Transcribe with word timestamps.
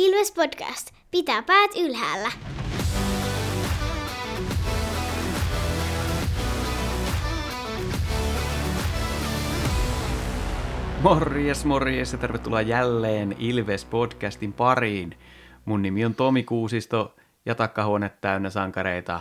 Ilves 0.00 0.32
Podcast. 0.32 0.90
Pitää 1.10 1.42
päät 1.42 1.70
ylhäällä. 1.76 2.32
Morjes, 11.02 11.64
morjes 11.64 12.12
ja 12.12 12.18
tervetuloa 12.18 12.60
jälleen 12.60 13.36
Ilves 13.38 13.84
Podcastin 13.84 14.52
pariin. 14.52 15.16
Mun 15.64 15.82
nimi 15.82 16.04
on 16.04 16.14
Tomi 16.14 16.42
Kuusisto 16.42 17.14
ja 17.46 17.54
takkahuone 17.54 18.10
täynnä 18.20 18.50
sankareita. 18.50 19.20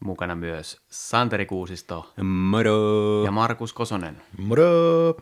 Mukana 0.00 0.34
myös 0.34 0.80
Santeri 0.88 1.46
Kuusisto 1.46 2.12
Moro! 2.22 3.24
ja 3.24 3.30
Markus 3.30 3.72
Kosonen. 3.72 4.22
Moro! 4.38 5.16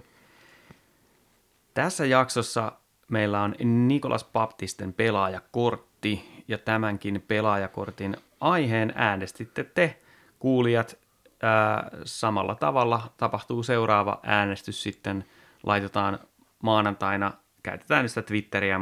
Tässä 1.74 2.06
jaksossa 2.06 2.72
meillä 3.08 3.42
on 3.42 3.54
Nikolas 3.64 4.24
Baptisten 4.24 4.92
pelaajakortti 4.92 6.44
ja 6.48 6.58
tämänkin 6.58 7.24
pelaajakortin 7.28 8.16
aiheen 8.40 8.92
äänestitte 8.96 9.64
te 9.64 10.00
kuulijat. 10.38 10.98
Ää, 11.42 11.90
samalla 12.04 12.54
tavalla 12.54 13.12
tapahtuu 13.16 13.62
seuraava 13.62 14.20
äänestys 14.22 14.82
sitten. 14.82 15.24
Laitetaan 15.62 16.18
maanantaina, 16.62 17.32
käytetään 17.62 18.08
sitä 18.08 18.22
Twitteriä, 18.22 18.80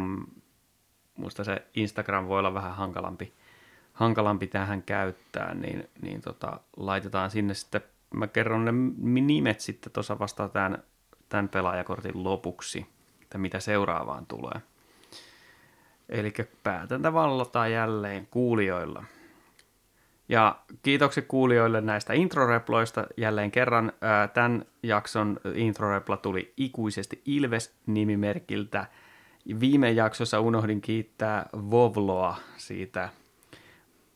muista 1.16 1.44
se 1.44 1.66
Instagram 1.74 2.28
voi 2.28 2.38
olla 2.38 2.54
vähän 2.54 2.74
hankalampi, 2.74 3.32
hankalampi 3.92 4.46
tähän 4.46 4.82
käyttää, 4.82 5.54
niin, 5.54 5.90
niin 6.02 6.20
tota, 6.20 6.60
laitetaan 6.76 7.30
sinne 7.30 7.54
sitten, 7.54 7.82
mä 8.14 8.26
kerron 8.26 8.64
ne 8.64 8.72
nimet 9.20 9.60
sitten 9.60 9.92
tuossa 9.92 10.18
vasta 10.18 10.48
tämän, 10.48 10.82
tämän 11.28 11.48
pelaajakortin 11.48 12.24
lopuksi, 12.24 12.86
että 13.36 13.42
mitä 13.42 13.60
seuraavaan 13.60 14.26
tulee. 14.26 14.60
Eli 16.08 16.34
päätäntä 16.62 17.12
vallataan 17.12 17.72
jälleen 17.72 18.26
kuulijoilla. 18.30 19.04
Ja 20.28 20.58
kiitokset 20.82 21.26
kuulijoille 21.28 21.80
näistä 21.80 22.12
introreploista 22.12 23.06
jälleen 23.16 23.50
kerran. 23.50 23.92
Tämän 24.34 24.64
jakson 24.82 25.40
introrepla 25.54 26.16
tuli 26.16 26.52
ikuisesti 26.56 27.22
Ilves-nimimerkiltä. 27.26 28.86
Viime 29.60 29.90
jaksossa 29.90 30.40
unohdin 30.40 30.80
kiittää 30.80 31.48
Vovloa 31.52 32.36
siitä 32.56 33.08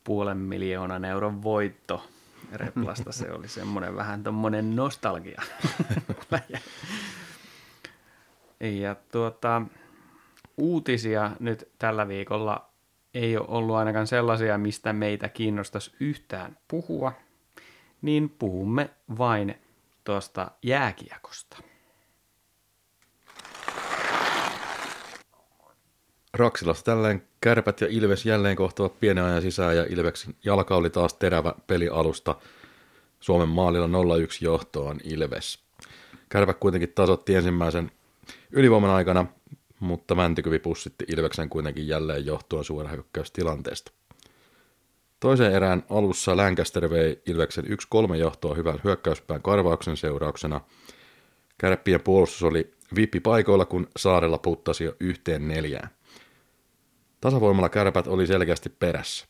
puolen 0.04 0.36
miljoonan 0.36 1.04
euron 1.04 1.42
voitto 1.42 2.06
replasta. 2.52 3.12
Se 3.12 3.32
oli 3.32 3.48
semmoinen 3.48 3.96
vähän 3.96 4.22
tommonen 4.22 4.76
nostalgia. 4.76 5.42
ja 8.61 8.97
tuota, 9.12 9.62
uutisia 10.56 11.30
nyt 11.41 11.69
tällä 11.78 12.08
viikolla 12.08 12.70
ei 13.14 13.36
ole 13.36 13.47
ollut 13.48 13.77
ainakaan 13.77 14.06
sellaisia, 14.06 14.58
mistä 14.58 14.92
meitä 14.92 15.28
kiinnostaisi 15.28 15.92
yhtään 16.00 16.56
puhua, 16.69 17.12
niin 18.03 18.31
puhumme 18.31 18.91
vain 19.19 19.55
tuosta 20.05 20.50
jääkiekosta. 20.62 21.56
Raksilassa 26.34 26.84
tälleen 26.84 27.22
kärpät 27.41 27.81
ja 27.81 27.86
Ilves 27.91 28.27
jälleen 28.27 28.56
kohtavat 28.56 29.00
pienen 29.00 29.25
ajan 29.25 29.42
sisään 29.42 29.77
ja 29.77 29.86
Ilveksen 29.88 30.34
jalka 30.44 30.77
oli 30.77 30.91
taas 30.91 31.14
terävä 31.14 31.55
pelialusta. 31.66 32.36
Suomen 33.20 33.48
maalilla 33.48 33.86
0-1 33.86 33.91
johtoon 34.41 35.00
Ilves. 35.05 35.58
Kärpät 36.28 36.56
kuitenkin 36.61 36.92
tasotti 36.94 37.34
ensimmäisen 37.34 37.91
ylivoiman 38.52 38.90
aikana, 38.90 39.26
mutta 39.80 40.14
Mäntykyvi 40.14 40.58
pussitti 40.58 41.04
Ilveksen 41.08 41.48
kuitenkin 41.48 41.88
jälleen 41.88 42.26
johtoon 42.26 42.64
suorahyökkäystilanteesta. 42.64 43.92
Toisen 45.20 45.52
erään 45.52 45.82
alussa 45.90 46.36
Lancaster 46.36 46.90
vei 46.90 47.22
Ilveksen 47.26 47.64
1-3 48.12 48.14
johtoa 48.14 48.54
hyvän 48.54 48.80
hyökkäyspään 48.84 49.42
karvauksen 49.42 49.97
seurauksena. 49.97 50.60
Kärppien 51.58 52.00
puolustus 52.00 52.42
oli 52.42 52.75
vippi 52.97 53.20
paikoilla, 53.20 53.64
kun 53.64 53.88
Saarella 53.97 54.38
puttasi 54.38 54.84
jo 54.84 54.96
yhteen 55.00 55.48
neljään. 55.48 55.91
Tasavoimalla 57.20 57.69
kärpät 57.69 58.06
oli 58.06 58.26
selkeästi 58.26 58.69
perässä. 58.69 59.26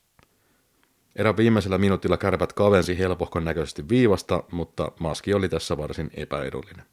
Erän 1.17 1.37
viimeisellä 1.37 1.79
minuutilla 1.79 2.17
kärpät 2.17 2.53
kavensi 2.53 2.99
helpohkon 2.99 3.45
näköisesti 3.45 3.89
viivasta, 3.89 4.43
mutta 4.53 4.93
maski 5.01 5.35
oli 5.35 5.49
tässä 5.49 5.77
varsin 5.77 6.11
epäedullinen. 6.15 6.85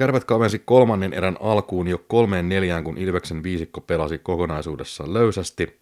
Kärpät 0.00 0.24
kavensi 0.24 0.58
kolmannen 0.58 1.12
erän 1.12 1.36
alkuun 1.40 1.88
jo 1.88 1.98
kolmeen 1.98 2.48
neljään, 2.48 2.84
kun 2.84 2.98
Ilveksen 2.98 3.42
viisikko 3.42 3.80
pelasi 3.80 4.18
kokonaisuudessaan 4.18 5.14
löysästi, 5.14 5.80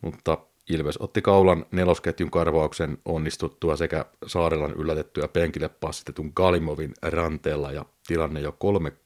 mutta 0.00 0.38
Ilves 0.70 0.96
otti 1.00 1.22
kaulan 1.22 1.66
nelosketjun 1.72 2.30
karvauksen 2.30 2.98
onnistuttua 3.04 3.76
sekä 3.76 4.04
Saarelan 4.26 4.72
yllätettyä 4.72 5.28
penkille 5.28 5.68
passitetun 5.68 6.32
Galimovin 6.34 6.92
ranteella 7.02 7.72
ja 7.72 7.84
tilanne 8.06 8.40
jo 8.40 8.56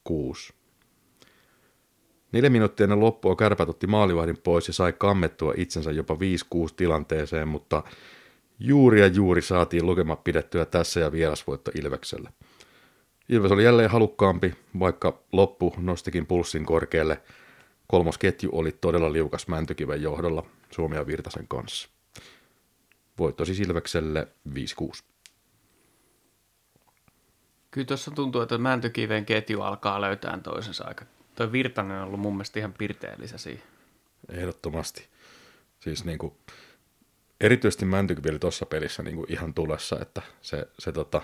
3-6. 0.08 0.52
Neljä 2.32 2.50
minuuttia 2.50 2.84
ennen 2.84 3.00
loppua 3.00 3.36
kärpät 3.36 3.68
otti 3.68 3.86
maalivahdin 3.86 4.38
pois 4.44 4.68
ja 4.68 4.74
sai 4.74 4.92
kammettua 4.92 5.54
itsensä 5.56 5.92
jopa 5.92 6.14
5-6 6.14 6.18
tilanteeseen, 6.76 7.48
mutta 7.48 7.82
juuri 8.58 9.00
ja 9.00 9.06
juuri 9.06 9.42
saatiin 9.42 9.86
lukema 9.86 10.16
pidettyä 10.16 10.64
tässä 10.64 11.00
ja 11.00 11.12
vierasvoitto 11.12 11.70
Ilvekselle. 11.82 12.30
Ilves 13.28 13.52
oli 13.52 13.64
jälleen 13.64 13.90
halukkaampi, 13.90 14.54
vaikka 14.78 15.22
loppu 15.32 15.74
nostikin 15.78 16.26
pulssin 16.26 16.66
korkealle. 16.66 17.22
Kolmosketju 17.86 18.50
oli 18.52 18.72
todella 18.72 19.12
liukas 19.12 19.48
Mäntykiven 19.48 20.02
johdolla 20.02 20.46
Suomi 20.70 20.96
ja 20.96 21.06
Virtasen 21.06 21.48
kanssa. 21.48 21.88
Voitto 23.18 23.44
siis 23.44 23.60
Ilvekselle 23.60 24.28
5-6. 24.48 25.02
Kyllä 27.70 27.86
tuossa 27.86 28.10
tuntuu, 28.10 28.40
että 28.40 28.58
Mäntykiven 28.58 29.26
ketju 29.26 29.60
alkaa 29.60 30.00
löytää 30.00 30.38
toisensa 30.42 30.84
aika. 30.84 31.04
Toi 31.34 31.52
Virtanen 31.52 31.96
on 31.96 32.06
ollut 32.06 32.20
mun 32.20 32.34
mielestä 32.34 32.58
ihan 32.58 32.72
pirteellistä 32.72 33.38
siihen. 33.38 33.62
Ehdottomasti. 34.28 35.08
Siis 35.80 36.04
niin 36.04 36.18
kuin, 36.18 36.32
erityisesti 37.40 37.84
Mäntykivi 37.84 38.30
oli 38.30 38.38
tuossa 38.38 38.66
pelissä 38.66 39.02
niin 39.02 39.16
kuin 39.16 39.32
ihan 39.32 39.54
tulessa, 39.54 39.98
että 40.00 40.22
se, 40.42 40.68
se 40.78 40.92
tota, 40.92 41.22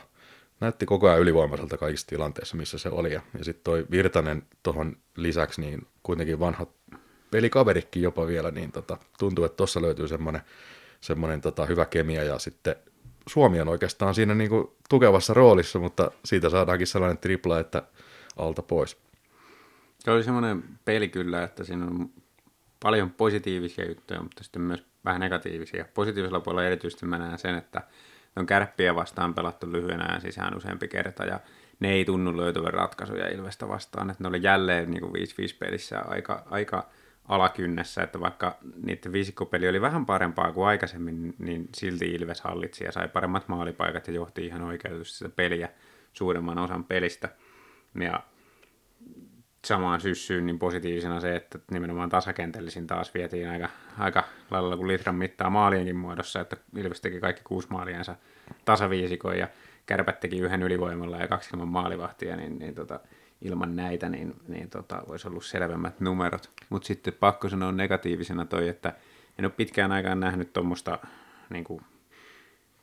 näytti 0.60 0.86
koko 0.86 1.08
ajan 1.08 1.20
ylivoimaiselta 1.20 1.76
kaikissa 1.76 2.06
tilanteissa, 2.06 2.56
missä 2.56 2.78
se 2.78 2.88
oli. 2.88 3.12
Ja, 3.12 3.20
ja 3.38 3.44
sitten 3.44 3.64
toi 3.64 3.86
Virtanen 3.90 4.42
tuohon 4.62 4.96
lisäksi, 5.16 5.60
niin 5.60 5.86
kuitenkin 6.02 6.40
vanha 6.40 6.66
pelikaverikin 7.30 8.02
jopa 8.02 8.26
vielä, 8.26 8.50
niin 8.50 8.72
tota, 8.72 8.96
tuntuu, 9.18 9.44
että 9.44 9.56
tuossa 9.56 9.82
löytyy 9.82 10.08
semmoinen 10.08 10.42
semmoinen 11.00 11.40
tota, 11.40 11.66
hyvä 11.66 11.86
kemia 11.86 12.24
ja 12.24 12.38
sitten 12.38 12.76
Suomi 13.28 13.60
on 13.60 13.68
oikeastaan 13.68 14.14
siinä 14.14 14.34
niin 14.34 14.50
kuin 14.50 14.68
tukevassa 14.88 15.34
roolissa, 15.34 15.78
mutta 15.78 16.10
siitä 16.24 16.50
saadaankin 16.50 16.86
sellainen 16.86 17.18
tripla, 17.18 17.60
että 17.60 17.82
alta 18.36 18.62
pois. 18.62 18.96
Se 19.98 20.10
oli 20.10 20.24
semmoinen 20.24 20.64
peli 20.84 21.08
kyllä, 21.08 21.42
että 21.42 21.64
siinä 21.64 21.84
on 21.84 22.10
paljon 22.82 23.10
positiivisia 23.10 23.88
juttuja, 23.88 24.22
mutta 24.22 24.44
sitten 24.44 24.62
myös 24.62 24.84
vähän 25.04 25.20
negatiivisia. 25.20 25.84
Positiivisella 25.94 26.40
puolella 26.40 26.66
erityisesti 26.66 27.06
mä 27.06 27.18
näen 27.18 27.38
sen, 27.38 27.54
että 27.54 27.82
on 28.38 28.46
kärppiä 28.46 28.94
vastaan 28.94 29.34
pelattu 29.34 29.72
lyhyen 29.72 30.10
ajan 30.10 30.20
sisään 30.20 30.56
useampi 30.56 30.88
kerta 30.88 31.24
ja 31.24 31.40
ne 31.80 31.92
ei 31.92 32.04
tunnu 32.04 32.36
löytyvän 32.36 32.74
ratkaisuja 32.74 33.28
Ilvestä 33.28 33.68
vastaan. 33.68 34.10
Että 34.10 34.24
ne 34.24 34.28
oli 34.28 34.42
jälleen 34.42 34.90
niin 34.90 35.00
kuin 35.00 35.12
5-5 35.12 35.16
pelissä 35.58 36.00
aika, 36.00 36.42
aika 36.50 36.88
alakynnessä, 37.28 38.02
että 38.02 38.20
vaikka 38.20 38.58
niiden 38.84 39.12
viisikkopeli 39.12 39.68
oli 39.68 39.80
vähän 39.80 40.06
parempaa 40.06 40.52
kuin 40.52 40.66
aikaisemmin, 40.66 41.34
niin 41.38 41.68
silti 41.74 42.06
Ilves 42.06 42.40
hallitsi 42.40 42.84
ja 42.84 42.92
sai 42.92 43.08
paremmat 43.08 43.48
maalipaikat 43.48 44.08
ja 44.08 44.14
johti 44.14 44.46
ihan 44.46 44.62
oikeutusti 44.62 45.18
sitä 45.18 45.30
peliä 45.36 45.68
suuremman 46.12 46.58
osan 46.58 46.84
pelistä. 46.84 47.28
Ja 48.00 48.22
samaan 49.68 50.00
syssyyn 50.00 50.46
niin 50.46 50.58
positiivisena 50.58 51.20
se, 51.20 51.36
että 51.36 51.58
nimenomaan 51.70 52.08
tasakentällisin 52.08 52.86
taas 52.86 53.14
vietiin 53.14 53.48
aika, 53.48 53.68
aika 53.98 54.24
lailla 54.50 54.76
kuin 54.76 54.88
litran 54.88 55.14
mittaa 55.14 55.50
maalienkin 55.50 55.96
muodossa, 55.96 56.40
että 56.40 56.56
Ilves 56.76 57.00
teki 57.00 57.20
kaikki 57.20 57.42
kuusi 57.44 57.68
maaliansa 57.70 58.16
tasaviisikon 58.64 59.38
ja 59.38 59.48
Kärpät 59.86 60.20
teki 60.20 60.38
yhden 60.38 60.62
ylivoimalla 60.62 61.16
ja 61.16 61.28
kaksi 61.28 61.50
ilman 61.52 61.68
maalivahtia, 61.68 62.36
niin, 62.36 62.58
niin 62.58 62.74
tota, 62.74 63.00
ilman 63.42 63.76
näitä 63.76 64.08
niin, 64.08 64.34
niin 64.48 64.70
tota, 64.70 65.02
olisi 65.06 65.28
ollut 65.28 65.44
selvemmät 65.44 66.00
numerot. 66.00 66.50
Mutta 66.68 66.86
sitten 66.86 67.14
pakko 67.20 67.48
sanoa 67.48 67.72
negatiivisena 67.72 68.44
toi, 68.44 68.68
että 68.68 68.92
en 69.38 69.44
ole 69.44 69.52
pitkään 69.56 69.92
aikaan 69.92 70.20
nähnyt 70.20 70.52
tuommoista 70.52 70.98
niin 71.50 71.64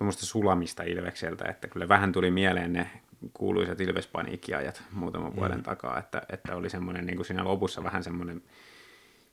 sulamista 0.10 0.83
Ilvekseltä, 0.83 1.45
että 1.50 1.68
kyllä 1.68 1.88
vähän 1.88 2.12
tuli 2.12 2.31
mieleen 2.31 2.74
ne 2.74 2.89
kuuluisat 3.33 3.81
Ilvespaniikkiajat 3.81 4.83
muutaman 4.91 5.35
vuoden 5.35 5.57
mm. 5.57 5.63
takaa, 5.63 6.00
että, 6.00 6.21
että 6.29 6.56
oli 6.56 6.69
semmoinen 6.69 7.06
niin 7.06 7.15
kuin 7.15 7.25
siinä 7.25 7.44
lopussa 7.44 7.83
vähän 7.83 8.03
semmoinen, 8.03 8.44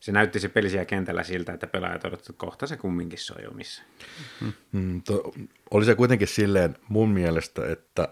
se 0.00 0.12
näytti 0.12 0.40
se 0.40 0.49
peli 0.49 0.70
siellä 0.70 0.84
kentällä 0.84 1.23
siltä, 1.23 1.52
että 1.52 1.67
pelaajat 1.67 2.05
odottivat, 2.05 2.31
että 2.31 2.46
kohta 2.46 2.67
se 2.67 2.76
kumminkin 2.76 3.19
soi 3.19 3.46
omissa. 3.46 3.82
Mm, 4.73 5.02
to, 5.02 5.32
oli 5.70 5.84
se 5.84 5.94
kuitenkin 5.94 6.29
silleen 6.29 6.76
mun 6.88 7.08
mielestä, 7.08 7.73
että 7.73 8.08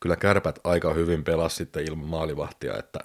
kyllä 0.00 0.16
kärpät 0.16 0.58
aika 0.64 0.94
hyvin 0.94 1.24
pelasi 1.24 1.56
sitten 1.56 1.88
ilman 1.88 2.08
maalivahtia, 2.08 2.78
että, 2.78 3.00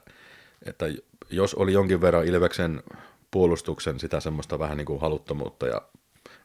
että 0.65 0.85
jos 1.29 1.53
oli 1.53 1.73
jonkin 1.73 2.01
verran 2.01 2.25
Ilveksen 2.25 2.83
puolustuksen 3.31 3.99
sitä 3.99 4.19
semmoista 4.19 4.59
vähän 4.59 4.77
niin 4.77 4.85
kuin 4.85 5.01
haluttomuutta 5.01 5.67
ja 5.67 5.81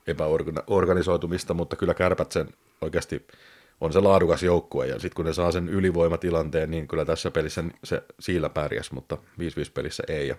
epäorganisoitumista, 0.06 1.54
mutta 1.54 1.76
kyllä 1.76 1.94
kärpät 1.94 2.32
sen 2.32 2.48
oikeasti 2.80 3.26
on 3.80 3.92
se 3.92 4.00
laadukas 4.00 4.42
joukkue, 4.42 4.86
ja 4.86 4.92
sitten 4.92 5.14
kun 5.16 5.24
ne 5.24 5.32
saa 5.32 5.52
sen 5.52 5.68
ylivoimatilanteen, 5.68 6.70
niin 6.70 6.88
kyllä 6.88 7.04
tässä 7.04 7.30
pelissä 7.30 7.64
se 7.84 8.02
siillä 8.20 8.48
pärjäs, 8.48 8.92
mutta 8.92 9.16
5-5 9.16 9.20
pelissä 9.74 10.02
ei, 10.08 10.28
ja 10.28 10.36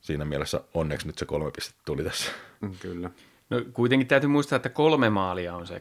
siinä 0.00 0.24
mielessä 0.24 0.60
onneksi 0.74 1.06
nyt 1.06 1.18
se 1.18 1.26
kolme 1.26 1.50
pistettä 1.50 1.82
tuli 1.84 2.04
tässä. 2.04 2.32
Kyllä. 2.80 3.10
No 3.50 3.62
kuitenkin 3.72 4.08
täytyy 4.08 4.28
muistaa, 4.28 4.56
että 4.56 4.68
kolme 4.68 5.10
maalia 5.10 5.54
on 5.54 5.66
se 5.66 5.80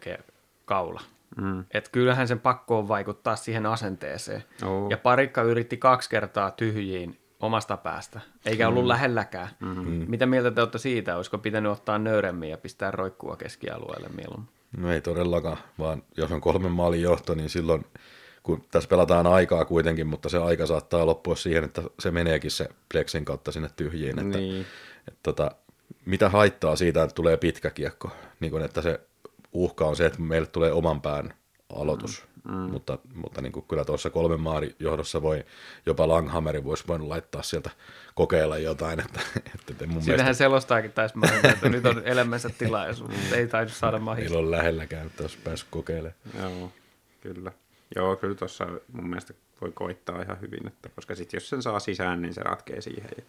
kaula. 0.65 1.01
Mm. 1.37 1.65
Et 1.71 1.89
kyllähän 1.89 2.27
sen 2.27 2.39
pakko 2.39 2.79
on 2.79 2.87
vaikuttaa 2.87 3.35
siihen 3.35 3.65
asenteeseen. 3.65 4.43
Oo. 4.65 4.87
Ja 4.89 4.97
parikka 4.97 5.41
yritti 5.41 5.77
kaksi 5.77 6.09
kertaa 6.09 6.51
tyhjiin 6.51 7.19
omasta 7.39 7.77
päästä, 7.77 8.19
eikä 8.45 8.67
ollut 8.67 8.83
mm. 8.83 8.87
lähelläkään. 8.87 9.49
Mm-hmm. 9.59 10.05
Mitä 10.07 10.25
mieltä 10.25 10.51
te 10.51 10.61
olette 10.61 10.77
siitä? 10.77 11.17
Olisiko 11.17 11.37
pitänyt 11.37 11.71
ottaa 11.71 11.99
nöyremmin 11.99 12.49
ja 12.49 12.57
pistää 12.57 12.91
roikkua 12.91 13.35
keskialueelle 13.35 14.09
mieluummin? 14.09 14.49
No 14.77 14.91
ei 14.91 15.01
todellakaan, 15.01 15.57
vaan 15.79 16.03
jos 16.17 16.31
on 16.31 16.41
kolmen 16.41 16.71
maalin 16.71 17.01
johto, 17.01 17.35
niin 17.35 17.49
silloin, 17.49 17.85
kun 18.43 18.63
tässä 18.71 18.87
pelataan 18.89 19.27
aikaa 19.27 19.65
kuitenkin, 19.65 20.07
mutta 20.07 20.29
se 20.29 20.37
aika 20.37 20.65
saattaa 20.65 21.05
loppua 21.05 21.35
siihen, 21.35 21.63
että 21.63 21.81
se 21.99 22.11
meneekin 22.11 22.51
se 22.51 22.69
pleksin 22.91 23.25
kautta 23.25 23.51
sinne 23.51 23.69
tyhjiin. 23.75 24.19
Että, 24.19 24.37
Niin. 24.37 24.65
että, 25.07 25.19
tota, 25.23 25.51
mitä 26.05 26.29
haittaa 26.29 26.75
siitä, 26.75 27.03
että 27.03 27.15
tulee 27.15 27.37
pitkä 27.37 27.69
kiekko, 27.69 28.11
niin 28.39 28.51
kun, 28.51 28.61
että 28.61 28.81
se 28.81 28.99
uhka 29.53 29.85
on 29.85 29.95
se, 29.95 30.05
että 30.05 30.21
meille 30.21 30.47
tulee 30.47 30.71
oman 30.71 31.01
pään 31.01 31.33
aloitus, 31.75 32.23
mm, 32.32 32.32
mm. 32.43 32.53
mutta, 32.53 32.97
mutta 33.13 33.41
niin 33.41 33.51
kuin 33.51 33.65
kyllä 33.67 33.85
tuossa 33.85 34.09
kolmen 34.09 34.39
maalin 34.39 34.75
johdossa 34.79 35.21
voi, 35.21 35.45
jopa 35.85 36.07
Langhammeri 36.07 36.63
voisi 36.63 36.83
voinut 36.87 37.07
laittaa 37.07 37.43
sieltä 37.43 37.69
kokeilla 38.15 38.57
jotain, 38.57 38.99
että, 38.99 39.19
että 39.71 39.87
mun 39.87 40.01
Siinähän 40.01 40.25
mielestä 40.25 40.33
selostaakin 40.33 40.91
taisi 40.91 41.17
mainita, 41.17 41.49
että 41.49 41.69
nyt 41.69 41.85
on 41.85 42.01
elämänsä 42.05 42.49
tilaisuus, 42.49 43.09
mutta 43.09 43.35
ei 43.35 43.47
taidu 43.47 43.69
saada 43.69 43.99
mahista. 43.99 44.37
ole 44.37 44.51
lähelläkään, 44.51 45.07
että 45.07 45.23
olisi 45.23 45.37
päässyt 45.43 45.69
kokeilemaan. 45.71 46.15
Joo, 46.39 46.71
kyllä. 47.21 47.51
Joo, 47.95 48.15
kyllä 48.15 48.35
tuossa 48.35 48.67
mun 48.91 49.09
mielestä 49.09 49.33
voi 49.61 49.71
koittaa 49.71 50.21
ihan 50.21 50.41
hyvin, 50.41 50.67
että 50.67 50.89
koska 50.89 51.15
sitten 51.15 51.37
jos 51.37 51.49
sen 51.49 51.61
saa 51.61 51.79
sisään, 51.79 52.21
niin 52.21 52.33
se 52.33 52.43
ratkee 52.43 52.81
siihen. 52.81 53.09
Ja 53.17 53.23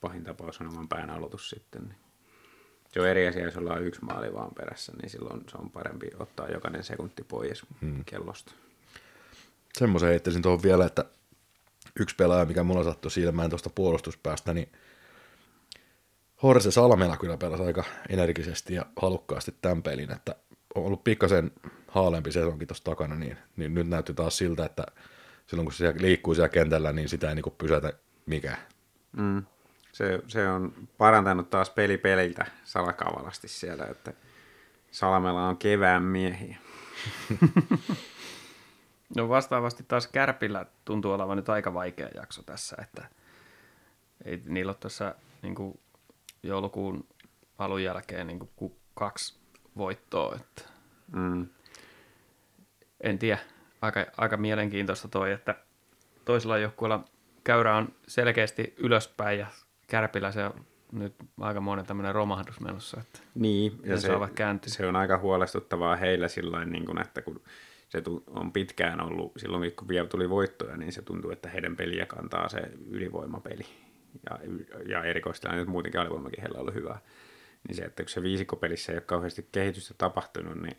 pahin 0.00 0.24
tapaus 0.24 0.60
on 0.60 0.68
oman 0.68 0.88
pään 0.88 1.10
aloitus 1.10 1.50
sitten. 1.50 1.82
Niin. 1.82 2.07
Se 2.92 3.00
on 3.00 3.08
eri 3.08 3.28
asia, 3.28 3.44
jos 3.44 3.56
ollaan 3.56 3.84
yksi 3.84 4.04
maali 4.04 4.34
vaan 4.34 4.54
perässä, 4.54 4.92
niin 5.02 5.10
silloin 5.10 5.44
se 5.50 5.56
on 5.58 5.70
parempi 5.70 6.06
ottaa 6.18 6.48
jokainen 6.48 6.84
sekunti 6.84 7.24
pois 7.24 7.62
hmm. 7.80 8.04
kellosta. 8.04 8.52
Semmoisen 9.78 10.08
heittäisin 10.08 10.42
tuohon 10.42 10.62
vielä, 10.62 10.86
että 10.86 11.04
yksi 12.00 12.16
pelaaja, 12.16 12.44
mikä 12.44 12.62
mulla 12.62 12.84
sattui 12.84 13.10
silmään 13.10 13.50
tuosta 13.50 13.70
puolustuspäästä, 13.70 14.54
niin 14.54 14.68
Horse 16.42 16.70
Salmela 16.70 17.16
kyllä 17.16 17.36
pelasi 17.36 17.62
aika 17.62 17.84
energisesti 18.08 18.74
ja 18.74 18.86
halukkaasti 19.02 19.54
tämän 19.62 19.82
pelin, 19.82 20.12
että 20.12 20.36
on 20.74 20.84
ollut 20.84 21.04
pikkasen 21.04 21.50
haalempi 21.88 22.32
sesonkin 22.32 22.68
tuossa 22.68 22.84
takana, 22.84 23.14
niin, 23.14 23.36
niin 23.56 23.74
nyt 23.74 23.88
näytti 23.88 24.14
taas 24.14 24.38
siltä, 24.38 24.64
että 24.64 24.86
silloin 25.46 25.66
kun 25.66 25.72
se 25.72 25.94
liikkuu 25.98 26.34
siellä 26.34 26.48
kentällä, 26.48 26.92
niin 26.92 27.08
sitä 27.08 27.28
ei 27.28 27.34
niinku 27.34 27.50
pysäytä 27.50 27.92
mikään. 28.26 28.58
Mm. 29.16 29.42
Se, 29.98 30.22
se 30.28 30.48
on 30.48 30.72
parantanut 30.98 31.50
taas 31.50 31.70
peli 31.70 31.98
peliltä 31.98 32.46
salakavalasti 32.64 33.48
siellä, 33.48 33.84
että 33.86 34.12
Salmella 34.90 35.48
on 35.48 35.56
kevään 35.56 36.02
miehiä. 36.02 36.58
No 39.16 39.28
vastaavasti 39.28 39.84
taas 39.88 40.06
Kärpillä 40.06 40.66
tuntuu 40.84 41.12
olevan 41.12 41.36
nyt 41.36 41.48
aika 41.48 41.74
vaikea 41.74 42.08
jakso 42.14 42.42
tässä, 42.42 42.76
että 42.82 43.08
ei 44.24 44.42
niillä 44.46 44.70
ole 44.70 44.76
tässä 44.80 45.14
niin 45.42 45.54
kuin 45.54 45.80
joulukuun 46.42 47.06
alun 47.58 47.82
jälkeen 47.82 48.26
niin 48.26 48.38
kuin 48.38 48.50
ku- 48.56 48.78
kaksi 48.94 49.38
voittoa, 49.76 50.36
että 50.36 50.62
Mm. 51.12 51.46
en 53.00 53.18
tiedä, 53.18 53.38
aika, 53.82 54.06
aika 54.16 54.36
mielenkiintoista 54.36 55.08
toi, 55.08 55.32
että 55.32 55.54
toisella 56.24 56.58
joukkueella 56.58 57.04
käyrä 57.44 57.76
on 57.76 57.94
selkeästi 58.08 58.74
ylöspäin 58.76 59.38
ja 59.38 59.46
Kärpillä 59.90 60.32
se 60.32 60.44
on 60.44 60.64
nyt 60.92 61.14
aika 61.40 61.60
monen 61.60 61.86
tämmöinen 61.86 62.14
romahdus 62.14 62.60
menossa, 62.60 63.00
että 63.00 63.18
Niin, 63.34 63.80
saavat 63.96 64.32
kääntyä. 64.32 64.72
se 64.72 64.86
on 64.86 64.96
aika 64.96 65.18
huolestuttavaa 65.18 65.96
heillä 65.96 66.28
sillä 66.28 66.64
niin 66.64 66.84
kuin, 66.84 67.00
että 67.00 67.22
kun 67.22 67.40
se 67.88 68.02
on 68.26 68.52
pitkään 68.52 69.00
ollut, 69.00 69.32
silloin 69.36 69.72
kun 69.72 69.88
vielä 69.88 70.08
tuli 70.08 70.30
voittoja, 70.30 70.76
niin 70.76 70.92
se 70.92 71.02
tuntuu, 71.02 71.30
että 71.30 71.48
heidän 71.48 71.76
peliä 71.76 72.06
kantaa 72.06 72.48
se 72.48 72.60
ylivoimapeli. 72.90 73.66
Ja, 74.30 74.38
ja 74.88 75.04
erikoisesti 75.04 75.48
nyt 75.48 75.68
muutenkin 75.68 76.00
alivoimakin 76.00 76.40
heillä 76.40 76.56
on 76.56 76.60
ollut 76.60 76.74
hyvä. 76.74 76.98
Niin 77.68 77.76
se, 77.76 77.82
että 77.82 78.02
kun 78.02 78.10
se 78.10 78.22
viisikkopelissä 78.22 78.92
ei 78.92 78.96
ole 78.96 79.02
kauheasti 79.06 79.48
kehitystä 79.52 79.94
tapahtunut, 79.98 80.62
niin 80.62 80.76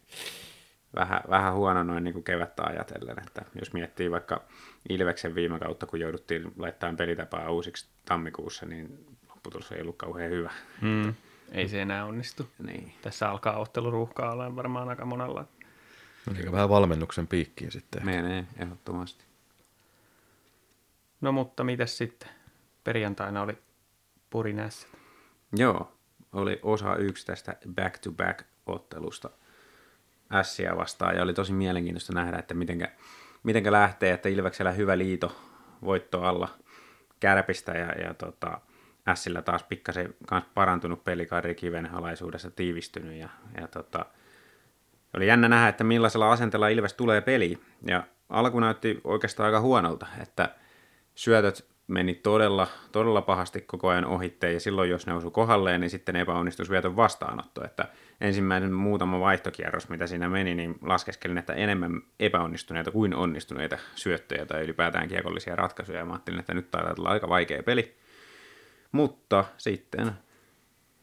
vähän, 0.95 1.21
vähän 1.30 1.53
huono 1.53 1.83
noin 1.83 2.03
niin 2.03 2.13
kuin 2.13 2.24
kevättä 2.24 2.63
ajatellen. 2.63 3.19
Että 3.27 3.45
jos 3.59 3.74
miettii 3.74 4.12
vaikka 4.12 4.41
Ilveksen 4.89 5.36
viime 5.36 5.59
kautta, 5.59 5.86
kun 5.86 6.00
jouduttiin 6.00 6.51
laittamaan 6.57 6.97
pelitapaa 6.97 7.51
uusiksi 7.51 7.88
tammikuussa, 8.06 8.65
niin 8.65 9.06
lopputulos 9.30 9.71
ei 9.71 9.81
ollut 9.81 9.97
kauhean 9.97 10.31
hyvä. 10.31 10.51
mm, 10.81 11.13
ei 11.51 11.68
se 11.68 11.81
enää 11.81 12.06
onnistu. 12.06 12.50
Niin. 12.59 12.94
Tässä 13.01 13.30
alkaa 13.30 13.57
otteluruuhkaa 13.57 14.31
olla 14.31 14.56
varmaan 14.56 14.89
aika 14.89 15.06
monella. 15.06 15.45
Eli 16.39 16.51
vähän 16.51 16.69
valmennuksen 16.69 17.27
piikkiin 17.27 17.71
sitten. 17.71 18.06
Menee 18.06 18.45
ehdottomasti. 18.57 19.25
No 21.21 21.31
mutta 21.31 21.63
mitäs 21.63 21.97
sitten? 21.97 22.30
Perjantaina 22.83 23.42
oli 23.42 23.57
Purinässä. 24.30 24.88
Joo, 25.57 25.92
oli 26.33 26.59
osa 26.63 26.95
yksi 26.95 27.25
tästä 27.25 27.57
back-to-back-ottelusta 27.75 29.30
Ässiä 30.34 30.78
vastaan, 30.78 31.16
ja 31.16 31.24
oli 31.24 31.34
tosi 31.34 31.54
mielenkiintoista 31.54 32.14
nähdä, 32.14 32.38
että 32.38 32.54
mitenkä, 32.54 32.92
mitenkä 33.44 33.72
lähtee, 33.72 34.14
että 34.14 34.30
Ilveksellä 34.30 34.72
hyvä 34.72 34.98
liito 34.98 35.36
voitto 35.84 36.22
alla 36.22 36.50
Kärpistä, 37.20 37.72
ja, 37.72 37.92
ja 38.04 38.14
tota, 38.14 38.62
Ässillä 39.08 39.42
taas 39.42 39.64
pikkasen 39.64 40.14
kans 40.28 40.46
parantunut 40.54 41.04
peli 41.04 41.26
Kari 41.26 41.56
Kiven 41.56 41.94
alaisuudessa 41.94 42.52
tiivistynyt, 42.52 43.16
ja, 43.16 43.30
ja 43.62 43.68
tota, 43.68 44.06
oli 45.14 45.28
jännä 45.28 45.48
nähdä, 45.48 45.68
että 45.68 45.84
millaisella 45.84 46.31
asenteella 46.31 46.68
Ilves 46.68 46.94
tulee 46.94 47.22
peliin, 47.22 47.62
ja 47.88 48.04
alku 48.30 48.60
näytti 48.60 49.02
oikeastaan 49.04 49.46
aika 49.46 49.62
huonolta, 49.62 50.08
että 50.22 50.56
syötöt 51.16 51.66
meni 51.89 52.13
todella, 52.13 52.68
todella 52.91 53.21
pahasti 53.21 53.62
koko 53.62 53.88
ajan 53.88 54.06
ohitteen, 54.06 54.53
ja 54.53 54.59
silloin 54.59 54.89
jos 54.89 55.07
ne 55.07 55.13
osui 55.13 55.31
kohdalleen, 55.31 55.81
niin 55.81 55.90
sitten 55.90 56.16
epäonnistui 56.16 56.66
syötön 56.66 56.95
vastaanotto, 56.95 57.66
että 57.66 57.87
ensimmäinen 58.21 58.73
muutama 58.73 59.19
vaihtokierros, 59.19 59.90
mitä 59.90 60.07
siinä 60.07 60.30
meni, 60.30 60.56
niin 60.56 60.75
laskeskelin, 60.81 61.37
että 61.37 61.54
enemmän 61.54 62.02
epäonnistuneita 62.19 62.92
kuin 62.92 63.16
onnistuneita 63.16 63.78
syöttöjä 63.95 64.45
tai 64.45 64.64
ylipäätään 64.64 65.07
kiekollisia 65.07 65.56
ratkaisuja, 65.56 65.99
ja 65.99 66.06
mä 66.06 66.14
ajattelin, 66.14 66.40
että 66.40 66.54
nyt 66.54 66.71
taitaa 66.71 66.94
olla 66.99 67.09
aika 67.09 67.30
vaikea 67.30 67.64
peli. 67.64 67.97
Mutta 68.92 69.45
sitten 69.57 70.11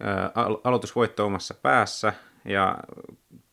ää, 0.00 0.30
al- 0.34 0.60
aloitusvoitto 0.64 1.26
omassa 1.26 1.54
päässä, 1.54 2.12
ja 2.44 2.76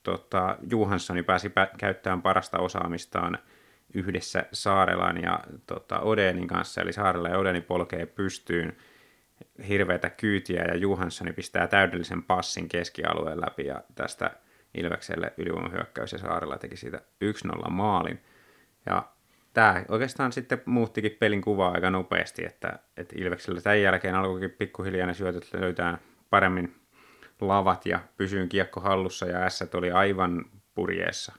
tota, 0.04 0.58
Johanssoni 0.70 1.24
pääsi 1.24 1.48
pä- 1.48 1.78
käyttämään 1.78 2.22
parasta 2.22 2.60
osaamistaan 2.60 3.38
yhdessä 3.94 4.46
Saarelan 4.54 5.22
ja 5.22 5.40
tota, 5.68 6.00
Odenin 6.00 6.48
kanssa, 6.48 6.82
eli 6.82 6.94
Saarela 6.94 7.30
ja 7.30 7.38
Odeni 7.38 7.62
polkee 7.62 8.06
pystyyn 8.06 8.78
hirveätä 9.68 10.10
kyytiä 10.10 10.64
ja 10.64 10.76
Johanssoni 10.76 11.34
pistää 11.34 11.68
täydellisen 11.68 12.24
passin 12.24 12.70
keskialueen 12.70 13.42
läpi 13.42 13.66
ja 13.66 13.84
tästä 13.96 14.32
Ilvekselle 14.74 15.34
ylivoimahyökkäys 15.38 16.12
ja 16.12 16.18
Saarella 16.18 16.58
teki 16.58 16.78
siitä 16.78 17.02
1-0 17.68 17.70
maalin. 17.70 18.22
Ja 18.86 19.12
tämä 19.54 19.84
oikeastaan 19.88 20.32
sitten 20.32 20.62
muuttikin 20.66 21.18
pelin 21.20 21.42
kuvaa 21.42 21.72
aika 21.72 21.90
nopeasti, 21.90 22.46
että, 22.46 22.80
että 22.98 23.16
Ilveksellä 23.18 23.62
tämän 23.62 23.82
jälkeen 23.82 24.16
alkoikin 24.16 24.52
pikkuhiljaa 24.52 25.08
ne 25.08 25.14
syötöt 25.14 25.54
löytää 25.54 25.98
paremmin 26.30 26.76
lavat 27.42 27.86
ja 27.86 28.00
pysyyn 28.18 28.50
kiekko 28.50 28.82
hallussa 28.82 29.26
ja 29.26 29.50
S 29.50 29.64
oli 29.74 29.92
aivan 29.92 30.46
purjeessa 30.76 31.34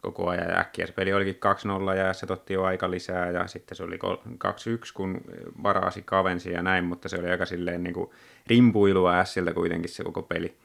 koko 0.00 0.28
ajan 0.28 0.48
ja 0.48 0.58
äkkiä 0.58 0.86
se 0.86 0.92
peli 0.92 1.12
olikin 1.12 1.40
2-0 1.92 1.96
ja 1.96 2.12
se 2.12 2.26
otti 2.30 2.54
jo 2.54 2.64
aika 2.64 2.90
lisää 2.90 3.30
ja 3.30 3.46
sitten 3.46 3.76
se 3.76 3.82
oli 3.82 3.96
2-1 3.96 3.98
kun 4.94 5.20
varaasi 5.62 6.02
kavensi 6.02 6.52
ja 6.52 6.62
näin, 6.62 6.84
mutta 6.84 7.08
se 7.08 7.16
oli 7.16 7.30
aika 7.30 7.46
silleen 7.46 7.82
niin 7.82 7.94
kuin 7.94 8.10
rimpuilua 8.46 9.24
Siltä 9.24 9.54
kuitenkin 9.54 9.90
se 9.90 10.04
koko 10.04 10.22
peli. 10.22 10.56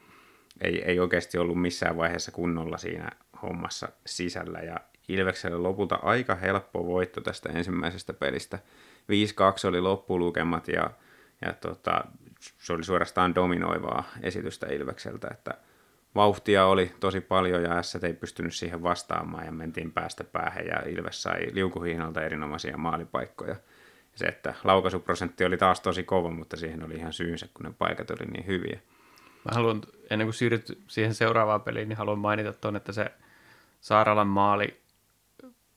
Ei, 0.60 0.82
ei 0.82 1.00
oikeasti 1.00 1.38
ollut 1.38 1.60
missään 1.60 1.96
vaiheessa 1.96 2.32
kunnolla 2.32 2.78
siinä 2.78 3.10
hommassa 3.42 3.88
sisällä 4.06 4.58
ja 4.58 4.76
Ilvekselle 5.08 5.58
lopulta 5.58 5.98
aika 6.02 6.34
helppo 6.34 6.86
voitto 6.86 7.20
tästä 7.20 7.48
ensimmäisestä 7.48 8.12
pelistä. 8.12 8.58
5-2 9.66 9.68
oli 9.68 9.80
loppulukemat 9.80 10.68
ja, 10.68 10.90
ja 11.44 11.52
tota, 11.52 12.04
se 12.40 12.72
oli 12.72 12.84
suorastaan 12.84 13.34
dominoivaa 13.34 14.04
esitystä 14.22 14.66
Ilvekseltä, 14.66 15.28
että 15.30 15.54
vauhtia 16.16 16.66
oli 16.66 16.92
tosi 17.00 17.20
paljon 17.20 17.62
ja 17.62 17.82
S 17.82 17.94
ei 17.94 18.12
pystynyt 18.12 18.54
siihen 18.54 18.82
vastaamaan 18.82 19.46
ja 19.46 19.52
mentiin 19.52 19.92
päästä 19.92 20.24
päähän 20.24 20.66
ja 20.66 20.82
Ilves 20.86 21.22
sai 21.22 21.46
liukuhihnalta 21.52 22.22
erinomaisia 22.22 22.76
maalipaikkoja. 22.76 23.56
se, 24.14 24.26
että 24.26 24.54
laukaisuprosentti 24.64 25.44
oli 25.44 25.56
taas 25.56 25.80
tosi 25.80 26.02
kova, 26.02 26.30
mutta 26.30 26.56
siihen 26.56 26.84
oli 26.84 26.94
ihan 26.94 27.12
syynsä, 27.12 27.48
kun 27.54 27.66
ne 27.66 27.72
paikat 27.78 28.10
oli 28.10 28.26
niin 28.32 28.46
hyviä. 28.46 28.78
Mä 29.44 29.50
haluan, 29.54 29.82
ennen 30.10 30.26
kuin 30.26 30.34
siirryt 30.34 30.78
siihen 30.88 31.14
seuraavaan 31.14 31.62
peliin, 31.62 31.88
niin 31.88 31.96
haluan 31.96 32.18
mainita 32.18 32.52
tuon, 32.52 32.76
että 32.76 32.92
se 32.92 33.12
Saaralan 33.80 34.26
maali 34.26 34.80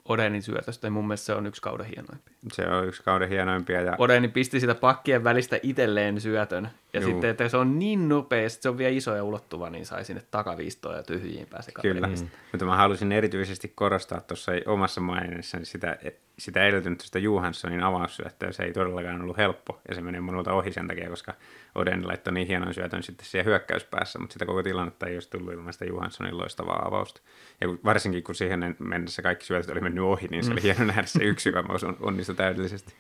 Odenin 0.10 0.42
syötöstä, 0.42 0.88
niin 0.88 0.94
mun 0.94 1.08
mielestä 1.08 1.26
se 1.26 1.34
on 1.34 1.48
yksi 1.48 1.62
kauden 1.62 1.86
hienoimpia. 1.86 2.36
Se 2.54 2.68
on 2.68 2.88
yksi 2.88 3.04
kauden 3.04 3.30
hienoimpia. 3.30 3.82
Ja... 3.82 3.96
Odeni 3.98 4.28
pisti 4.28 4.60
sitä 4.60 4.76
pakkien 4.76 5.24
välistä 5.24 5.60
itselleen 5.64 6.22
syötön. 6.22 6.70
Ja 6.94 7.02
Juu. 7.02 7.12
sitten, 7.12 7.30
että 7.30 7.50
se 7.50 7.58
on 7.58 7.80
niin 7.80 8.10
nopea, 8.10 8.46
että 8.46 8.62
se 8.62 8.70
on 8.70 8.78
vielä 8.78 8.92
iso 8.92 9.16
ja 9.16 9.24
ulottuva, 9.24 9.70
niin 9.70 9.86
sai 9.86 10.06
sinne 10.06 10.24
takaviistoon 10.32 10.96
ja 10.96 11.04
tyhjiin 11.04 11.48
pääse 11.48 11.72
Kyllä, 11.82 12.08
mm. 12.08 12.28
mutta 12.52 12.66
mä 12.66 12.76
halusin 12.76 13.12
erityisesti 13.12 13.72
korostaa 13.76 14.22
tuossa 14.22 14.52
omassa 14.66 15.02
mainitsessani 15.02 15.66
sitä, 15.66 15.98
sitä 16.40 16.66
edellytystä 16.66 17.20
Johanssonin 17.20 17.84
avaussyöttöä. 17.84 18.52
Se 18.52 18.64
ei 18.64 18.74
todellakaan 18.74 19.22
ollut 19.22 19.38
helppo 19.38 19.82
ja 19.90 19.96
se 19.96 20.02
meni 20.02 20.22
minulta 20.22 20.54
ohi 20.54 20.74
sen 20.74 20.88
takia, 20.88 21.10
koska 21.10 21.34
Oden 21.76 22.08
laittoi 22.08 22.34
niin 22.34 22.48
hienon 22.48 22.74
syötön 22.74 23.04
sitten 23.04 23.26
siellä 23.26 23.50
hyökkäyspäässä, 23.50 24.20
mutta 24.20 24.34
sitä 24.34 24.46
koko 24.46 24.64
tilannetta 24.64 25.08
ei 25.08 25.16
olisi 25.16 25.30
tullut 25.30 25.54
ilman 25.54 25.74
sitä 25.74 25.86
Johanssonin 25.86 26.38
loistavaa 26.38 26.88
avausta. 26.88 27.22
Ja 27.62 27.68
varsinkin 27.68 28.24
kun 28.24 28.36
siihen 28.36 28.76
mennessä 28.80 29.22
kaikki 29.22 29.46
syötöt 29.46 29.70
oli 29.70 29.82
mennyt 29.82 30.04
ohi, 30.04 30.28
niin 30.28 30.44
se 30.44 30.52
oli 30.52 30.60
mm. 30.60 30.64
hieno 30.64 30.86
nähdä 30.86 31.04
se 31.06 31.24
yksi, 31.24 31.50
joka 31.50 31.64
onnistui 32.00 32.36
täydellisesti. 32.36 32.94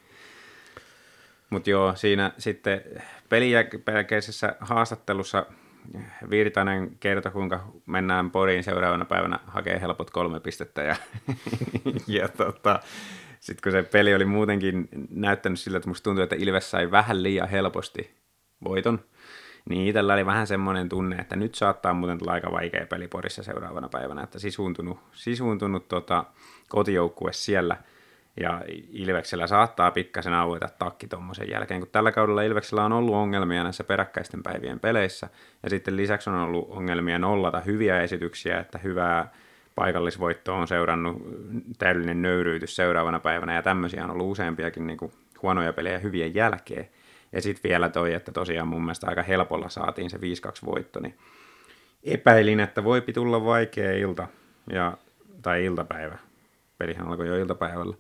Mutta 1.50 1.70
joo, 1.70 1.96
siinä 1.96 2.32
sitten 2.38 2.82
pelijälkeisessä 3.30 4.56
haastattelussa 4.60 5.46
Virtanen 6.30 6.98
kertoi, 7.00 7.32
kuinka 7.32 7.68
mennään 7.86 8.32
Poriin 8.32 8.64
seuraavana 8.64 9.06
päivänä 9.06 9.40
hakee 9.48 9.82
helpot 9.82 10.10
kolme 10.10 10.40
pistettä. 10.40 10.82
Ja, 10.82 10.96
ja 12.18 12.28
tota, 12.28 12.80
sitten 13.40 13.64
kun 13.64 13.72
se 13.72 13.84
peli 13.84 14.16
oli 14.16 14.26
muutenkin 14.26 14.90
näyttänyt 15.10 15.60
sillä, 15.60 15.78
että 15.78 15.90
musta 15.90 16.04
tuntui, 16.04 16.24
että 16.24 16.36
Ilves 16.40 16.72
sai 16.72 16.92
vähän 16.92 17.24
liian 17.24 17.50
helposti 17.50 18.16
voiton, 18.64 19.00
niin 19.70 19.88
itsellä 19.88 20.14
oli 20.14 20.26
vähän 20.26 20.48
semmoinen 20.48 20.90
tunne, 20.90 21.16
että 21.16 21.36
nyt 21.36 21.56
saattaa 21.56 21.94
muuten 21.94 22.18
tulla 22.18 22.32
aika 22.32 22.52
vaikea 22.52 22.86
peli 22.86 23.08
Porissa 23.08 23.44
seuraavana 23.44 23.90
päivänä, 23.90 24.24
että 24.24 24.40
sisuuntunut, 24.40 25.00
sisuuntunut 25.12 25.88
tota, 25.88 26.24
kotijoukkue 26.68 27.34
siellä– 27.34 27.78
ja 28.40 28.62
Ilveksellä 28.92 29.48
saattaa 29.48 29.92
pikkasen 29.92 30.34
aueta 30.34 30.70
takki 30.80 31.08
tuommoisen 31.08 31.50
jälkeen, 31.50 31.80
kun 31.80 31.90
tällä 31.92 32.12
kaudella 32.12 32.42
Ilveksellä 32.42 32.86
on 32.86 32.94
ollut 32.94 33.16
ongelmia 33.16 33.64
näissä 33.64 33.84
peräkkäisten 33.84 34.44
päivien 34.44 34.80
peleissä, 34.80 35.30
ja 35.64 35.70
sitten 35.70 35.98
lisäksi 35.98 36.30
on 36.30 36.36
ollut 36.36 36.70
ongelmia 36.70 37.20
nollata 37.20 37.60
hyviä 37.60 38.02
esityksiä, 38.02 38.60
että 38.60 38.78
hyvää 38.78 39.32
paikallisvoittoa 39.76 40.56
on 40.56 40.68
seurannut 40.68 41.24
täydellinen 41.78 42.22
nöyryytys 42.22 42.76
seuraavana 42.76 43.20
päivänä, 43.20 43.56
ja 43.56 43.62
tämmöisiä 43.62 44.04
on 44.04 44.12
ollut 44.12 44.32
useampiakin 44.32 44.88
niin 44.88 44.98
kuin 44.98 45.12
huonoja 45.42 45.74
pelejä 45.74 46.00
hyvien 46.00 46.36
jälkeen. 46.36 46.90
Ja 47.32 47.42
sitten 47.42 47.70
vielä 47.70 47.90
toi, 47.90 48.14
että 48.14 48.32
tosiaan 48.32 48.68
mun 48.68 48.82
mielestä 48.82 49.08
aika 49.08 49.24
helpolla 49.24 49.70
saatiin 49.70 50.10
se 50.10 50.18
5-2 50.18 50.22
voitto, 50.66 51.00
niin 51.00 51.18
epäilin, 52.04 52.60
että 52.60 52.84
voipi 52.84 53.14
tulla 53.14 53.46
vaikea 53.46 53.92
ilta 53.92 54.28
ja, 54.72 54.98
tai 55.42 55.66
iltapäivä. 55.66 56.18
Pelihän 56.78 57.08
alkoi 57.08 57.28
jo 57.28 57.36
iltapäivällä. 57.36 57.96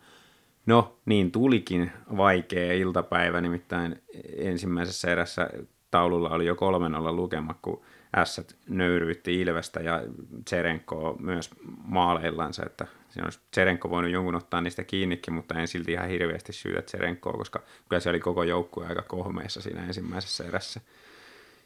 No, 0.65 0.99
niin 1.05 1.31
tulikin 1.31 1.91
vaikea 2.17 2.73
iltapäivä, 2.73 3.41
nimittäin 3.41 4.01
ensimmäisessä 4.37 5.11
erässä 5.11 5.49
taululla 5.91 6.29
oli 6.29 6.45
jo 6.45 6.55
kolmen 6.55 6.95
olla 6.95 7.11
lukema, 7.11 7.55
kun 7.61 7.81
S 8.23 8.41
nöyryytti 8.67 9.41
Ilvestä 9.41 9.79
ja 9.79 10.03
Tserenko 10.45 11.15
myös 11.19 11.49
maaleillansa, 11.83 12.63
että 12.65 12.87
siinä 13.09 13.25
olisi 13.25 13.39
Tserenko 13.51 13.89
voinut 13.89 14.11
jonkun 14.11 14.35
ottaa 14.35 14.61
niistä 14.61 14.83
kiinnikin, 14.83 15.33
mutta 15.33 15.59
en 15.59 15.67
silti 15.67 15.91
ihan 15.91 16.09
hirveästi 16.09 16.53
syytä 16.53 16.81
Tserenkoa, 16.81 17.33
koska 17.33 17.63
kyllä 17.89 17.99
se 17.99 18.09
oli 18.09 18.19
koko 18.19 18.43
joukkue 18.43 18.87
aika 18.87 19.01
kohmeessa 19.01 19.61
siinä 19.61 19.85
ensimmäisessä 19.85 20.43
erässä. 20.43 20.81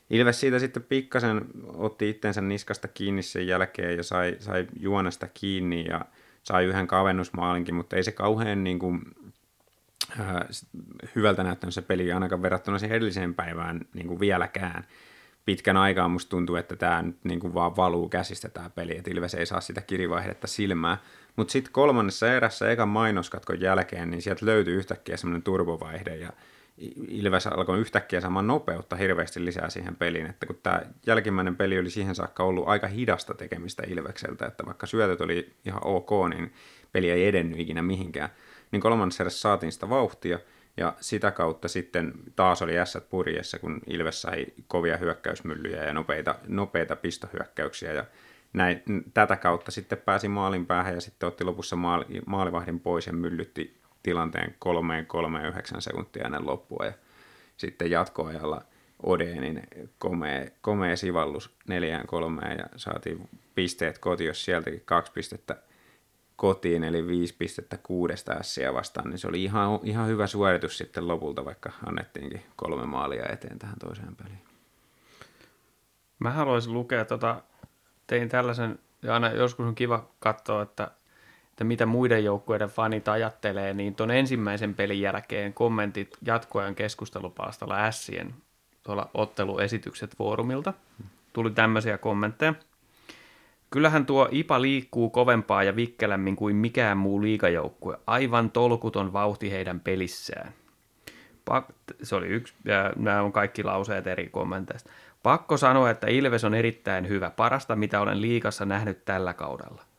Ilves 0.09 0.39
siitä 0.39 0.59
sitten 0.59 0.83
pikkasen 0.83 1.41
otti 1.73 2.09
itsensä 2.09 2.41
niskasta 2.41 2.87
kiinni 2.87 3.21
sen 3.21 3.47
jälkeen 3.47 3.97
ja 3.97 4.03
sai, 4.03 4.35
sai 4.39 4.67
juonesta 4.79 5.27
kiinni 5.33 5.85
ja 5.85 6.05
sai 6.43 6.65
yhden 6.65 6.87
kavennusmaalinkin, 6.87 7.75
mutta 7.75 7.95
ei 7.95 8.03
se 8.03 8.11
kauhean 8.11 8.63
niin 8.63 8.79
kuin, 8.79 9.01
äh, 10.19 10.27
hyvältä 11.15 11.43
näyttänyt 11.43 11.73
se 11.73 11.81
peli 11.81 12.11
ainakaan 12.11 12.41
verrattuna 12.41 12.79
siihen 12.79 12.97
edelliseen 12.97 13.33
päivään 13.33 13.81
niin 13.93 14.07
kuin 14.07 14.19
vieläkään. 14.19 14.83
Pitkän 15.45 15.77
aikaa 15.77 16.07
musta 16.07 16.29
tuntuu, 16.29 16.55
että 16.55 16.75
tämä 16.75 17.01
nyt 17.01 17.17
niin 17.23 17.39
kuin 17.39 17.53
vaan 17.53 17.75
valuu 17.75 18.09
käsistä 18.09 18.49
tämä 18.49 18.69
peli, 18.69 18.97
että 18.97 19.11
Ilves 19.11 19.33
ei 19.33 19.45
saa 19.45 19.61
sitä 19.61 19.81
kirivaihdetta 19.81 20.47
silmää. 20.47 20.97
Mutta 21.35 21.51
sitten 21.51 21.73
kolmannessa 21.73 22.33
erässä 22.33 22.71
ekan 22.71 22.89
mainoskatkon 22.89 23.61
jälkeen, 23.61 24.11
niin 24.11 24.21
sieltä 24.21 24.45
löytyi 24.45 24.73
yhtäkkiä 24.73 25.17
semmoinen 25.17 25.43
turbovaihde 25.43 26.15
ja 26.15 26.29
Ilves 27.07 27.47
alkoi 27.47 27.79
yhtäkkiä 27.79 28.21
saamaan 28.21 28.47
nopeutta 28.47 28.95
hirveästi 28.95 29.45
lisää 29.45 29.69
siihen 29.69 29.95
peliin, 29.95 30.25
että 30.25 30.45
kun 30.45 30.59
tämä 30.63 30.81
jälkimmäinen 31.07 31.55
peli 31.55 31.79
oli 31.79 31.89
siihen 31.89 32.15
saakka 32.15 32.43
ollut 32.43 32.67
aika 32.67 32.87
hidasta 32.87 33.33
tekemistä 33.33 33.83
Ilvekseltä, 33.87 34.45
että 34.45 34.65
vaikka 34.65 34.87
syötöt 34.87 35.21
oli 35.21 35.53
ihan 35.65 35.81
ok, 35.85 36.09
niin 36.29 36.53
peli 36.91 37.09
ei 37.09 37.27
edennyt 37.27 37.59
ikinä 37.59 37.81
mihinkään, 37.81 38.29
niin 38.71 38.81
kolmannessa 38.81 39.23
edes 39.23 39.41
saatiin 39.41 39.71
sitä 39.71 39.89
vauhtia, 39.89 40.39
ja 40.77 40.95
sitä 40.99 41.31
kautta 41.31 41.67
sitten 41.67 42.13
taas 42.35 42.61
oli 42.61 42.79
ässät 42.79 43.09
purjessa, 43.09 43.59
kun 43.59 43.79
Ilves 43.87 44.21
sai 44.21 44.45
kovia 44.67 44.97
hyökkäysmyllyjä 44.97 45.83
ja 45.83 45.93
nopeita, 45.93 46.35
nopeita 46.47 46.95
pistohyökkäyksiä, 46.95 47.93
ja 47.93 48.05
näin, 48.53 48.83
tätä 49.13 49.35
kautta 49.35 49.71
sitten 49.71 49.97
pääsi 49.97 50.27
maalin 50.27 50.65
päähän 50.65 50.95
ja 50.95 51.01
sitten 51.01 51.27
otti 51.27 51.43
lopussa 51.43 51.75
maali, 51.75 52.05
maalivahdin 52.25 52.79
pois 52.79 53.07
ja 53.07 53.13
myllytti 53.13 53.82
tilanteen 54.03 54.55
kolmeen, 54.59 55.05
kolmeen, 55.05 55.45
yhdeksän 55.45 55.81
sekuntia 55.81 56.25
ennen 56.25 56.45
loppua 56.45 56.85
ja 56.85 56.93
sitten 57.57 57.91
jatkoajalla 57.91 58.61
Odenin 59.03 59.63
komea, 59.97 60.45
komea 60.61 60.95
sivallus 60.95 61.55
neljään 61.67 62.07
kolmeen 62.07 62.57
ja 62.57 62.65
saatiin 62.75 63.29
pisteet 63.55 63.97
kotiin, 63.97 64.27
jos 64.27 64.45
sieltäkin 64.45 64.81
kaksi 64.85 65.11
pistettä 65.11 65.55
kotiin, 66.35 66.83
eli 66.83 67.07
viisi 67.07 67.35
pistettä 67.37 67.77
kuudesta 67.77 68.31
ässiä 68.33 68.73
vastaan, 68.73 69.09
niin 69.09 69.17
se 69.17 69.27
oli 69.27 69.43
ihan, 69.43 69.79
ihan 69.83 70.07
hyvä 70.07 70.27
suoritus 70.27 70.77
sitten 70.77 71.07
lopulta, 71.07 71.45
vaikka 71.45 71.71
annettiinkin 71.85 72.43
kolme 72.55 72.85
maalia 72.85 73.25
eteen 73.29 73.59
tähän 73.59 73.79
toiseen 73.79 74.15
peliin. 74.15 74.41
Mä 76.19 76.31
haluaisin 76.31 76.73
lukea, 76.73 77.05
tota, 77.05 77.41
tein 78.07 78.29
tällaisen, 78.29 78.79
ja 79.01 79.13
aina 79.13 79.31
joskus 79.31 79.65
on 79.65 79.75
kiva 79.75 80.09
katsoa, 80.19 80.61
että 80.61 80.91
että 81.53 81.63
mitä 81.63 81.85
muiden 81.85 82.23
joukkueiden 82.23 82.69
fanit 82.69 83.07
ajattelee, 83.07 83.73
niin 83.73 83.95
tuon 83.95 84.11
ensimmäisen 84.11 84.75
pelin 84.75 85.01
jälkeen 85.01 85.53
kommentit 85.53 86.17
jatkoajan 86.25 86.75
keskustelupalstalla 86.75 87.91
Sien 87.91 88.33
tuolla 88.83 89.09
otteluesitykset 89.13 90.17
foorumilta. 90.17 90.73
Tuli 91.33 91.51
tämmöisiä 91.51 91.97
kommentteja. 91.97 92.53
Kyllähän 93.69 94.05
tuo 94.05 94.27
IPA 94.31 94.61
liikkuu 94.61 95.09
kovempaa 95.09 95.63
ja 95.63 95.75
vikkelämmin 95.75 96.35
kuin 96.35 96.55
mikään 96.55 96.97
muu 96.97 97.21
liigajoukkue. 97.21 97.99
Aivan 98.07 98.51
tolkuton 98.51 99.13
vauhti 99.13 99.51
heidän 99.51 99.79
pelissään. 99.79 100.53
Pak- 101.45 101.73
se 102.03 102.15
oli 102.15 102.27
yksi, 102.27 102.53
ja 102.65 102.93
nämä 102.95 103.21
on 103.21 103.31
kaikki 103.31 103.63
lauseet 103.63 104.07
eri 104.07 104.29
kommenteista. 104.29 104.89
Pakko 105.23 105.57
sanoa, 105.57 105.89
että 105.89 106.07
Ilves 106.07 106.43
on 106.43 106.53
erittäin 106.53 107.07
hyvä, 107.07 107.29
parasta 107.29 107.75
mitä 107.75 108.01
olen 108.01 108.21
liikassa 108.21 108.65
nähnyt 108.65 109.05
tällä 109.05 109.33
kaudella. 109.33 109.92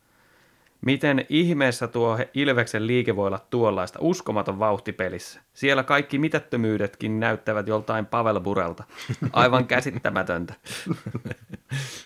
Miten 0.81 1.25
ihmeessä 1.29 1.87
tuo 1.87 2.19
Ilveksen 2.33 2.87
liike 2.87 3.15
voi 3.15 3.27
olla 3.27 3.45
tuollaista 3.49 3.99
uskomaton 4.01 4.59
vauhtipelissä? 4.59 5.41
Siellä 5.53 5.83
kaikki 5.83 6.19
mitättömyydetkin 6.19 7.19
näyttävät 7.19 7.67
joltain 7.67 8.05
Pavel 8.05 8.39
Burelta. 8.39 8.83
Aivan 9.33 9.67
käsittämätöntä. 9.75 10.53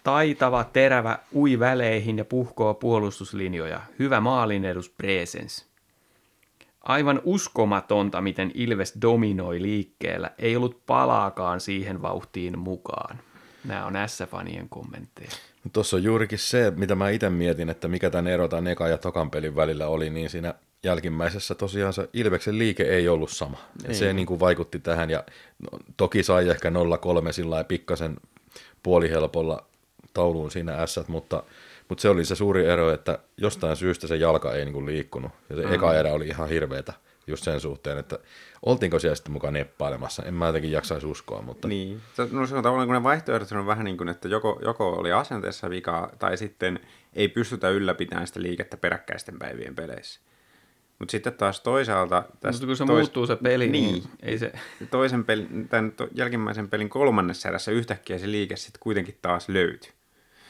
Taitava, 0.03 0.63
terävä, 0.63 1.19
ui 1.35 1.59
väleihin 1.59 2.17
ja 2.17 2.25
puhkoo 2.25 2.73
puolustuslinjoja. 2.73 3.81
Hyvä 3.99 4.19
maalinedus 4.19 4.89
presens. 4.89 5.69
Aivan 6.81 7.21
uskomatonta, 7.23 8.21
miten 8.21 8.51
Ilves 8.53 8.97
dominoi 9.01 9.61
liikkeellä. 9.61 10.31
Ei 10.37 10.55
ollut 10.55 10.85
palaakaan 10.85 11.59
siihen 11.59 12.01
vauhtiin 12.01 12.59
mukaan. 12.59 13.19
Nämä 13.63 13.85
on 13.85 13.93
S-fanien 14.07 14.69
kommentteja. 14.69 15.29
Tuossa 15.73 15.97
on 15.97 16.03
juurikin 16.03 16.39
se, 16.39 16.71
mitä 16.75 16.95
mä 16.95 17.09
itse 17.09 17.29
mietin, 17.29 17.69
että 17.69 17.87
mikä 17.87 18.09
tämän 18.09 18.27
ero 18.27 18.47
tämän 18.47 18.67
eka 18.67 18.87
ja 18.87 18.97
tokan 18.97 19.31
pelin 19.31 19.55
välillä 19.55 19.87
oli, 19.87 20.09
niin 20.09 20.29
siinä 20.29 20.53
jälkimmäisessä 20.83 21.55
tosiaan 21.55 21.93
se 21.93 22.09
Ilveksen 22.13 22.57
liike 22.57 22.83
ei 22.83 23.09
ollut 23.09 23.29
sama. 23.29 23.57
Ja 23.87 23.93
se 23.93 24.13
niin 24.13 24.25
kuin 24.25 24.39
vaikutti 24.39 24.79
tähän, 24.79 25.09
ja 25.09 25.23
no, 25.59 25.79
toki 25.97 26.23
sai 26.23 26.49
ehkä 26.49 26.69
0-3 26.69 27.31
sillä 27.31 27.63
pikkasen 27.63 28.17
puolihelpolla 28.83 29.65
tauluun 30.13 30.51
siinä 30.51 30.87
S, 30.87 30.99
mutta, 31.07 31.43
mutta 31.89 32.01
se 32.01 32.09
oli 32.09 32.25
se 32.25 32.35
suuri 32.35 32.65
ero, 32.65 32.91
että 32.93 33.19
jostain 33.37 33.75
syystä 33.75 34.07
se 34.07 34.15
jalka 34.15 34.53
ei 34.53 34.65
niin 34.65 34.73
kuin 34.73 34.85
liikkunut, 34.85 35.31
ja 35.49 35.55
se 35.55 35.65
mm. 35.65 35.73
eka 35.73 35.93
erä 35.93 36.13
oli 36.13 36.27
ihan 36.27 36.49
hirveetä 36.49 36.93
just 37.29 37.43
sen 37.43 37.59
suhteen, 37.59 37.97
että 37.97 38.19
oltiinko 38.65 38.99
siellä 38.99 39.15
sitten 39.15 39.33
mukaan 39.33 39.53
neppailemassa. 39.53 40.23
En 40.23 40.33
mä 40.33 40.45
jotenkin 40.45 40.71
jaksaisi 40.71 41.07
uskoa, 41.07 41.41
mutta... 41.41 41.67
Niin, 41.67 42.01
no 42.31 42.47
se 42.47 42.55
on 42.55 42.63
tavallaan 42.63 42.87
kun 42.87 42.95
ne 42.95 43.03
vaihtoehdot 43.03 43.51
on 43.51 43.65
vähän 43.65 43.85
niin 43.85 43.97
kuin, 43.97 44.09
että 44.09 44.27
joko, 44.27 44.59
joko 44.63 44.89
oli 44.89 45.11
asenteessa 45.11 45.69
vikaa 45.69 46.09
tai 46.19 46.37
sitten 46.37 46.79
ei 47.13 47.27
pystytä 47.27 47.69
ylläpitämään 47.69 48.27
sitä 48.27 48.41
liikettä 48.41 48.77
peräkkäisten 48.77 49.39
päivien 49.39 49.75
peleissä. 49.75 50.19
Mutta 50.99 51.11
sitten 51.11 51.33
taas 51.33 51.61
toisaalta... 51.61 52.23
Mutta 52.31 52.65
kun 52.65 52.77
se 52.77 52.85
tois... 52.85 52.99
muuttuu 52.99 53.27
se 53.27 53.35
peli, 53.35 53.67
niin, 53.67 53.93
niin 53.93 54.03
ei 54.23 54.37
se... 54.37 54.51
Toisen 54.91 55.25
pelin, 55.25 55.67
tämän 55.69 55.91
to, 55.91 56.07
jälkimmäisen 56.15 56.69
pelin 56.69 56.89
kolmannessa 56.89 57.49
erässä 57.49 57.71
yhtäkkiä 57.71 58.17
se 58.17 58.31
liike 58.31 58.55
sitten 58.55 58.79
kuitenkin 58.79 59.17
taas 59.21 59.49
löytyi. 59.49 59.91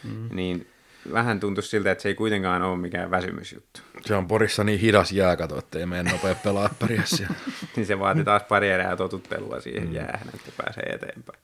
Mm. 0.04 0.30
Niin 0.32 0.68
vähän 1.14 1.40
tuntui 1.40 1.64
siltä, 1.64 1.92
että 1.92 2.02
se 2.02 2.10
ei 2.10 2.16
kuitenkaan 2.16 2.62
ole 2.62 2.78
mikään 2.78 3.12
väsymysjuttu. 3.12 3.80
Se 4.02 4.16
on 4.16 4.28
Porissa 4.28 4.64
niin 4.64 4.80
hidas 4.80 5.12
jääkato, 5.12 5.60
että 5.60 5.80
ei 5.80 5.86
mene 5.86 6.12
nopea 6.12 6.36
pelaa 6.36 6.70
pärjässä. 6.80 7.28
niin 7.76 7.86
se 7.86 8.00
vaati 8.00 8.24
taas 8.24 8.44
pari 8.44 8.70
erää 8.70 8.96
totuttelua 8.96 9.62
siihen 9.62 9.88
mm. 9.88 9.94
jäähän, 9.94 10.30
että 10.34 10.52
pääsee 10.58 10.84
eteenpäin. 10.84 11.40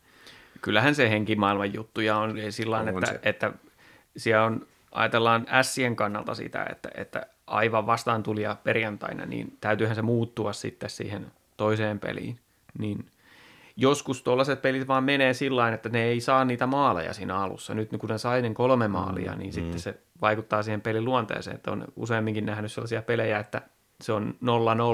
Kyllähän 0.62 0.96
se 0.96 1.10
henkimaailman 1.10 1.74
juttuja 1.74 2.18
on 2.18 2.36
sillä 2.50 2.80
on 2.80 2.88
että, 2.90 3.20
että 3.24 3.52
siellä 4.18 4.46
on, 4.46 4.68
ajatellaan 4.92 5.46
ässien 5.50 5.96
kannalta 5.96 6.36
sitä, 6.36 6.66
että, 6.72 6.90
että 6.96 7.26
aivan 7.48 7.86
vastaan 7.86 8.24
tuli 8.24 8.42
perjantaina, 8.64 9.26
niin 9.26 9.58
täytyyhän 9.62 9.96
se 9.96 10.02
muuttua 10.02 10.54
sitten 10.54 10.90
siihen 10.90 11.32
toiseen 11.58 12.00
peliin. 12.00 12.40
Niin 12.80 13.06
joskus 13.78 14.24
tuollaiset 14.24 14.62
pelit 14.62 14.88
vaan 14.88 15.04
menee 15.04 15.34
sillä 15.34 15.74
että 15.74 15.90
ne 15.90 16.04
ei 16.04 16.22
saa 16.22 16.46
niitä 16.46 16.68
maaleja 16.68 17.14
siinä 17.14 17.38
alussa. 17.38 17.74
Nyt 17.74 17.90
kun 18.00 18.10
ne 18.10 18.18
sai 18.18 18.42
ne 18.42 18.54
kolme 18.54 18.88
maalia, 18.88 19.36
niin 19.36 19.50
mm. 19.50 19.54
sitten 19.54 19.80
se 19.80 20.00
vaikuttaa 20.22 20.64
siihen 20.64 20.82
pelin 20.82 21.06
luonteeseen. 21.06 21.56
Että 21.56 21.72
on 21.72 21.86
useamminkin 21.96 22.46
nähnyt 22.46 22.72
sellaisia 22.72 23.02
pelejä, 23.02 23.40
että 23.40 23.62
se 24.02 24.14
on 24.14 24.36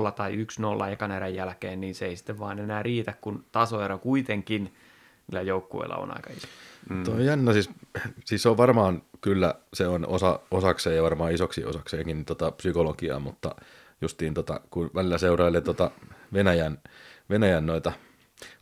0-0 0.10 0.12
tai 0.12 0.46
1-0 0.88 0.92
ekan 0.92 1.12
erän 1.12 1.36
jälkeen, 1.36 1.82
niin 1.82 1.96
se 1.96 2.06
ei 2.06 2.16
sitten 2.16 2.40
vaan 2.40 2.60
enää 2.60 2.84
riitä, 2.84 3.14
kun 3.22 3.46
tasoero 3.52 3.98
kuitenkin 3.98 4.74
niillä 5.28 5.42
joukkueilla 5.42 5.96
on 5.96 6.12
aika 6.16 6.30
iso. 6.38 6.48
Mm. 6.90 7.04
Tuo 7.04 7.14
on 7.14 7.26
jännä, 7.26 7.54
siis, 7.54 7.70
siis 8.26 8.46
on 8.46 8.58
varmaan 8.58 9.02
kyllä, 9.22 9.56
se 9.74 9.88
on 9.88 10.08
osa, 10.08 10.40
osakseen 10.52 10.96
ja 10.96 11.04
varmaan 11.04 11.32
isoksi 11.32 11.66
osakseenkin 11.66 12.26
tota, 12.26 12.52
psykologiaa, 12.52 13.20
mutta 13.20 13.56
justiin 14.02 14.34
tota, 14.34 14.62
kun 14.70 14.92
välillä 14.96 15.18
seurailee 15.18 15.62
tota 15.62 15.92
Venäjän, 16.34 16.78
Venäjän 17.30 17.66
noita 17.66 17.92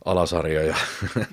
alasarjoja, 0.04 0.76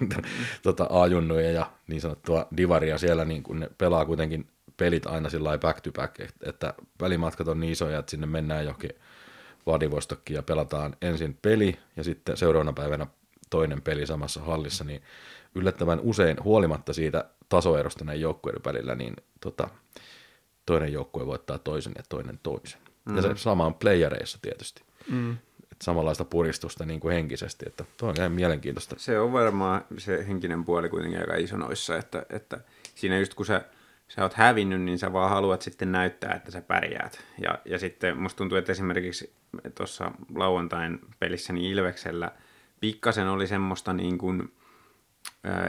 tota, 0.63 0.87
ajunnuja 0.89 1.51
ja 1.51 1.71
niin 1.87 2.01
sanottua 2.01 2.47
divaria 2.57 2.97
siellä, 2.97 3.25
niin 3.25 3.43
kun 3.43 3.59
ne 3.59 3.69
pelaa 3.77 4.05
kuitenkin 4.05 4.47
pelit 4.77 5.07
aina 5.07 5.29
sillä 5.29 5.57
back 5.57 5.81
to 5.81 5.91
back, 5.91 6.19
että 6.43 6.73
välimatkat 7.01 7.47
on 7.47 7.59
niin 7.59 7.71
isoja, 7.71 7.99
että 7.99 8.09
sinne 8.11 8.27
mennään 8.27 8.63
johonkin 8.63 8.91
Vladivostokkiin 9.65 10.35
ja 10.35 10.43
pelataan 10.43 10.95
ensin 11.01 11.37
peli 11.41 11.79
ja 11.95 12.03
sitten 12.03 12.37
seuraavana 12.37 12.73
päivänä 12.73 13.07
toinen 13.49 13.81
peli 13.81 14.07
samassa 14.07 14.41
hallissa, 14.41 14.83
niin 14.83 15.01
yllättävän 15.55 15.99
usein 15.99 16.43
huolimatta 16.43 16.93
siitä 16.93 17.25
tasoerosta 17.49 18.05
näiden 18.05 18.21
joukkueiden 18.21 18.61
välillä, 18.65 18.95
niin 18.95 19.15
tota, 19.41 19.69
toinen 20.65 20.93
joukkue 20.93 21.25
voittaa 21.25 21.57
toisen 21.57 21.93
ja 21.97 22.03
toinen 22.09 22.39
toisen. 22.43 22.81
Mm. 23.05 23.15
Ja 23.15 23.21
se 23.21 23.27
mm. 23.27 23.35
sama 23.35 23.65
on 23.65 23.73
playereissa 23.73 24.39
tietysti. 24.41 24.81
Mm 25.11 25.37
samanlaista 25.81 26.25
puristusta 26.25 26.86
niin 26.86 27.00
kuin 27.00 27.13
henkisesti, 27.13 27.65
että 27.67 27.86
tuo 27.98 28.10
on 28.10 28.15
ihan 28.17 28.31
mielenkiintoista. 28.31 28.96
Se 29.00 29.19
on 29.19 29.34
varmaan 29.34 29.86
se 29.98 30.27
henkinen 30.27 30.65
puoli 30.65 30.89
kuitenkin 30.89 31.19
aika 31.19 31.36
iso 31.36 31.57
noissa, 31.57 31.98
että, 31.98 32.25
että 32.29 32.60
siinä 32.96 33.19
just 33.19 33.34
kun 33.34 33.46
sä, 33.46 33.65
sä 34.07 34.24
oot 34.24 34.34
hävinnyt, 34.34 34.81
niin 34.81 35.00
sä 35.00 35.13
vaan 35.13 35.29
haluat 35.29 35.62
sitten 35.62 35.91
näyttää, 35.91 36.34
että 36.34 36.51
sä 36.51 36.62
pärjäät. 36.62 37.24
Ja, 37.41 37.60
ja 37.65 37.79
sitten 37.79 38.17
musta 38.17 38.38
tuntuu, 38.38 38.57
että 38.57 38.72
esimerkiksi 38.72 39.34
tuossa 39.75 40.12
lauantain 40.36 41.00
pelissä 41.19 41.53
niin 41.53 41.72
Ilveksellä 41.72 42.31
pikkasen 42.79 43.27
oli 43.27 43.48
semmoista 43.48 43.93
niin 43.93 44.17
kuin, 44.17 44.53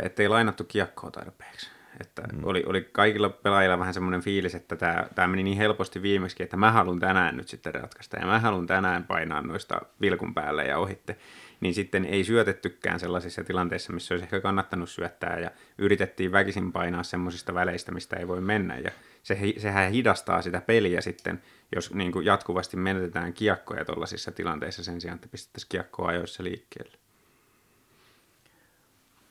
ettei 0.02 0.28
lainattu 0.28 0.64
kiekkoa 0.64 1.10
tarpeeksi. 1.10 1.70
Että 2.00 2.22
mm. 2.22 2.40
oli, 2.42 2.64
oli 2.66 2.88
kaikilla 2.92 3.28
pelaajilla 3.28 3.78
vähän 3.78 3.94
semmoinen 3.94 4.20
fiilis, 4.20 4.54
että 4.54 4.76
tämä, 4.76 5.06
tämä 5.14 5.28
meni 5.28 5.42
niin 5.42 5.56
helposti 5.56 6.02
viimeksi, 6.02 6.42
että 6.42 6.56
mä 6.56 6.72
haluan 6.72 7.00
tänään 7.00 7.36
nyt 7.36 7.48
sitten 7.48 7.74
ratkaista 7.74 8.16
ja 8.16 8.26
mä 8.26 8.38
haluan 8.38 8.66
tänään 8.66 9.04
painaa 9.04 9.42
noista 9.42 9.80
vilkun 10.00 10.34
päälle 10.34 10.64
ja 10.64 10.78
ohitte. 10.78 11.16
Niin 11.60 11.74
sitten 11.74 12.04
ei 12.04 12.24
syötettykään 12.24 13.00
sellaisissa 13.00 13.44
tilanteissa, 13.44 13.92
missä 13.92 14.14
olisi 14.14 14.24
ehkä 14.24 14.40
kannattanut 14.40 14.90
syöttää 14.90 15.38
ja 15.38 15.50
yritettiin 15.78 16.32
väkisin 16.32 16.72
painaa 16.72 17.02
semmoisista 17.02 17.54
väleistä, 17.54 17.92
mistä 17.92 18.16
ei 18.16 18.28
voi 18.28 18.40
mennä. 18.40 18.78
Ja 18.78 18.90
se, 19.22 19.38
sehän 19.56 19.92
hidastaa 19.92 20.42
sitä 20.42 20.60
peliä 20.60 21.00
sitten, 21.00 21.42
jos 21.74 21.94
niin 21.94 22.12
kuin 22.12 22.26
jatkuvasti 22.26 22.76
menetetään 22.76 23.32
kiekkoja 23.32 23.84
tuollaisissa 23.84 24.32
tilanteissa 24.32 24.84
sen 24.84 25.00
sijaan, 25.00 25.14
että 25.14 25.28
pistettäisiin 25.28 25.68
kiekkoa 25.68 26.08
ajoissa 26.08 26.44
liikkeelle. 26.44 26.97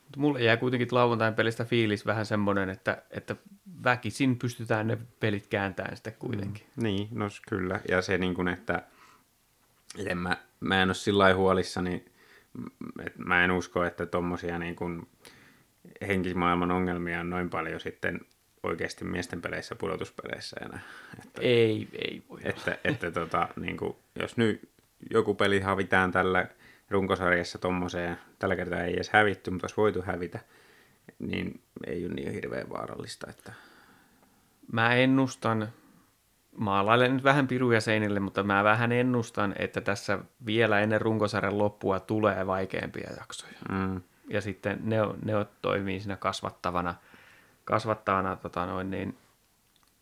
Mutta 0.08 0.20
mulle 0.20 0.42
jää 0.42 0.56
kuitenkin 0.56 0.88
lauantain 0.90 1.34
pelistä 1.34 1.64
fiilis 1.64 2.06
vähän 2.06 2.26
semmoinen, 2.26 2.70
että, 2.70 3.02
että 3.10 3.36
väkisin 3.84 4.38
pystytään 4.38 4.86
ne 4.86 4.98
pelit 5.20 5.46
kääntämään 5.46 5.96
sitten 5.96 6.14
kuitenkin. 6.18 6.66
Mm, 6.76 6.82
niin, 6.82 7.08
no 7.10 7.28
kyllä. 7.48 7.80
Ja 7.88 8.02
se 8.02 8.18
niin 8.18 8.34
kuin, 8.34 8.48
että 8.48 8.82
en 10.06 10.18
mä, 10.18 10.36
mä 10.60 10.82
en 10.82 10.88
ole 10.88 10.94
sillä 10.94 11.34
huolissani, 11.34 12.04
että 13.06 13.22
mä 13.22 13.44
en 13.44 13.50
usko, 13.50 13.84
että 13.84 14.06
tuommoisia 14.06 14.58
niin 14.58 14.76
kuin 14.76 15.08
henkismaailman 16.08 16.70
ongelmia 16.70 17.20
on 17.20 17.30
noin 17.30 17.50
paljon 17.50 17.80
sitten 17.80 18.20
oikeasti 18.62 19.04
miesten 19.04 19.42
peleissä 19.42 19.74
pudotuspeleissä 19.74 20.56
enää. 20.64 20.80
Että, 21.24 21.42
ei, 21.42 21.88
ei 21.92 22.22
voi 22.28 22.40
Että, 22.44 22.72
että, 22.72 22.78
että 22.84 23.10
tota, 23.10 23.48
niin 23.56 23.76
kuin, 23.76 23.96
jos 24.20 24.36
nyt 24.36 24.70
joku 25.10 25.34
peli 25.34 25.60
havitään 25.60 26.12
tällä 26.12 26.46
runkosarjassa 26.90 27.58
tuommoiseen, 27.58 28.18
tällä 28.38 28.56
kertaa 28.56 28.82
ei 28.82 28.94
edes 28.94 29.10
hävitty, 29.10 29.50
mutta 29.50 29.64
olisi 29.64 29.76
voitu 29.76 30.02
hävitä, 30.02 30.38
niin 31.18 31.60
ei 31.86 32.06
ole 32.06 32.14
niin 32.14 32.32
hirveän 32.32 32.70
vaarallista. 32.70 33.30
Että... 33.30 33.52
Mä 34.72 34.94
ennustan, 34.94 35.68
maalailen 36.56 37.14
nyt 37.14 37.24
vähän 37.24 37.48
piruja 37.48 37.80
seinille, 37.80 38.20
mutta 38.20 38.42
mä 38.42 38.64
vähän 38.64 38.92
ennustan, 38.92 39.54
että 39.58 39.80
tässä 39.80 40.18
vielä 40.46 40.80
ennen 40.80 41.00
runkosarjan 41.00 41.58
loppua 41.58 42.00
tulee 42.00 42.46
vaikeampia 42.46 43.10
jaksoja. 43.18 43.58
Mm. 43.70 44.00
Ja 44.28 44.40
sitten 44.40 44.78
ne, 44.82 44.96
ne 45.24 45.32
toimii 45.62 46.00
siinä 46.00 46.16
kasvattavana, 46.16 46.94
kasvattavana 47.64 48.36
tota 48.36 48.66
noin, 48.66 48.90
niin, 48.90 49.18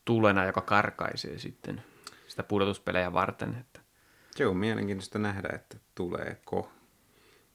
tulena, 0.04 0.44
joka 0.44 0.60
karkaisee 0.60 1.38
sitten 1.38 1.82
sitä 2.26 2.42
pudotuspelejä 2.42 3.12
varten. 3.12 3.64
Se 4.36 4.46
on 4.46 4.56
mielenkiintoista 4.56 5.18
nähdä, 5.18 5.48
että 5.54 5.76
tuleeko 5.94 6.70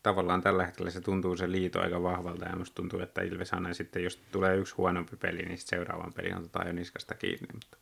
tavallaan 0.03 0.41
tällä 0.41 0.65
hetkellä 0.65 0.91
se 0.91 1.01
tuntuu 1.01 1.37
se 1.37 1.51
liito 1.51 1.81
aika 1.81 2.03
vahvalta 2.03 2.45
ja 2.45 2.55
musta 2.55 2.75
tuntuu, 2.75 2.99
että 2.99 3.21
Ilves 3.21 3.53
aina 3.53 3.73
sitten, 3.73 4.03
jos 4.03 4.19
tulee 4.31 4.57
yksi 4.57 4.75
huonompi 4.75 5.15
peli, 5.15 5.37
niin 5.37 5.57
sitten 5.57 5.79
seuraavan 5.79 6.13
pelin 6.13 6.37
otetaan 6.37 6.67
jo 6.67 6.73
niskasta 6.73 7.15
kiinni. 7.15 7.47
Mutta, 7.53 7.77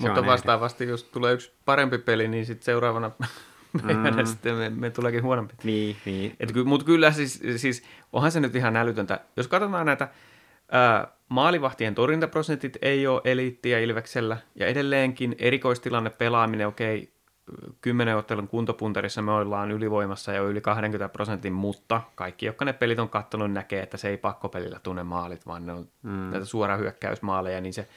mutta 0.00 0.26
vastaavasti, 0.26 0.84
jos 0.84 1.04
tulee 1.04 1.34
yksi 1.34 1.52
parempi 1.64 1.98
peli, 1.98 2.28
niin 2.28 2.46
sitten 2.46 2.64
seuraavana 2.64 3.10
mm. 3.82 4.26
sitten 4.26 4.54
me, 4.54 4.70
me 4.70 4.90
tuleekin 4.90 5.22
huonompi. 5.22 5.54
Niin, 5.64 5.96
niin. 6.04 6.36
Et, 6.40 6.54
mutta 6.64 6.86
kyllä 6.86 7.12
siis, 7.12 7.42
siis 7.56 7.84
onhan 8.12 8.32
se 8.32 8.40
nyt 8.40 8.56
ihan 8.56 8.76
älytöntä. 8.76 9.20
Jos 9.36 9.48
katsotaan 9.48 9.86
näitä 9.86 10.08
ää, 10.72 11.12
maalivahtien 11.28 11.94
torjuntaprosentit 11.94 12.78
ei 12.82 13.06
ole 13.06 13.20
eliittiä 13.24 13.78
Ilveksellä 13.78 14.36
ja 14.54 14.66
edelleenkin 14.66 15.36
erikoistilanne 15.38 16.10
pelaaminen, 16.10 16.66
okei, 16.66 16.98
okay, 16.98 17.17
kymmenen 17.80 18.16
ottelun 18.16 18.48
kuntopunterissa 18.48 19.22
me 19.22 19.32
ollaan 19.32 19.70
ylivoimassa 19.70 20.32
jo 20.32 20.48
yli 20.48 20.60
20 20.60 21.08
prosentin, 21.08 21.52
mutta 21.52 22.02
kaikki, 22.14 22.46
jotka 22.46 22.64
ne 22.64 22.72
pelit 22.72 22.98
on 22.98 23.08
katsonut, 23.08 23.52
näkee, 23.52 23.82
että 23.82 23.96
se 23.96 24.08
ei 24.08 24.16
pakkopelillä 24.16 24.80
tunne 24.82 25.02
maalit, 25.02 25.46
vaan 25.46 25.66
ne 25.66 25.72
on 25.72 25.88
mm. 26.02 26.10
näitä 26.10 26.46
suora 26.46 26.76
hyökkäysmaaleja, 26.76 27.60
niin 27.60 27.74
se 27.74 27.88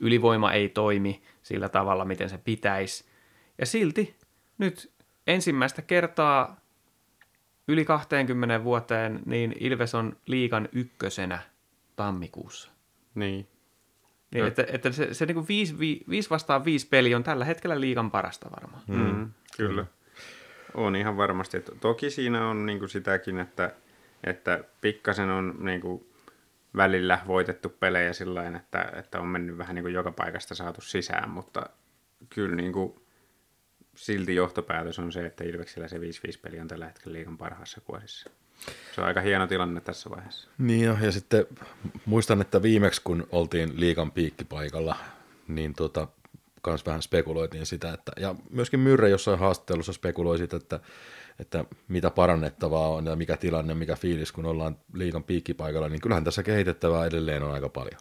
ylivoima 0.00 0.52
ei 0.52 0.68
toimi 0.68 1.22
sillä 1.42 1.68
tavalla, 1.68 2.04
miten 2.04 2.30
se 2.30 2.38
pitäisi. 2.38 3.04
Ja 3.58 3.66
silti 3.66 4.16
nyt 4.58 4.92
ensimmäistä 5.26 5.82
kertaa 5.82 6.56
yli 7.68 7.84
20 7.84 8.64
vuoteen, 8.64 9.20
niin 9.26 9.54
Ilves 9.60 9.94
on 9.94 10.16
liikan 10.26 10.68
ykkösenä 10.72 11.38
tammikuussa. 11.96 12.70
Niin. 13.14 13.48
Niin, 14.34 14.46
että, 14.46 14.66
että 14.68 14.92
se, 14.92 15.14
se 15.14 15.26
niin 15.26 15.48
5, 15.48 15.78
5 15.78 16.30
vastaan 16.30 16.64
5 16.64 16.88
peli 16.88 17.14
on 17.14 17.24
tällä 17.24 17.44
hetkellä 17.44 17.80
liikan 17.80 18.10
parasta 18.10 18.50
varmaan. 18.50 18.82
Mm, 18.86 19.16
mm. 19.16 19.30
Kyllä. 19.56 19.86
On 20.74 20.96
ihan 20.96 21.16
varmasti. 21.16 21.62
Toki 21.80 22.10
siinä 22.10 22.48
on 22.48 22.66
niin 22.66 22.78
kuin 22.78 22.88
sitäkin, 22.88 23.38
että, 23.38 23.72
että 24.24 24.64
pikkasen 24.80 25.30
on 25.30 25.54
niin 25.58 25.80
kuin 25.80 26.06
välillä 26.76 27.18
voitettu 27.26 27.68
pelejä 27.68 28.12
sillä 28.12 28.46
että, 28.56 28.92
että 28.96 29.20
on 29.20 29.26
mennyt 29.26 29.58
vähän 29.58 29.74
niin 29.74 29.82
kuin 29.82 29.94
joka 29.94 30.12
paikasta 30.12 30.54
saatu 30.54 30.80
sisään, 30.80 31.30
mutta 31.30 31.66
kyllä 32.28 32.56
niin 32.56 32.72
kuin 32.72 32.94
silti 33.96 34.34
johtopäätös 34.34 34.98
on 34.98 35.12
se, 35.12 35.26
että 35.26 35.44
Ilveksellä 35.44 35.88
se 35.88 35.98
5-5 35.98 36.00
peli 36.42 36.60
on 36.60 36.68
tällä 36.68 36.86
hetkellä 36.86 37.12
liikan 37.12 37.38
parhaassa 37.38 37.80
kuosissa. 37.80 38.30
Se 38.94 39.00
on 39.00 39.06
aika 39.06 39.20
hieno 39.20 39.46
tilanne 39.46 39.80
tässä 39.80 40.10
vaiheessa. 40.10 40.48
Niin 40.58 40.84
jo, 40.84 40.96
ja 41.02 41.12
sitten 41.12 41.46
muistan, 42.06 42.40
että 42.40 42.62
viimeksi 42.62 43.00
kun 43.04 43.26
oltiin 43.32 43.80
liikan 43.80 44.12
piikkipaikalla, 44.12 44.96
niin 45.48 45.74
tota, 45.74 46.08
kans 46.62 46.86
vähän 46.86 47.02
spekuloitiin 47.02 47.66
sitä, 47.66 47.92
että, 47.92 48.12
ja 48.20 48.34
myöskin 48.50 48.80
Myrre 48.80 49.08
jossain 49.08 49.38
haastattelussa 49.38 49.92
spekuloi 49.92 50.38
sitä, 50.38 50.56
että, 50.56 50.80
että 51.38 51.64
mitä 51.88 52.10
parannettavaa 52.10 52.88
on 52.88 53.06
ja 53.06 53.16
mikä 53.16 53.36
tilanne, 53.36 53.74
mikä 53.74 53.96
fiilis, 53.96 54.32
kun 54.32 54.46
ollaan 54.46 54.76
liikan 54.92 55.24
piikkipaikalla, 55.24 55.88
niin 55.88 56.00
kyllähän 56.00 56.24
tässä 56.24 56.42
kehitettävää 56.42 57.06
edelleen 57.06 57.42
on 57.42 57.52
aika 57.52 57.68
paljon. 57.68 58.00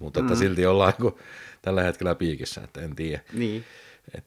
Mutta 0.00 0.20
että 0.20 0.32
mm. 0.32 0.38
silti 0.38 0.66
ollaan 0.66 0.92
niin 1.00 1.14
tällä 1.62 1.82
hetkellä 1.82 2.14
piikissä, 2.14 2.60
että 2.64 2.80
en 2.80 2.96
tiedä. 2.96 3.20
Niin. 3.32 3.64
Et, 4.14 4.24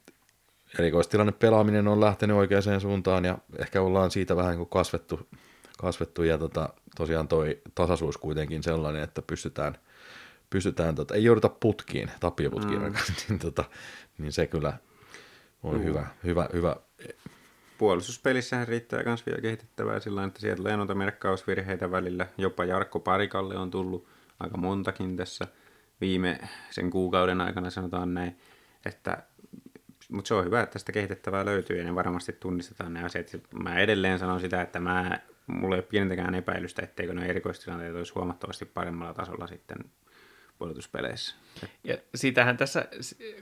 erikoistilanne 0.79 1.31
pelaaminen 1.31 1.87
on 1.87 2.01
lähtenyt 2.01 2.37
oikeaan 2.37 2.81
suuntaan 2.81 3.25
ja 3.25 3.37
ehkä 3.59 3.81
ollaan 3.81 4.11
siitä 4.11 4.35
vähän 4.35 4.65
kasvettu, 4.65 5.27
kasvettu 5.77 6.23
ja 6.23 6.37
tota, 6.37 6.69
tosiaan 6.95 7.27
toi 7.27 7.61
tasaisuus 7.75 8.17
kuitenkin 8.17 8.63
sellainen, 8.63 9.03
että 9.03 9.21
pystytään, 9.21 9.77
pystytään 10.49 10.95
tota, 10.95 11.15
ei 11.15 11.23
jouduta 11.23 11.49
putkiin, 11.49 12.11
tappioputkiin, 12.19 12.81
mm. 12.81 12.93
niin, 13.29 13.39
tota, 13.39 13.63
niin 14.17 14.31
se 14.31 14.47
kyllä 14.47 14.73
on 15.63 15.83
hyvä, 15.83 16.07
hyvä, 16.23 16.49
hyvä 16.53 16.75
puolustuspelissähän 17.77 18.67
riittää 18.67 19.03
myös 19.05 19.25
vielä 19.25 19.41
kehitettävää 19.41 19.99
sillä 19.99 20.23
että 20.23 20.39
sieltä 20.39 20.57
tulee 20.57 20.77
noita 20.77 20.95
merkkausvirheitä 20.95 21.91
välillä. 21.91 22.27
Jopa 22.37 22.65
Jarkko 22.65 22.99
Parikalle 22.99 23.57
on 23.57 23.71
tullut 23.71 24.07
aika 24.39 24.57
montakin 24.57 25.17
tässä 25.17 25.47
viime 26.01 26.39
sen 26.71 26.89
kuukauden 26.89 27.41
aikana, 27.41 27.69
sanotaan 27.69 28.13
näin. 28.13 28.37
Että, 28.85 29.23
mutta 30.09 30.27
se 30.27 30.33
on 30.33 30.45
hyvä, 30.45 30.61
että 30.61 30.79
sitä 30.79 30.91
kehitettävää 30.91 31.45
löytyy 31.45 31.77
ja 31.77 31.83
ne 31.83 31.95
varmasti 31.95 32.33
tunnistetaan 32.33 32.93
ne 32.93 33.03
asiat. 33.03 33.27
Mä 33.63 33.79
edelleen 33.79 34.19
sanon 34.19 34.39
sitä, 34.39 34.61
että 34.61 34.79
mä, 34.79 35.19
mulla 35.47 35.75
ei 35.75 35.79
ole 35.79 35.87
pienintäkään 35.89 36.35
epäilystä, 36.35 36.81
etteikö 36.81 37.13
ne 37.13 37.25
erikoistilanteet 37.25 37.95
olisi 37.95 38.13
huomattavasti 38.15 38.65
paremmalla 38.65 39.13
tasolla 39.13 39.47
sitten 39.47 39.77
puolustuspeleissä. 40.57 41.35
Ja 41.83 41.97
siitähän 42.15 42.57
tässä 42.57 42.85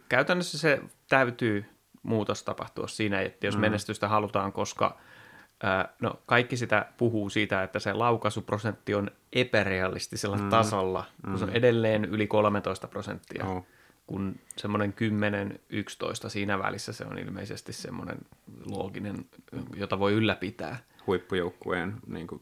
käytännössä 0.09 0.57
se 0.57 0.81
täytyy 1.09 1.65
muutos 2.03 2.43
tapahtua 2.43 2.87
siinä, 2.87 3.21
että 3.21 3.47
jos 3.47 3.55
mm. 3.55 3.61
menestystä 3.61 4.07
halutaan, 4.07 4.53
koska 4.53 4.97
no, 5.99 6.19
kaikki 6.25 6.57
sitä 6.57 6.85
puhuu 6.97 7.29
siitä, 7.29 7.63
että 7.63 7.79
se 7.79 7.93
laukaisuprosentti 7.93 8.95
on 8.95 9.11
epärealistisella 9.33 10.37
mm. 10.37 10.49
tasolla, 10.49 11.05
kun 11.21 11.31
mm. 11.31 11.37
se 11.37 11.43
on 11.43 11.49
mm. 11.49 11.55
edelleen 11.55 12.05
yli 12.05 12.27
13 12.27 12.87
prosenttia. 12.87 13.45
Oh. 13.45 13.65
Kun 14.07 14.35
semmoinen 14.57 14.93
10-11 16.25 16.29
siinä 16.29 16.59
välissä 16.59 16.93
se 16.93 17.05
on 17.05 17.19
ilmeisesti 17.19 17.73
semmoinen 17.73 18.17
looginen, 18.65 19.25
jota 19.75 19.99
voi 19.99 20.13
ylläpitää. 20.13 20.77
Huippujoukkueen 21.07 21.93
niin 22.07 22.27
kuin, 22.27 22.41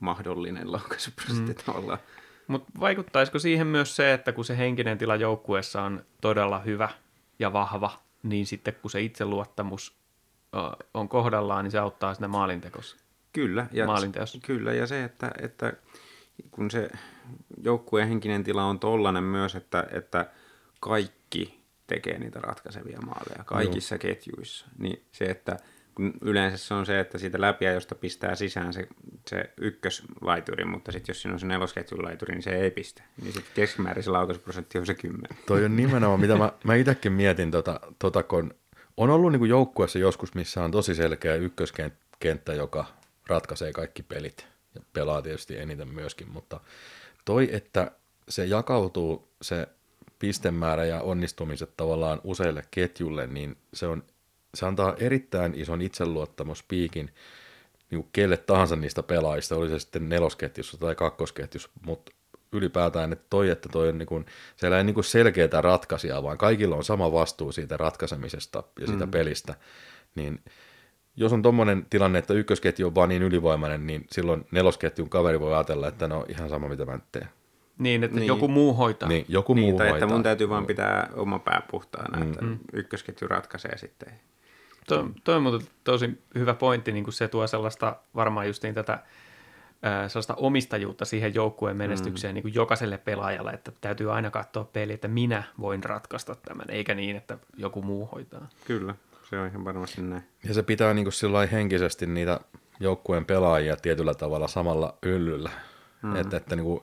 mahdollinen 0.00 0.72
laukaisuprosentti 0.72 1.52
mm. 1.52 1.58
tavallaan. 1.66 1.98
Mutta 2.46 2.72
vaikuttaisiko 2.80 3.38
siihen 3.38 3.66
myös 3.66 3.96
se, 3.96 4.12
että 4.12 4.32
kun 4.32 4.44
se 4.44 4.58
henkinen 4.58 4.98
tila 4.98 5.16
joukkueessa 5.16 5.82
on 5.82 6.04
todella 6.20 6.58
hyvä 6.58 6.88
ja 7.38 7.52
vahva, 7.52 8.00
niin 8.22 8.46
sitten 8.46 8.74
kun 8.82 8.90
se 8.90 9.00
itseluottamus 9.00 9.98
on 10.94 11.08
kohdallaan, 11.08 11.64
niin 11.64 11.72
se 11.72 11.78
auttaa 11.78 12.14
siinä 12.14 12.28
maalintekossa. 12.28 12.96
Kyllä, 13.32 13.66
ja, 13.72 13.86
kyllä, 14.46 14.72
ja 14.72 14.86
se, 14.86 15.04
että, 15.04 15.30
että 15.42 15.72
kun 16.50 16.70
se 16.70 16.90
joukkueen 17.62 18.08
henkinen 18.08 18.44
tila 18.44 18.64
on 18.64 18.78
tollainen 18.78 19.24
myös, 19.24 19.54
että, 19.54 19.86
että 19.92 20.30
kaikki 20.80 21.60
tekee 21.86 22.18
niitä 22.18 22.40
ratkaisevia 22.40 23.00
maaleja 23.00 23.44
kaikissa 23.44 23.94
Joo. 23.94 24.00
ketjuissa, 24.00 24.66
niin 24.78 25.04
se, 25.12 25.24
että 25.24 25.56
yleensä 26.22 26.56
se 26.56 26.74
on 26.74 26.86
se, 26.86 27.00
että 27.00 27.18
siitä 27.18 27.40
läpiä, 27.40 27.72
josta 27.72 27.94
pistää 27.94 28.34
sisään 28.34 28.72
se, 28.72 28.88
se 29.30 29.50
ykköslaituri, 29.60 30.64
mutta 30.64 30.92
sitten 30.92 31.12
jos 31.12 31.22
siinä 31.22 31.34
on 31.34 31.40
se 31.40 31.46
nelosketjun 31.46 32.04
laituri, 32.04 32.34
niin 32.34 32.42
se 32.42 32.50
ei 32.50 32.70
pistä. 32.70 33.02
Niin 33.22 33.32
sitten 33.32 33.52
keskimäärin 33.54 34.04
se 34.04 34.10
laukausprosentti 34.10 34.78
on 34.78 34.86
se 34.86 34.94
kymmenen. 34.94 35.38
Toi 35.46 35.64
on 35.64 35.76
nimenomaan, 35.76 36.20
mitä 36.20 36.36
mä, 36.36 36.52
mä 36.64 36.74
itsekin 36.74 37.12
mietin, 37.12 37.50
tota, 37.50 37.80
tota, 37.98 38.22
kun 38.22 38.54
on 38.96 39.10
ollut 39.10 39.32
niin 39.32 39.48
joukkueessa 39.48 39.98
joskus, 39.98 40.34
missä 40.34 40.64
on 40.64 40.70
tosi 40.70 40.94
selkeä 40.94 41.34
ykköskenttä, 41.34 42.54
joka 42.54 42.86
ratkaisee 43.26 43.72
kaikki 43.72 44.02
pelit 44.02 44.46
ja 44.74 44.80
pelaa 44.92 45.22
tietysti 45.22 45.58
eniten 45.58 45.88
myöskin, 45.88 46.30
mutta 46.30 46.60
toi, 47.24 47.48
että 47.52 47.90
se 48.28 48.44
jakautuu 48.44 49.28
se 49.42 49.68
pistemäärä 50.18 50.84
ja 50.84 51.00
onnistumiset 51.00 51.76
tavallaan 51.76 52.20
useille 52.24 52.64
ketjulle, 52.70 53.26
niin 53.26 53.56
se 53.74 53.86
on 53.86 54.02
se 54.58 54.66
antaa 54.66 54.94
erittäin 54.98 55.54
ison 55.54 55.82
itseluottamuspiikin 55.82 57.10
niin 57.90 58.02
kuin 58.02 58.10
kelle 58.12 58.36
tahansa 58.36 58.76
niistä 58.76 59.02
pelaajista, 59.02 59.56
oli 59.56 59.68
se 59.68 59.78
sitten 59.78 60.08
nelosketjussa 60.08 60.78
tai 60.78 60.94
kakkosketjussa, 60.94 61.70
mutta 61.86 62.12
ylipäätään, 62.52 63.12
että 63.12 63.24
toi, 63.30 63.50
että 63.50 63.68
toi 63.68 63.88
on 63.88 63.98
niin 63.98 64.06
kuin, 64.06 64.26
siellä 64.56 64.78
ei 64.78 64.84
niin 64.84 64.94
kuin 64.94 65.04
selkeää 65.04 65.60
ratkaisijaa, 65.60 66.22
vaan 66.22 66.38
kaikilla 66.38 66.76
on 66.76 66.84
sama 66.84 67.12
vastuu 67.12 67.52
siitä 67.52 67.76
ratkaisemisesta 67.76 68.62
ja 68.80 68.86
siitä 68.86 69.06
mm. 69.06 69.10
pelistä, 69.10 69.54
niin 70.14 70.40
jos 71.16 71.32
on 71.32 71.42
tuommoinen 71.42 71.86
tilanne, 71.90 72.18
että 72.18 72.34
ykkösketju 72.34 72.86
on 72.86 72.94
vaan 72.94 73.08
niin 73.08 73.22
ylivoimainen, 73.22 73.86
niin 73.86 74.06
silloin 74.12 74.46
nelosketjun 74.50 75.10
kaveri 75.10 75.40
voi 75.40 75.54
ajatella, 75.54 75.88
että 75.88 76.08
no 76.08 76.24
ihan 76.28 76.48
sama 76.48 76.68
mitä 76.68 76.86
mä 76.86 76.98
teen. 77.12 77.28
Niin, 77.78 78.04
että 78.04 78.16
niin. 78.16 78.26
joku 78.26 78.48
muu 78.48 78.74
hoitaa. 78.74 79.08
Niin, 79.08 79.24
joku 79.28 79.54
niin, 79.54 79.68
muu 79.68 79.78
tai 79.78 79.90
hoitaa. 79.90 80.06
että 80.06 80.14
mun 80.14 80.22
täytyy 80.22 80.48
vaan 80.48 80.66
pitää 80.66 81.10
oma 81.14 81.38
pää 81.38 81.62
puhtaana, 81.70 82.18
mm. 82.18 82.32
että 82.32 82.44
ykkösketju 82.72 83.28
ratkaisee 83.28 83.78
sitten. 83.78 84.12
Tuo, 84.88 85.10
toi 85.24 85.36
on 85.36 85.42
muuten 85.42 85.68
tosi 85.84 86.22
hyvä 86.34 86.54
pointti, 86.54 86.92
niin 86.92 87.04
kuin 87.04 87.14
se 87.14 87.28
tuo 87.28 87.46
sellaista 87.46 87.96
varmaan 88.14 88.46
justiin 88.46 88.74
tätä 88.74 88.98
sellaista 90.08 90.34
omistajuutta 90.34 91.04
siihen 91.04 91.34
joukkueen 91.34 91.76
menestykseen 91.76 92.32
mm. 92.32 92.34
niin 92.34 92.42
kuin 92.42 92.54
jokaiselle 92.54 92.98
pelaajalle, 92.98 93.50
että 93.50 93.72
täytyy 93.80 94.12
aina 94.12 94.30
katsoa 94.30 94.64
peli, 94.64 94.92
että 94.92 95.08
minä 95.08 95.42
voin 95.60 95.84
ratkaista 95.84 96.34
tämän, 96.34 96.66
eikä 96.68 96.94
niin, 96.94 97.16
että 97.16 97.38
joku 97.56 97.82
muu 97.82 98.08
hoitaa. 98.14 98.48
Kyllä, 98.64 98.94
se 99.30 99.40
on 99.40 99.46
ihan 99.46 99.64
varmasti 99.64 100.02
näin. 100.02 100.22
Ja 100.44 100.54
se 100.54 100.62
pitää 100.62 100.94
niin 100.94 101.04
kuin 101.04 101.48
henkisesti 101.48 102.06
niitä 102.06 102.40
joukkueen 102.80 103.24
pelaajia 103.24 103.76
tietyllä 103.76 104.14
tavalla 104.14 104.48
samalla 104.48 104.94
yllyllä. 105.02 105.50
Mm. 106.02 106.16
Että, 106.16 106.36
että 106.36 106.56
niin 106.56 106.64
kuin 106.64 106.82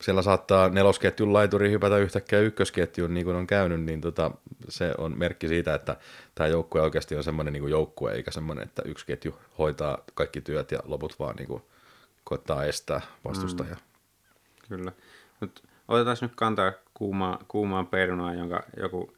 siellä 0.00 0.22
saattaa 0.22 0.68
nelosketjun 0.68 1.32
laituri 1.32 1.70
hypätä 1.70 1.98
yhtäkkiä 1.98 2.40
ykkösketjuun, 2.40 3.14
niin 3.14 3.24
kuin 3.24 3.36
on 3.36 3.46
käynyt, 3.46 3.82
niin 3.82 4.00
tota, 4.00 4.30
se 4.68 4.94
on 4.98 5.18
merkki 5.18 5.48
siitä, 5.48 5.74
että 5.74 5.96
tämä 6.34 6.46
joukkue 6.48 6.80
oikeasti 6.80 7.16
on 7.16 7.24
semmoinen 7.24 7.52
niin 7.52 7.68
joukkue, 7.68 8.12
eikä 8.12 8.30
semmoinen, 8.30 8.64
että 8.64 8.82
yksi 8.84 9.06
ketju 9.06 9.34
hoitaa 9.58 9.98
kaikki 10.14 10.40
työt 10.40 10.72
ja 10.72 10.78
loput 10.84 11.18
vaan 11.18 11.36
niin 11.36 11.48
kuin 11.48 11.62
koittaa 12.24 12.64
estää 12.64 13.00
vastustajaa. 13.24 13.76
Mm. 13.76 14.68
Kyllä. 14.68 14.92
Mut 15.40 15.62
otetaan 15.88 16.16
nyt 16.20 16.32
kantaa 16.36 16.72
kuumaa, 16.94 17.38
kuumaan 17.48 17.86
perunaan, 17.86 18.38
jonka 18.38 18.62
joku 18.76 19.12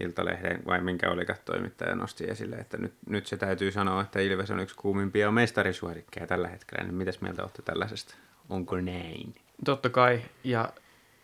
Iltalehden 0.00 0.62
vai 0.66 0.80
minkä 0.80 1.10
oli 1.10 1.26
toimittaja 1.44 1.94
nosti 1.94 2.30
esille, 2.30 2.56
että 2.56 2.78
nyt, 2.78 2.92
nyt 3.06 3.26
se 3.26 3.36
täytyy 3.36 3.72
sanoa, 3.72 4.02
että 4.02 4.20
Ilves 4.20 4.50
on 4.50 4.60
yksi 4.60 4.76
kuumimpia 4.76 5.30
mestarisuorikkeja 5.30 6.26
tällä 6.26 6.48
hetkellä. 6.48 6.84
Niin 6.84 6.94
mitäs 6.94 7.20
mieltä 7.20 7.42
olette 7.42 7.62
tällaisesta? 7.62 8.14
Onko 8.48 8.80
näin? 8.80 9.34
Totta 9.64 9.90
kai, 9.90 10.22
ja 10.44 10.72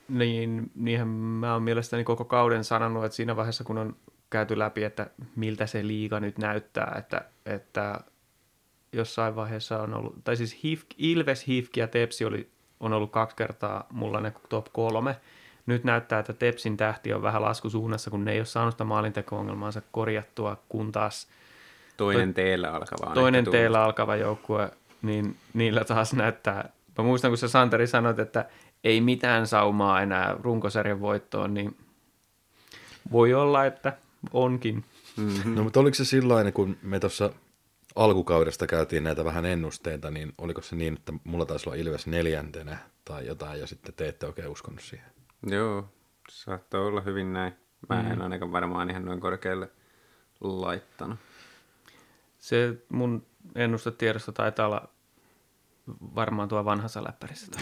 niin, 0.09 0.71
niinhän 0.75 1.09
mä 1.09 1.53
oon 1.53 1.63
mielestäni 1.63 2.05
koko 2.05 2.25
kauden 2.25 2.65
sanonut, 2.65 3.05
että 3.05 3.17
siinä 3.17 3.37
vaiheessa 3.37 3.65
kun 3.65 3.79
on 3.79 3.97
käyty 4.31 4.59
läpi, 4.59 4.85
että 4.85 5.11
miltä 5.37 5.67
se 5.67 5.87
liiga 5.87 6.21
nyt 6.21 6.39
näyttää, 6.39 6.95
että, 6.99 7.25
että 7.47 8.01
jossain 8.93 9.37
vaiheessa 9.37 9.83
on 9.83 9.95
ollut, 9.95 10.15
tai 10.25 10.37
siis 10.37 10.65
Hifk, 10.65 10.87
Ilves, 10.99 11.47
Hifki 11.49 11.81
ja 11.81 11.89
Tepsi 11.89 12.25
oli, 12.25 12.51
on 12.81 12.93
ollut 12.93 13.11
kaksi 13.11 13.37
kertaa 13.37 13.87
mulla 13.91 14.21
ne 14.21 14.33
top 14.49 14.67
kolme. 14.73 15.17
Nyt 15.67 15.85
näyttää, 15.85 16.19
että 16.19 16.33
Tepsin 16.33 16.77
tähti 16.77 17.13
on 17.13 17.23
vähän 17.23 17.43
laskusuunnassa, 17.43 18.11
kun 18.11 18.25
ne 18.25 18.33
ei 18.33 18.39
ole 18.39 18.45
saanut 18.47 18.75
sitä 18.75 18.85
maalinteko-ongelmaansa 18.85 19.83
korjattua, 19.93 20.57
kun 20.69 20.93
taas 20.93 21.29
toinen 21.97 22.35
toi, 22.35 22.45
teellä 22.45 22.73
alkava 22.73 23.15
toinen 23.15 23.45
teellä 23.45 23.85
alkava 23.85 24.17
joukkue, 24.17 24.71
niin 25.03 25.37
niillä 25.55 25.85
taas 25.85 26.15
näyttää 26.15 26.69
Mä 26.99 27.05
muistan, 27.05 27.31
kun 27.31 27.39
sä 27.39 27.49
Santeri 27.49 27.87
sanoit, 27.87 28.19
että 28.19 28.49
ei 28.85 29.01
mitään 29.01 29.47
saumaa 29.47 30.03
enää 30.03 30.37
runkosarjan 30.41 31.01
voittoon, 31.01 31.55
niin 31.55 31.77
voi 33.13 33.35
olla, 33.35 33.65
että 33.65 33.97
onkin. 34.33 34.85
Mm-hmm. 35.17 35.55
No 35.55 35.63
mutta 35.63 35.81
oliko 35.81 35.95
se 35.95 36.05
silloin, 36.05 36.53
kun 36.53 36.77
me 36.83 37.01
tuossa 37.01 37.31
alkukaudesta 37.97 38.67
käytiin 38.67 39.05
näitä 39.05 39.25
vähän 39.25 39.45
ennusteita, 39.45 40.11
niin 40.11 40.33
oliko 40.39 40.63
se 40.63 40.77
niin, 40.77 40.95
että 40.95 41.13
mulla 41.25 41.47
taisi 41.47 41.69
olla 41.69 41.77
Ilves 41.77 42.07
neljäntenä 42.07 42.79
tai 43.05 43.27
jotain, 43.27 43.61
ja 43.61 43.67
sitten 43.67 43.95
te 43.95 44.09
ette 44.09 44.27
oikein 44.27 44.49
uskonut 44.49 44.81
siihen? 44.81 45.11
Joo, 45.47 45.89
saattaa 46.31 46.81
olla 46.81 47.01
hyvin 47.01 47.33
näin. 47.33 47.53
Mä 47.89 48.01
en 48.01 48.17
mm. 48.17 48.21
ainakaan 48.21 48.53
varmaan 48.53 48.91
ihan 48.91 49.05
noin 49.05 49.21
korkealle 49.21 49.71
laittanut. 50.41 51.19
Se 52.39 52.75
mun 52.89 53.27
ennustetiedosto 53.55 54.33
taitaa 54.33 54.67
olla 54.67 54.89
varmaan 55.89 56.49
tuo 56.49 56.65
vanhassa 56.65 57.05
läppärissä. 57.05 57.53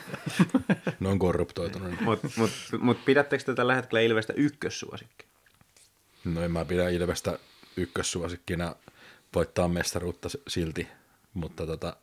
ne 1.00 1.08
on 1.08 1.18
korruptoitunut. 1.18 2.00
Mutta 2.00 2.28
mut, 2.36 2.50
mut 2.80 3.04
pidättekö 3.04 3.44
te 3.44 3.54
tällä 3.54 3.74
hetkellä 3.74 4.00
Ilvestä 4.00 4.32
ykkössuosikki? 4.36 5.26
No 6.24 6.42
en 6.42 6.50
mä 6.50 6.64
pidä 6.64 6.88
Ilvestä 6.88 7.38
ykkössuosikkina 7.76 8.76
voittaa 9.34 9.68
mestaruutta 9.68 10.28
silti, 10.48 10.88
mutta 11.34 11.66
tota, 11.66 11.96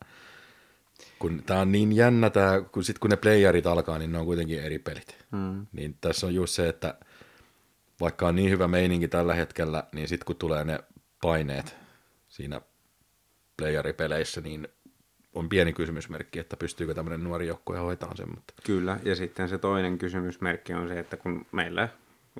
kun 1.20 1.44
tämä 1.46 1.60
on 1.60 1.72
niin 1.72 1.94
jännä, 1.94 2.30
tää, 2.30 2.62
kun, 2.62 2.84
sit 2.84 3.00
kun 3.00 3.10
ne 3.10 3.18
playerit 3.18 3.68
alkaa, 3.68 3.98
niin 3.98 4.12
ne 4.12 4.18
on 4.18 4.26
kuitenkin 4.26 4.64
eri 4.64 4.80
pelit. 4.80 5.18
Hmm. 5.32 5.68
Niin 5.72 5.98
tässä 6.02 6.28
on 6.28 6.36
just 6.36 6.54
se, 6.54 6.70
että 6.70 6.96
vaikka 8.02 8.28
on 8.28 8.36
niin 8.36 8.50
hyvä 8.50 8.68
meininki 8.68 9.08
tällä 9.08 9.34
hetkellä, 9.34 9.84
niin 9.92 10.08
sitten 10.08 10.26
kun 10.26 10.36
tulee 10.36 10.64
ne 10.64 10.80
paineet 11.22 11.76
siinä 12.30 12.62
playeripeleissä, 13.58 14.42
niin 14.42 14.68
on 15.34 15.50
pieni 15.50 15.74
kysymysmerkki, 15.74 16.40
että 16.40 16.58
pystyykö 16.58 16.94
tämmöinen 16.94 17.24
nuori 17.24 17.48
joukkue 17.48 17.78
hoitamaan 17.78 18.18
sen. 18.18 18.30
Mutta... 18.30 18.54
Kyllä, 18.66 19.00
ja 19.04 19.16
sitten 19.16 19.50
se 19.50 19.58
toinen 19.58 19.98
kysymysmerkki 19.98 20.74
on 20.74 20.88
se, 20.88 21.00
että 21.00 21.18
kun 21.18 21.46
meillä 21.52 21.90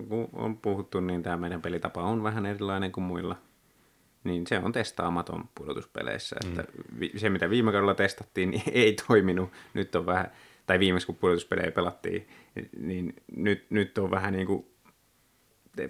kun 0.08 0.30
on 0.34 0.58
puhuttu, 0.58 1.00
niin 1.00 1.24
tämä 1.24 1.38
meidän 1.38 1.62
pelitapa 1.62 2.04
on 2.04 2.24
vähän 2.24 2.46
erilainen 2.46 2.92
kuin 2.92 3.04
muilla. 3.04 3.36
Niin 4.24 4.48
se 4.48 4.60
on 4.60 4.72
testaamaton 4.72 5.50
pudotuspeleissä. 5.56 6.36
Mm. 6.46 6.50
Että 6.50 6.74
se, 7.18 7.30
mitä 7.30 7.50
viime 7.50 7.72
kaudella 7.72 7.94
testattiin, 7.94 8.52
niin 8.52 8.64
ei 8.84 8.96
toiminut. 9.08 9.52
Nyt 9.74 9.96
on 9.96 10.06
vähän, 10.06 10.32
tai 10.66 10.80
viimeksi 10.80 11.08
kun 11.08 11.16
pudotuspelejä 11.16 11.72
pelattiin, 11.72 12.28
niin 12.78 13.16
nyt, 13.36 13.66
nyt 13.70 13.98
on 13.98 14.12
vähän 14.12 14.34
niin 14.34 14.48
kuin 14.48 14.66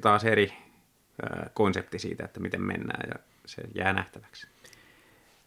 taas 0.01 0.23
eri 0.23 0.53
konsepti 1.53 1.99
siitä, 1.99 2.25
että 2.25 2.39
miten 2.39 2.61
mennään 2.61 3.09
ja 3.13 3.19
se 3.45 3.61
jää 3.75 3.93
nähtäväksi. 3.93 4.47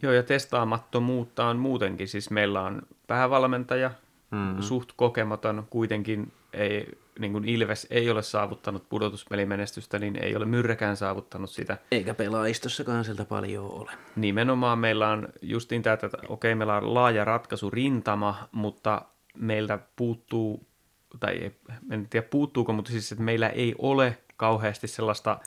Joo, 0.02 0.12
ja 0.12 0.22
testaamattomuutta 0.22 1.46
on 1.46 1.57
muutenkin. 1.57 2.09
Siis 2.09 2.30
meillä 2.30 2.62
on 2.62 2.83
päävalmentaja, 3.07 3.90
mm-hmm. 4.30 4.62
suht 4.62 4.92
kokematon, 4.96 5.66
kuitenkin 5.70 6.33
ei, 6.52 6.88
niin 7.18 7.33
kuin 7.33 7.44
Ilves 7.44 7.87
ei 7.90 8.11
ole 8.11 8.22
saavuttanut 8.22 8.88
pudotuspelimenestystä, 8.88 9.98
niin 9.98 10.16
ei 10.16 10.37
ole 10.37 10.44
Myrräkään 10.44 10.96
saavuttanut 10.96 11.50
sitä. 11.50 11.78
Eikä 11.90 12.14
pelaajistossakaan 12.14 13.04
sieltä 13.04 13.24
paljon 13.24 13.70
ole. 13.70 13.90
Nimenomaan 14.16 14.78
meillä 14.78 15.09
on 15.09 15.28
justiin 15.42 15.83
tämä, 15.83 15.94
että 15.94 16.11
okei, 16.28 16.54
meillä 16.54 16.76
on 16.76 16.94
laaja 16.94 17.24
ratkaisu 17.24 17.70
rintama, 17.70 18.48
mutta 18.52 19.02
meiltä 19.38 19.78
puuttuu, 19.96 20.66
tai 21.20 21.52
en 21.90 22.09
tiedä 22.09 22.26
puuttuuko, 22.30 22.72
mutta 22.72 22.90
siis 22.90 23.12
että 23.12 23.24
meillä 23.24 23.48
ei 23.48 23.74
ole 23.78 24.18
kauheasti 24.37 24.88
sellaista 24.88 25.38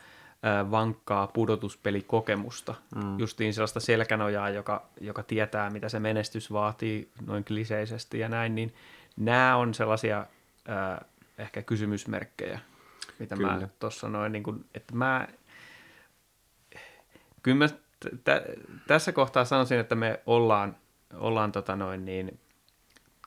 vankkaa 0.71 1.27
pudotuspelikokemusta. 1.27 2.75
Mm. 2.95 3.19
Justiin 3.19 3.53
sellaista 3.53 3.79
selkänojaa, 3.79 4.49
joka, 4.49 4.85
joka 5.01 5.23
tietää, 5.23 5.69
mitä 5.69 5.89
se 5.89 5.99
menestys 5.99 6.51
vaatii 6.51 7.11
noin 7.25 7.45
kliseisesti 7.45 8.19
ja 8.19 8.29
näin, 8.29 8.55
niin 8.55 8.73
nämä 9.17 9.55
on 9.55 9.73
sellaisia 9.73 10.25
äh, 10.69 10.99
ehkä 11.37 11.61
kysymysmerkkejä, 11.61 12.59
mitä 13.19 13.35
kyllä. 13.35 13.59
mä 13.59 13.67
tuossa 13.79 14.09
noin, 14.09 14.31
niin 14.31 14.43
kuin, 14.43 14.65
että 14.75 14.95
mä, 14.95 15.27
kyllä 17.43 17.57
mä 17.57 17.67
t- 17.99 18.87
tässä 18.87 19.11
kohtaa 19.11 19.45
sanoisin, 19.45 19.79
että 19.79 19.95
me 19.95 20.19
ollaan, 20.25 20.75
ollaan 21.13 21.51
tota 21.51 21.75
noin 21.75 22.05
niin, 22.05 22.39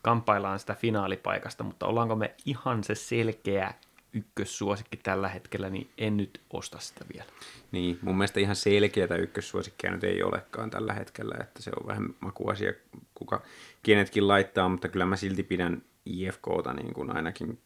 kamppaillaan 0.02 0.58
sitä 0.58 0.74
finaalipaikasta, 0.74 1.64
mutta 1.64 1.86
ollaanko 1.86 2.16
me 2.16 2.34
ihan 2.44 2.84
se 2.84 2.94
selkeä 2.94 3.74
ykkössuosikki 4.12 4.96
tällä 4.96 5.28
hetkellä, 5.28 5.70
niin 5.70 5.90
en 5.98 6.16
nyt 6.16 6.40
osta 6.50 6.78
sitä 6.78 7.04
vielä. 7.12 7.30
Niin, 7.72 7.98
mun 8.02 8.16
mielestä 8.16 8.40
ihan 8.40 8.56
selkeätä 8.56 9.16
ykkössuosikkia 9.16 9.90
nyt 9.90 10.04
ei 10.04 10.22
olekaan 10.22 10.70
tällä 10.70 10.92
hetkellä, 10.92 11.34
että 11.40 11.62
se 11.62 11.70
on 11.80 11.86
vähän 11.86 12.14
makuasia, 12.20 12.72
kuka 13.14 13.42
kenetkin 13.82 14.28
laittaa, 14.28 14.68
mutta 14.68 14.88
kyllä 14.88 15.06
mä 15.06 15.16
silti 15.16 15.42
pidän 15.42 15.82
IFKta 16.06 16.72
niin 16.72 16.94
kuin 16.94 17.16
ainakin, 17.16 17.58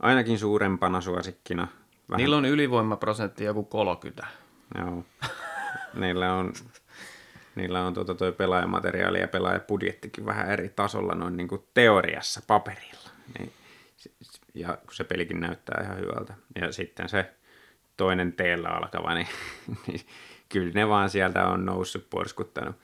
ainakin 0.00 0.38
suurempana 0.38 1.00
suosikkina. 1.00 1.68
Vähän... 2.10 2.18
Niillä 2.18 2.36
on 2.36 2.44
ylivoimaprosentti 2.44 3.44
joku 3.44 3.64
30. 3.64 4.26
Joo. 4.78 5.04
Niillä 5.94 6.34
on, 6.34 6.52
niillä 7.54 7.86
on 7.86 7.94
tuota 7.94 8.14
toi 8.14 8.32
pelaajamateriaali 8.32 9.20
ja 9.20 9.28
pelaajapudjettikin 9.28 10.26
vähän 10.26 10.50
eri 10.50 10.68
tasolla 10.68 11.14
noin 11.14 11.36
niin 11.36 11.48
kuin 11.48 11.62
teoriassa 11.74 12.42
paperilla. 12.46 13.10
Niin 13.38 13.52
ja 14.54 14.78
kun 14.82 14.94
se 14.94 15.04
pelikin 15.04 15.40
näyttää 15.40 15.82
ihan 15.84 15.98
hyvältä. 15.98 16.34
Ja 16.60 16.72
sitten 16.72 17.08
se 17.08 17.30
toinen 17.96 18.32
teellä 18.32 18.68
alkava, 18.68 19.14
niin, 19.14 19.26
niin 19.86 20.00
kyllä 20.48 20.72
ne 20.74 20.88
vaan 20.88 21.10
sieltä 21.10 21.46
on 21.46 21.66
noussut 21.66 22.10
porskuttanut. 22.10 22.76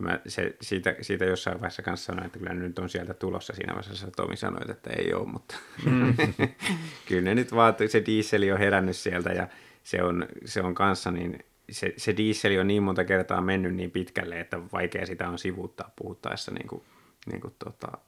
mä 0.00 0.20
se, 0.26 0.56
siitä, 0.60 0.96
siitä 1.00 1.24
jossain 1.24 1.56
vaiheessa 1.60 1.82
kanssa 1.82 2.06
sanoin, 2.06 2.26
että 2.26 2.38
kyllä 2.38 2.54
nyt 2.54 2.78
on 2.78 2.88
sieltä 2.88 3.14
tulossa 3.14 3.52
siinä 3.52 3.74
vaiheessa, 3.74 4.10
Tomi 4.10 4.36
sanoi, 4.36 4.70
että 4.70 4.90
ei 4.90 5.14
ole, 5.14 5.28
mutta 5.28 5.54
mm. 5.84 6.16
kyllä 7.08 7.22
ne 7.22 7.34
nyt 7.34 7.54
vaan, 7.54 7.74
se 7.88 8.02
dieseli 8.06 8.52
on 8.52 8.58
herännyt 8.58 8.96
sieltä 8.96 9.30
ja 9.30 9.48
se 9.82 10.02
on, 10.02 10.26
se 10.44 10.62
on 10.62 10.74
kanssa 10.74 11.10
niin, 11.10 11.44
se, 11.70 11.94
se 11.96 12.16
dieseli 12.16 12.58
on 12.58 12.66
niin 12.66 12.82
monta 12.82 13.04
kertaa 13.04 13.40
mennyt 13.40 13.74
niin 13.74 13.90
pitkälle, 13.90 14.40
että 14.40 14.60
vaikea 14.72 15.06
sitä 15.06 15.28
on 15.28 15.38
sivuuttaa 15.38 15.90
puhuttaessa 15.96 16.52
niin 16.52 16.68
kuin, 16.68 16.82
niin 17.26 17.40
kuin 17.40 17.54
tota, 17.58 17.98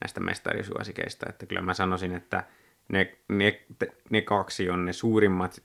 näistä 0.00 0.20
mestarisuosikeista. 0.20 1.26
Että 1.28 1.46
kyllä 1.46 1.62
mä 1.62 1.74
sanoisin, 1.74 2.14
että 2.14 2.44
ne, 2.88 3.18
ne, 3.28 3.62
ne 4.10 4.22
kaksi 4.22 4.70
on 4.70 4.84
ne 4.84 4.92
suurimmat 4.92 5.62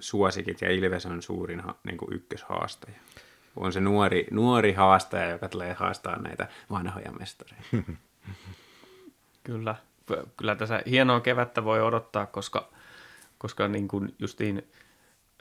suosikit 0.00 0.60
ja 0.60 0.70
Ilves 0.70 1.06
on 1.06 1.22
suurin 1.22 1.62
niin 1.84 1.96
kuin 1.96 2.12
ykköshaastaja. 2.12 2.96
On 3.56 3.72
se 3.72 3.80
nuori, 3.80 4.26
nuori 4.30 4.72
haastaja, 4.72 5.30
joka 5.30 5.48
tulee 5.48 5.72
haastaa 5.72 6.18
näitä 6.18 6.48
vanhoja 6.70 7.12
mestareita. 7.12 7.66
Kyllä. 9.44 9.74
Kyllä 10.36 10.56
tässä 10.56 10.82
hienoa 10.86 11.20
kevättä 11.20 11.64
voi 11.64 11.82
odottaa, 11.82 12.26
koska, 12.26 12.68
koska 13.38 13.68
niin 13.68 13.88
kuin 13.88 14.14
justiin 14.18 14.62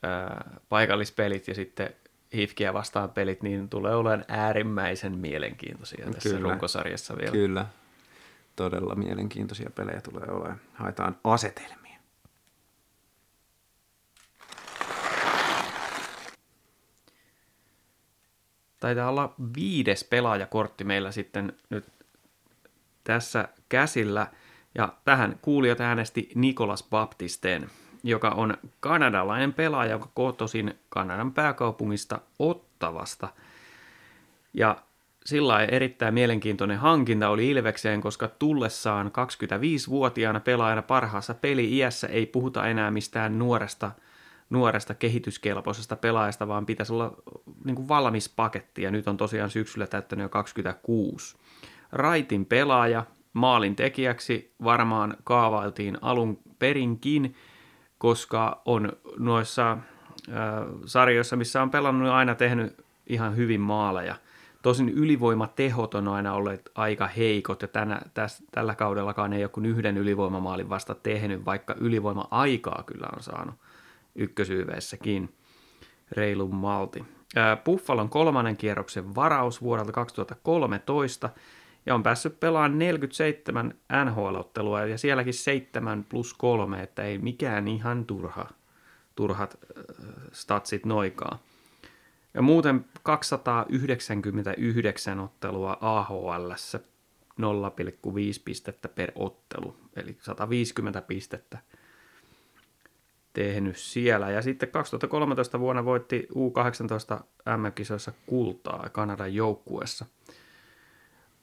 ää, 0.03 0.59
paikallispelit 0.69 1.47
ja 1.47 1.55
sitten 1.55 1.89
Hifkiä 2.33 2.73
vastaan 2.73 3.09
pelit, 3.09 3.43
niin 3.43 3.69
tulee 3.69 3.95
olemaan 3.95 4.25
äärimmäisen 4.27 5.17
mielenkiintoisia 5.17 6.05
tässä 6.11 6.29
Kyllä. 6.29 6.49
runkosarjassa 6.49 7.17
vielä. 7.17 7.31
Kyllä, 7.31 7.65
todella 8.55 8.95
mielenkiintoisia 8.95 9.69
pelejä 9.69 10.01
tulee 10.01 10.27
olemaan. 10.29 10.61
Haetaan 10.73 11.17
asetelmia. 11.23 11.99
Taitaa 18.79 19.09
olla 19.09 19.33
viides 19.55 20.03
pelaajakortti 20.03 20.83
meillä 20.83 21.11
sitten 21.11 21.53
nyt 21.69 21.85
tässä 23.03 23.47
käsillä. 23.69 24.27
Ja 24.75 24.93
tähän 25.05 25.39
kuulijat 25.41 25.81
äänesti 25.81 26.29
Nikolas 26.35 26.83
Baptisten, 26.83 27.69
joka 28.03 28.29
on 28.29 28.57
kanadalainen 28.79 29.53
pelaaja, 29.53 29.91
joka 29.91 30.09
kotoisin 30.13 30.79
Kanadan 30.89 31.33
pääkaupungista 31.33 32.19
Ottavasta. 32.39 33.27
Ja 34.53 34.77
sillä 35.25 35.63
erittäin 35.63 36.13
mielenkiintoinen 36.13 36.77
hankinta 36.77 37.29
oli 37.29 37.49
Ilvekseen, 37.49 38.01
koska 38.01 38.27
tullessaan 38.27 39.07
25-vuotiaana 39.07 40.39
pelaajana 40.39 40.81
parhaassa 40.81 41.33
peli-iässä. 41.33 42.07
Ei 42.07 42.25
puhuta 42.25 42.67
enää 42.67 42.91
mistään 42.91 43.39
nuoresta, 43.39 43.91
nuoresta 44.49 44.93
kehityskelpoisesta 44.93 45.95
pelaajasta, 45.95 46.47
vaan 46.47 46.65
pitäisi 46.65 46.93
olla 46.93 47.13
niin 47.63 47.75
kuin 47.75 47.87
valmis 47.87 48.29
paketti, 48.29 48.81
ja 48.81 48.91
nyt 48.91 49.07
on 49.07 49.17
tosiaan 49.17 49.49
syksyllä 49.49 49.87
täyttänyt 49.87 50.23
jo 50.23 50.29
26. 50.29 51.37
Raitin 51.91 52.45
pelaaja, 52.45 53.05
maalin 53.33 53.75
tekijäksi 53.75 54.53
varmaan 54.63 55.17
kaavailtiin 55.23 55.97
alun 56.01 56.39
perinkin, 56.59 57.35
koska 57.97 58.61
on 58.65 58.93
noissa 59.17 59.71
äh, 59.71 59.77
sarjoissa, 60.85 61.35
missä 61.35 61.61
on 61.61 61.71
pelannut 61.71 62.09
aina 62.09 62.35
tehnyt 62.35 62.85
ihan 63.07 63.35
hyvin 63.35 63.61
maaleja– 63.61 64.15
Tosin 64.65 64.89
ylivoimatehot 64.89 65.95
on 65.95 66.07
aina 66.07 66.33
olleet 66.33 66.71
aika 66.75 67.07
heikot 67.07 67.61
ja 67.61 67.67
tänä, 67.67 68.01
täs, 68.13 68.43
tällä 68.51 68.75
kaudellakaan 68.75 69.33
ei 69.33 69.47
kuin 69.47 69.65
yhden 69.65 69.97
ylivoimamaalin 69.97 70.69
vasta 70.69 70.95
tehnyt, 70.95 71.45
vaikka 71.45 71.75
ylivoima-aikaa 71.79 72.83
kyllä 72.85 73.07
on 73.15 73.23
saanut 73.23 73.55
ykkösyyveessäkin 74.15 75.33
reilun 76.11 76.55
malti. 76.55 77.05
Buffalon 77.65 78.09
kolmannen 78.09 78.57
kierroksen 78.57 79.15
varaus 79.15 79.61
vuodelta 79.61 79.91
2013 79.91 81.29
ja 81.85 81.95
on 81.95 82.03
päässyt 82.03 82.39
pelaamaan 82.39 82.79
47 82.79 83.73
NHL-ottelua 84.05 84.85
ja 84.85 84.97
sielläkin 84.97 85.33
7 85.33 86.03
plus 86.03 86.33
3, 86.33 86.83
että 86.83 87.03
ei 87.03 87.17
mikään 87.17 87.67
ihan 87.67 88.05
turha, 88.05 88.49
turhat 89.15 89.57
statsit 90.31 90.85
noikaa. 90.85 91.39
Ja 92.35 92.41
muuten 92.41 92.85
299 93.03 95.19
ottelua 95.19 95.77
AHL 95.81 96.51
0,5 96.51 96.57
pistettä 98.45 98.89
per 98.89 99.11
ottelu, 99.15 99.75
eli 99.95 100.17
150 100.21 101.01
pistettä 101.01 101.57
tehnyt 103.33 103.77
siellä. 103.77 104.31
Ja 104.31 104.41
sitten 104.41 104.69
2013 104.69 105.59
vuonna 105.59 105.85
voitti 105.85 106.27
U18 106.31 107.23
MM-kisoissa 107.57 108.11
kultaa 108.25 108.89
Kanadan 108.91 109.33
joukkuessa. 109.33 110.05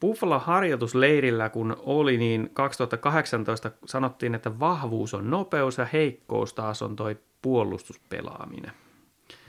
Buffalo 0.00 0.38
harjoitusleirillä 0.38 1.48
kun 1.48 1.76
oli, 1.78 2.16
niin 2.16 2.50
2018 2.52 3.70
sanottiin, 3.85 4.35
että 4.35 4.61
vahvuus 4.61 5.14
on 5.14 5.31
nopeus 5.31 5.78
ja 5.78 5.87
heikkous 5.92 6.55
taas 6.55 6.83
on 6.83 6.96
toi 6.96 7.18
puolustuspelaaminen. 7.42 8.72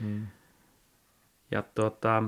Hmm. 0.00 0.26
Ja 1.50 1.62
tota, 1.74 2.22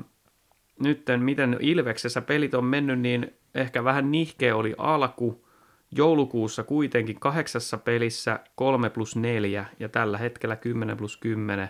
nyt 0.80 1.02
miten 1.16 1.56
Ilveksessä 1.60 2.22
pelit 2.22 2.54
on 2.54 2.64
mennyt, 2.64 3.00
niin 3.00 3.34
ehkä 3.54 3.84
vähän 3.84 4.10
nihkeä 4.10 4.56
oli 4.56 4.74
alku. 4.78 5.46
Joulukuussa 5.90 6.62
kuitenkin 6.62 7.20
kahdeksassa 7.20 7.78
pelissä 7.78 8.40
3 8.54 8.90
plus 8.90 9.16
4 9.16 9.66
ja 9.80 9.88
tällä 9.88 10.18
hetkellä 10.18 10.56
10 10.56 10.96
plus 10.96 11.16
10 11.16 11.68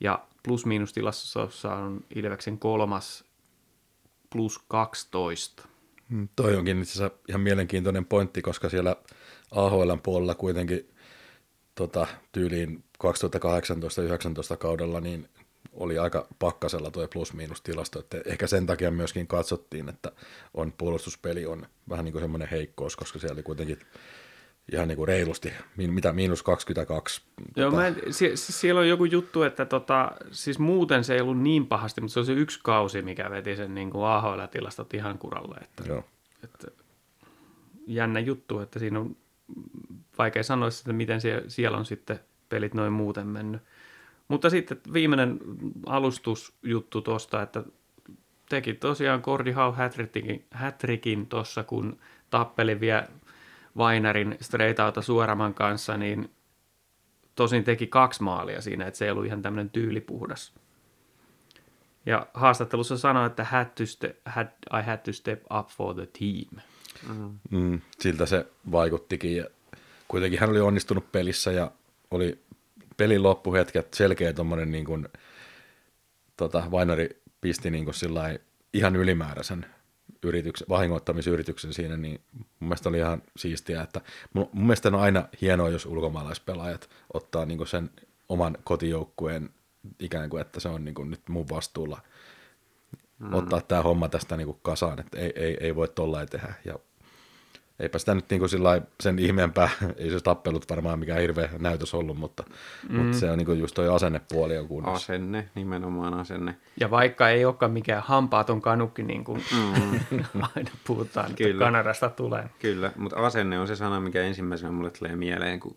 ja 0.00 0.26
plus 0.42 0.66
miinus 0.66 0.92
tilassa 0.92 1.74
on 1.74 2.04
Ilveksen 2.14 2.58
kolmas 2.58 3.24
plus 4.32 4.64
12. 4.68 5.68
Hmm, 6.10 6.28
toi 6.36 6.56
onkin 6.56 6.82
itse 6.82 6.92
asiassa 6.92 7.18
ihan 7.28 7.40
mielenkiintoinen 7.40 8.04
pointti, 8.04 8.42
koska 8.42 8.68
siellä 8.68 8.96
AHL 9.50 9.92
puolella 10.02 10.34
kuitenkin 10.34 10.88
tota, 11.74 12.06
tyyliin 12.32 12.84
2018-2019 13.04 14.56
kaudella, 14.58 15.00
niin 15.00 15.28
oli 15.72 15.98
aika 15.98 16.26
pakkasella 16.38 16.90
tuo 16.90 17.08
plus-miinus 17.08 17.60
tilasto, 17.60 17.98
että 17.98 18.20
ehkä 18.24 18.46
sen 18.46 18.66
takia 18.66 18.90
myöskin 18.90 19.26
katsottiin, 19.26 19.88
että 19.88 20.12
on 20.54 20.72
puolustuspeli 20.78 21.46
on 21.46 21.66
vähän 21.88 22.04
niin 22.04 22.12
kuin 22.12 22.22
semmoinen 22.22 22.48
heikkous, 22.48 22.96
koska 22.96 23.18
siellä 23.18 23.34
oli 23.34 23.42
kuitenkin 23.42 23.78
ihan 24.72 24.88
niin 24.88 24.96
kuin 24.96 25.08
reilusti, 25.08 25.52
mitä 25.76 26.12
miinus 26.12 26.42
22. 26.42 27.22
Joo, 27.56 27.70
tota, 27.70 27.82
mä 27.82 27.86
en, 27.86 27.96
sie, 28.10 28.36
siis 28.36 28.60
siellä 28.60 28.80
on 28.80 28.88
joku 28.88 29.04
juttu, 29.04 29.42
että 29.42 29.64
tota, 29.64 30.12
siis 30.30 30.58
muuten 30.58 31.04
se 31.04 31.14
ei 31.14 31.20
ollut 31.20 31.40
niin 31.40 31.66
pahasti, 31.66 32.00
mutta 32.00 32.12
se 32.12 32.20
on 32.20 32.26
se 32.26 32.32
yksi 32.32 32.60
kausi, 32.62 33.02
mikä 33.02 33.30
veti 33.30 33.56
sen 33.56 33.74
niin 33.74 33.90
kuin 33.90 34.04
AHL-tilastot 34.04 34.94
ihan 34.94 35.18
kuralle. 35.18 35.56
Että, 35.62 35.84
Joo. 35.86 36.04
että 36.44 36.68
jännä 37.86 38.20
juttu, 38.20 38.60
että 38.60 38.78
siinä 38.78 39.00
on 39.00 39.16
vaikea 40.18 40.42
sanoa, 40.42 40.68
että 40.68 40.92
miten 40.92 41.20
sie, 41.20 41.44
siellä 41.48 41.78
on 41.78 41.84
sitten 41.84 42.20
pelit 42.48 42.74
noin 42.74 42.92
muuten 42.92 43.26
mennyt. 43.26 43.62
Mutta 44.32 44.50
sitten 44.50 44.80
viimeinen 44.92 45.38
alustusjuttu 45.86 47.00
tuosta, 47.00 47.42
että 47.42 47.62
teki 48.48 48.74
tosiaan 48.74 49.20
Gordy 49.24 49.52
Howe 49.52 49.76
hätrikin, 49.76 50.44
hätrikin 50.50 51.26
tuossa, 51.26 51.64
kun 51.64 51.98
tappeli 52.30 52.80
vielä 52.80 53.08
Vainarin 53.76 54.36
straight 54.40 54.80
outa 54.80 55.02
Suoraman 55.02 55.54
kanssa, 55.54 55.96
niin 55.96 56.30
tosin 57.34 57.64
teki 57.64 57.86
kaksi 57.86 58.22
maalia 58.22 58.60
siinä, 58.60 58.86
että 58.86 58.98
se 58.98 59.04
ei 59.04 59.10
ollut 59.10 59.26
ihan 59.26 59.42
tämmöinen 59.42 59.70
tyylipuhdas. 59.70 60.52
Ja 62.06 62.26
haastattelussa 62.34 62.98
sanoi, 62.98 63.26
että 63.26 63.44
had 63.44 63.66
to 63.66 63.84
ste- 63.84 64.16
had, 64.24 64.48
I 64.80 64.82
had 64.86 64.98
to 64.98 65.12
step 65.12 65.42
up 65.58 65.68
for 65.68 65.94
the 65.94 66.08
team. 66.18 66.62
Mm, 67.50 67.80
siltä 67.98 68.26
se 68.26 68.46
vaikuttikin. 68.70 69.36
Ja 69.36 69.46
kuitenkin 70.08 70.40
hän 70.40 70.50
oli 70.50 70.60
onnistunut 70.60 71.12
pelissä 71.12 71.52
ja 71.52 71.70
oli 72.10 72.38
pelin 73.02 73.22
loppuhetket 73.22 73.94
selkeä 73.94 74.32
tommonen 74.32 74.72
niin 74.72 74.84
kuin, 74.84 75.08
tota, 76.36 76.64
Vainari 76.70 77.22
pisti 77.40 77.70
niin 77.70 77.84
kuin 77.84 77.94
sillai 77.94 78.38
ihan 78.72 78.96
ylimääräisen 78.96 79.66
yrityksen, 80.22 80.68
vahingoittamisyrityksen 80.68 81.72
siinä, 81.72 81.96
niin 81.96 82.20
mun 82.32 82.68
mielestä 82.68 82.88
oli 82.88 82.98
ihan 82.98 83.22
siistiä, 83.36 83.82
että 83.82 84.00
mun, 84.32 84.48
mun 84.52 84.66
mielestä 84.66 84.88
on 84.88 84.94
aina 84.94 85.28
hienoa, 85.40 85.68
jos 85.68 85.86
ulkomaalaispelaajat 85.86 86.90
ottaa 87.14 87.46
niin 87.46 87.58
kuin 87.58 87.68
sen 87.68 87.90
oman 88.28 88.58
kotijoukkueen 88.64 89.50
ikään 89.98 90.30
kuin, 90.30 90.40
että 90.40 90.60
se 90.60 90.68
on 90.68 90.84
niin 90.84 90.94
kuin 90.94 91.10
nyt 91.10 91.28
mun 91.28 91.48
vastuulla 91.48 92.00
mm. 93.18 93.34
ottaa 93.34 93.60
tämä 93.60 93.82
homma 93.82 94.08
tästä 94.08 94.36
niin 94.36 94.46
kuin 94.46 94.58
kasaan, 94.62 95.00
että 95.00 95.18
ei, 95.18 95.32
ei, 95.36 95.56
ei 95.60 95.74
voi 95.74 95.88
tollain 95.88 96.28
tehdä. 96.28 96.54
Ja 96.64 96.78
eipä 97.82 97.98
sitä 97.98 98.14
nyt 98.14 98.30
niin 98.30 98.48
sillai 98.48 98.82
sen 99.00 99.18
ihmeempää, 99.18 99.68
ei 99.96 100.10
se 100.10 100.20
tappelut 100.20 100.70
varmaan 100.70 100.98
mikään 100.98 101.20
hirveä 101.20 101.48
näytös 101.58 101.94
ollut, 101.94 102.18
mutta, 102.18 102.44
mm. 102.88 102.96
mutta 102.96 103.18
se 103.18 103.30
on 103.30 103.38
niin 103.38 103.46
kuin 103.46 103.58
just 103.58 103.74
toi 103.74 103.88
asennepuoli 103.88 104.58
on 104.58 104.68
kunnossa. 104.68 105.12
Asenne, 105.12 105.48
nimenomaan 105.54 106.14
asenne. 106.14 106.56
Ja 106.80 106.90
vaikka 106.90 107.28
ei 107.28 107.44
olekaan 107.44 107.72
mikään 107.72 108.02
hampaaton 108.02 108.62
kanukki, 108.62 109.02
niin 109.02 109.24
kuin 109.24 109.42
mm. 109.52 110.00
aina 110.56 110.70
puhutaan, 110.86 111.26
että 111.30 111.44
Kyllä. 111.44 111.64
Kanadasta 111.64 112.08
tulee. 112.08 112.44
Kyllä, 112.58 112.92
mutta 112.96 113.16
asenne 113.16 113.58
on 113.58 113.66
se 113.66 113.76
sana, 113.76 114.00
mikä 114.00 114.22
ensimmäisenä 114.22 114.72
mulle 114.72 114.90
tulee 114.90 115.16
mieleen, 115.16 115.60
kun 115.60 115.76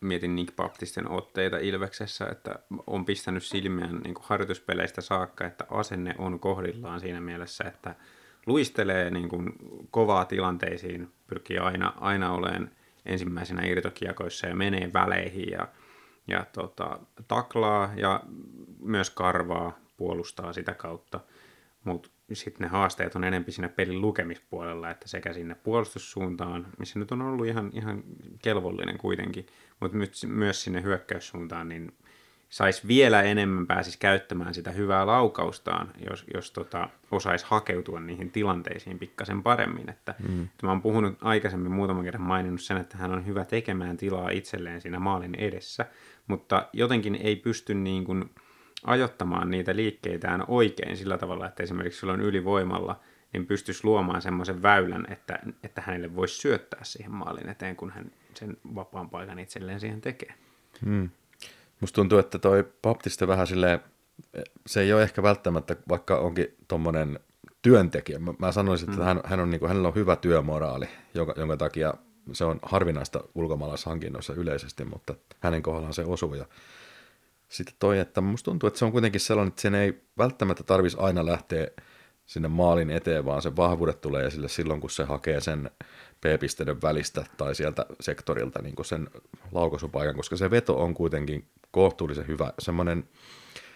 mietin 0.00 0.36
Nick 0.36 0.56
Baptisten 0.56 1.10
otteita 1.10 1.58
Ilveksessä, 1.58 2.26
että 2.26 2.58
on 2.86 3.04
pistänyt 3.04 3.42
silmiään 3.42 4.00
niin 4.04 4.14
harjoituspeleistä 4.20 5.00
saakka, 5.00 5.46
että 5.46 5.64
asenne 5.70 6.14
on 6.18 6.40
kohdillaan 6.40 7.00
siinä 7.00 7.20
mielessä, 7.20 7.64
että 7.64 7.94
luistelee 8.46 9.10
niin 9.10 9.28
kuin 9.28 9.52
kovaa 9.90 10.24
tilanteisiin, 10.24 11.08
pyrkii 11.26 11.58
aina, 11.58 11.92
aina 12.00 12.32
olemaan 12.32 12.70
ensimmäisenä 13.06 13.62
irtokiekoissa 13.64 14.46
ja 14.46 14.54
menee 14.54 14.92
väleihin 14.92 15.50
ja, 15.50 15.68
ja 16.28 16.46
tota, 16.52 16.98
taklaa 17.28 17.92
ja 17.96 18.20
myös 18.80 19.10
karvaa, 19.10 19.78
puolustaa 19.96 20.52
sitä 20.52 20.74
kautta. 20.74 21.20
Mutta 21.84 22.10
sitten 22.32 22.64
ne 22.64 22.68
haasteet 22.68 23.16
on 23.16 23.24
enemmän 23.24 23.52
siinä 23.52 23.68
pelin 23.68 24.00
lukemispuolella, 24.00 24.90
että 24.90 25.08
sekä 25.08 25.32
sinne 25.32 25.54
puolustussuuntaan, 25.54 26.66
missä 26.78 26.98
nyt 26.98 27.12
on 27.12 27.22
ollut 27.22 27.46
ihan, 27.46 27.70
ihan 27.74 28.02
kelvollinen 28.42 28.98
kuitenkin, 28.98 29.46
mutta 29.80 29.96
myös 30.26 30.62
sinne 30.62 30.82
hyökkäyssuuntaan, 30.82 31.68
niin 31.68 31.92
saisi 32.48 32.88
vielä 32.88 33.22
enemmän 33.22 33.66
pääsisi 33.66 33.98
käyttämään 33.98 34.54
sitä 34.54 34.70
hyvää 34.70 35.06
laukaustaan, 35.06 35.92
jos, 36.10 36.24
jos 36.34 36.50
tota, 36.50 36.88
osaisi 37.10 37.46
hakeutua 37.48 38.00
niihin 38.00 38.30
tilanteisiin 38.30 38.98
pikkasen 38.98 39.42
paremmin. 39.42 39.90
Että, 39.90 40.14
mm. 40.28 40.44
että 40.44 40.66
mä 40.66 40.72
oon 40.72 40.82
puhunut 40.82 41.18
aikaisemmin 41.22 41.72
muutaman 41.72 42.04
kerran 42.04 42.22
maininnut 42.22 42.60
sen, 42.60 42.76
että 42.76 42.96
hän 42.96 43.12
on 43.12 43.26
hyvä 43.26 43.44
tekemään 43.44 43.96
tilaa 43.96 44.30
itselleen 44.30 44.80
siinä 44.80 44.98
maalin 44.98 45.34
edessä, 45.34 45.86
mutta 46.26 46.68
jotenkin 46.72 47.14
ei 47.14 47.36
pysty 47.36 47.74
niin 47.74 48.04
kuin 48.04 48.30
ajottamaan 48.84 49.50
niitä 49.50 49.76
liikkeitään 49.76 50.44
oikein 50.48 50.96
sillä 50.96 51.18
tavalla, 51.18 51.46
että 51.46 51.62
esimerkiksi 51.62 52.00
silloin 52.00 52.20
ylivoimalla 52.20 53.00
niin 53.32 53.46
pystyisi 53.46 53.84
luomaan 53.84 54.22
semmoisen 54.22 54.62
väylän, 54.62 55.06
että, 55.12 55.38
että 55.62 55.80
hänelle 55.80 56.16
voisi 56.16 56.34
syöttää 56.34 56.80
siihen 56.84 57.12
maalin 57.12 57.48
eteen, 57.48 57.76
kun 57.76 57.90
hän 57.90 58.12
sen 58.34 58.56
vapaan 58.74 59.10
paikan 59.10 59.38
itselleen 59.38 59.80
siihen 59.80 60.00
tekee. 60.00 60.34
Mm. 60.84 61.10
Musta 61.80 61.94
tuntuu, 61.94 62.18
että 62.18 62.38
toi 62.38 62.72
Baptiste 62.82 63.26
vähän 63.26 63.46
silleen, 63.46 63.80
se 64.66 64.80
ei 64.80 64.92
ole 64.92 65.02
ehkä 65.02 65.22
välttämättä, 65.22 65.76
vaikka 65.88 66.18
onkin 66.18 66.56
tommonen 66.68 67.20
työntekijä. 67.62 68.18
Mä, 68.18 68.34
mä 68.38 68.52
sanoisin, 68.52 68.88
että 68.88 69.00
mm. 69.00 69.06
hän, 69.06 69.20
hän 69.24 69.40
on, 69.40 69.50
niin 69.50 69.60
kuin, 69.60 69.68
hänellä 69.68 69.88
on 69.88 69.94
hyvä 69.94 70.16
työmoraali, 70.16 70.88
jonka, 71.14 71.34
jonka 71.36 71.56
takia 71.56 71.94
se 72.32 72.44
on 72.44 72.58
harvinaista 72.62 73.24
ulkomaalaishankinnoissa 73.34 74.34
yleisesti, 74.34 74.84
mutta 74.84 75.14
hänen 75.40 75.62
kohdallaan 75.62 75.94
se 75.94 76.04
osuu. 76.04 76.34
Ja 76.34 76.46
sitten 77.48 77.74
toi, 77.78 77.98
että 77.98 78.20
musta 78.20 78.44
tuntuu, 78.44 78.66
että 78.66 78.78
se 78.78 78.84
on 78.84 78.92
kuitenkin 78.92 79.20
sellainen, 79.20 79.48
että 79.48 79.62
sen 79.62 79.74
ei 79.74 80.02
välttämättä 80.18 80.62
tarvitsisi 80.62 81.02
aina 81.02 81.26
lähteä 81.26 81.68
sinne 82.26 82.48
maalin 82.48 82.90
eteen, 82.90 83.24
vaan 83.24 83.42
se 83.42 83.56
vahvuudet 83.56 84.00
tulee 84.00 84.26
esille 84.26 84.48
silloin, 84.48 84.80
kun 84.80 84.90
se 84.90 85.04
hakee 85.04 85.40
sen 85.40 85.70
P-pisteiden 86.20 86.82
välistä 86.82 87.24
tai 87.36 87.54
sieltä 87.54 87.86
sektorilta 88.00 88.62
niin 88.62 88.74
kuin 88.74 88.86
sen 88.86 89.08
laukaisupaikan, 89.52 90.16
koska 90.16 90.36
se 90.36 90.50
veto 90.50 90.82
on 90.82 90.94
kuitenkin 90.94 91.48
kohtuullisen 91.76 92.26
hyvä. 92.26 92.52
Semmoinen, 92.58 93.08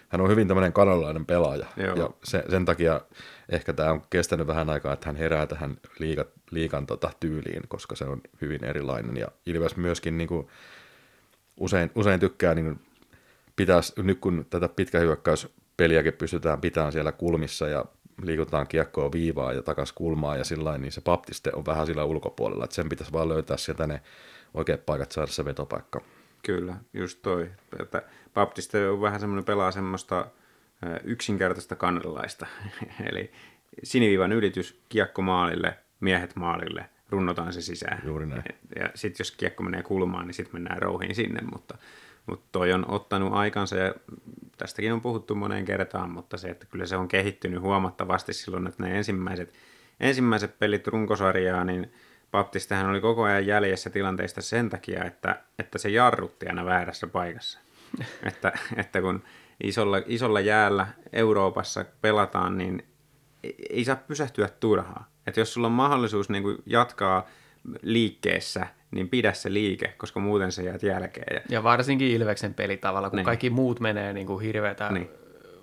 hän 0.09 0.21
on 0.21 0.31
hyvin 0.31 0.49
tämmöinen 0.49 0.73
kanalainen 0.73 1.27
pelaaja, 1.27 1.67
Joo. 1.77 1.97
ja 1.97 2.11
se, 2.25 2.45
sen 2.51 2.65
takia 2.65 3.01
ehkä 3.49 3.73
tämä 3.73 3.91
on 3.91 4.03
kestänyt 4.11 4.47
vähän 4.47 4.71
aikaa, 4.71 4.93
että 4.93 5.07
hän 5.07 5.17
herää 5.17 5.47
tähän 5.47 5.77
liiga, 5.99 6.25
liikan 6.51 6.87
tota, 6.87 7.11
tyyliin, 7.21 7.63
koska 7.69 7.97
se 7.97 8.05
on 8.05 8.21
hyvin 8.41 8.65
erilainen, 8.65 9.17
ja 9.17 9.29
Ilves 9.47 9.77
myöskin 9.77 10.19
niin 10.19 10.29
kuin, 10.29 10.47
usein, 11.57 11.91
usein 11.95 12.21
tykkää 12.21 12.55
niin 12.55 12.81
pitäisi, 13.57 13.93
nyt 14.03 14.19
kun 14.21 14.47
tätä 14.51 14.69
pitkähyökkäyspeliäkin 14.69 16.13
pystytään 16.13 16.61
pitämään 16.61 16.93
siellä 16.93 17.13
kulmissa 17.13 17.69
ja 17.69 17.85
liikutaan 18.23 18.67
kiekkoa 18.67 19.13
viivaa 19.13 19.53
ja 19.53 19.63
takas 19.63 19.93
kulmaa 19.93 20.37
ja 20.37 20.45
sillä 20.45 20.79
niin 20.79 20.93
se 20.93 21.01
baptiste 21.01 21.51
on 21.55 21.67
vähän 21.67 21.87
sillä 21.87 22.05
ulkopuolella, 22.05 22.65
että 22.65 22.77
sen 22.77 22.89
pitäisi 22.89 23.13
vaan 23.13 23.29
löytää 23.29 23.57
sieltä 23.57 23.87
ne 23.87 24.01
oikeat 24.55 24.87
paikat 24.87 25.13
saada 25.13 25.33
se 25.33 25.45
vetopaikka. 25.45 26.01
Kyllä, 26.43 26.77
just 26.93 27.23
toi. 27.23 27.51
Että 27.81 28.03
Baptiste 28.35 28.89
on 28.89 29.01
vähän 29.01 29.21
semmoinen 29.21 29.45
pelaa 29.45 29.71
semmoista 29.73 30.27
yksinkertaista 31.05 31.77
kannelaista. 31.77 32.47
Eli 33.13 33.33
siniviivan 33.83 34.33
ylitys, 34.33 34.83
kiekko 34.89 35.23
maalille, 35.23 35.79
miehet 36.01 36.37
maalille, 36.37 36.85
runnotaan 37.11 37.53
se 37.53 37.63
sisään. 37.63 38.03
Juuri 38.05 38.27
näin. 38.27 38.43
Ja 38.77 38.91
sitten 38.95 39.21
jos 39.21 39.31
kiekko 39.31 39.63
menee 39.63 39.83
kulmaan, 39.83 40.27
niin 40.27 40.35
sitten 40.35 40.55
mennään 40.55 40.83
rouhiin 40.83 41.15
sinne, 41.15 41.41
mutta, 41.53 41.79
mutta 42.27 42.47
toi 42.53 42.73
on 42.73 42.91
ottanut 42.91 43.33
aikansa 43.33 43.77
ja 43.77 43.95
tästäkin 44.59 44.93
on 44.93 45.01
puhuttu 45.01 45.35
moneen 45.35 45.65
kertaan, 45.65 46.11
mutta 46.11 46.37
se, 46.37 46.49
että 46.49 46.67
kyllä 46.67 46.87
se 46.87 46.97
on 46.97 47.09
kehittynyt 47.09 47.61
huomattavasti 47.61 48.33
silloin, 48.33 48.67
että 48.67 48.83
ne 48.83 48.97
ensimmäiset, 48.97 49.55
ensimmäiset 50.01 50.59
pelit 50.59 50.87
runkosarjaa, 50.87 51.65
niin 51.65 51.93
Baptistehän 52.31 52.87
oli 52.91 53.01
koko 53.01 53.23
ajan 53.23 53.47
jäljessä 53.47 53.91
tilanteista 53.91 54.43
sen 54.43 54.69
takia, 54.71 55.05
että, 55.05 55.41
että 55.59 55.79
se 55.79 55.89
jarrutti 55.89 56.47
aina 56.49 56.65
väärässä 56.65 57.07
paikassa. 57.07 57.59
että, 58.29 58.53
että 58.77 59.01
kun 59.01 59.23
isolla, 59.65 60.03
isolla 60.07 60.41
jäällä 60.41 60.87
Euroopassa 61.13 61.85
pelataan, 62.01 62.59
niin 62.59 62.87
ei- 63.71 63.85
saa 63.85 63.97
pysähtyä 63.97 64.49
turhaan. 64.61 65.05
Että 65.27 65.41
jos 65.41 65.55
sulla 65.55 65.67
on 65.67 65.73
mahdollisuus 65.73 66.29
niin 66.31 66.43
kuin 66.43 66.59
jatkaa 66.67 67.27
liikkeessä, 67.83 68.67
niin 68.91 69.09
pidä 69.09 69.33
se 69.33 69.53
liike, 69.53 69.95
koska 69.99 70.21
muuten 70.21 70.53
se 70.53 70.63
jäät 70.63 70.83
jälkeen. 70.83 71.35
Ja, 71.35 71.41
Ja 71.49 71.63
varsinkin 71.63 72.09
Ilveksen 72.11 72.55
pelitavalla, 72.55 73.11
kun 73.11 73.17
Niin. 73.17 73.25
kaikki 73.25 73.51
muut 73.51 73.81
menee 73.81 74.13
niin 74.13 74.27
kuin 74.27 74.45
hirveätä 74.45 74.89
Niin. 74.93 75.11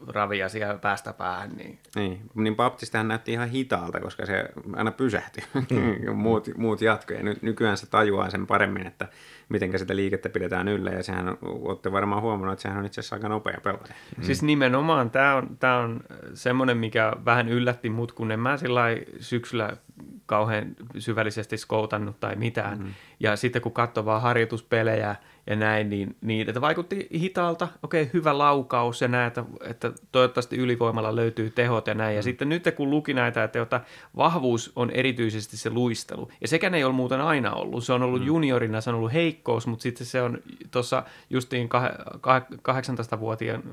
Ravia 0.08 0.50
siellä 0.50 0.78
päästä 0.78 1.14
päähän, 1.14 1.50
niin 1.50 1.80
niin, 1.96 2.22
niin 2.36 2.56
Baptistehän 2.56 3.08
näytti 3.08 3.32
ihan 3.32 3.50
hitaalta, 3.50 4.00
koska 4.00 4.26
se 4.26 4.46
aina 4.76 4.92
pysähtyi. 4.92 5.44
muut, 6.14 6.48
muut 6.58 6.82
jatkoi. 6.82 7.18
Ja 7.18 7.24
nyt, 7.24 7.42
nykyään 7.42 7.78
se 7.78 7.90
tajuaa 7.90 8.30
sen 8.30 8.48
paremmin, 8.48 8.88
että 8.88 9.08
miten 9.50 9.80
sitä 9.80 9.96
liikettä 9.96 10.30
pidetään 10.30 10.68
yllä. 10.68 10.90
Ja 10.92 11.04
sehän 11.04 11.30
on, 11.30 11.38
olette 11.42 11.92
varmaan 11.92 12.22
huomannut, 12.22 12.54
että 12.54 12.62
sehän 12.62 12.78
on 12.78 12.86
itse 12.86 13.02
asiassa 13.02 13.16
aika 13.16 13.30
nopea 13.30 13.58
pelaaja. 13.64 13.94
Mm. 14.18 14.24
Siis 14.24 14.44
nimenomaan 14.44 15.12
tämä 15.12 15.36
on, 15.36 15.58
tää 15.60 15.78
on 15.78 16.00
semmoinen, 16.34 16.78
mikä 16.78 17.14
vähän 17.26 17.50
yllätti 17.50 17.90
mut, 17.90 18.12
kun 18.12 18.32
en 18.32 18.40
mä 18.40 18.58
sillä 18.58 18.84
syksyllä 19.20 19.78
kauhean 20.26 20.76
syvällisesti 20.98 21.58
skoutannut 21.58 22.20
tai 22.20 22.36
mitään. 22.36 22.80
Mm. 22.80 22.94
Ja 23.20 23.36
sitten 23.36 23.62
kun 23.62 23.72
katsoi 23.72 24.06
vaan 24.06 24.22
harjoituspelejä 24.22 25.16
ja 25.48 25.56
näin, 25.56 25.90
niin, 25.90 26.16
niin 26.22 26.50
että 26.50 26.62
vaikutti 26.62 27.08
hitaalta. 27.14 27.68
Okei, 27.84 28.02
okay, 28.02 28.14
hyvä 28.14 28.38
laukaus 28.38 29.02
ja 29.02 29.08
näin, 29.08 29.28
että, 29.28 29.44
että 29.62 29.92
toivottavasti 30.12 30.58
ylivoimalla 30.58 31.16
löytyy 31.16 31.50
tehot 31.50 31.88
ja 31.88 31.94
näin. 31.94 32.16
Ja 32.16 32.22
mm. 32.22 32.24
sitten 32.24 32.50
nyt 32.50 32.64
kun 32.76 32.90
luki 32.90 33.14
näitä, 33.14 33.44
että 33.44 33.60
jota 33.60 33.82
vahvuus 34.16 34.72
on 34.76 34.92
erityisesti 34.92 35.58
se 35.58 35.70
luistelu. 35.70 36.32
Ja 36.42 36.48
sekään 36.48 36.74
ei 36.74 36.84
ole 36.84 36.94
muuten 36.94 37.22
aina 37.22 37.54
ollut. 37.54 37.84
Se 37.84 37.94
on 37.94 38.04
ollut 38.04 38.22
mm. 38.22 38.28
juniorina, 38.28 38.82
se 38.82 38.90
on 38.90 38.96
ollut 38.96 39.14
heikkous, 39.14 39.68
mutta 39.68 39.84
sitten 39.84 40.08
se 40.08 40.22
on 40.22 40.40
tuossa 40.72 41.04
justiin 41.30 41.70
18-vuotiaan 41.70 43.64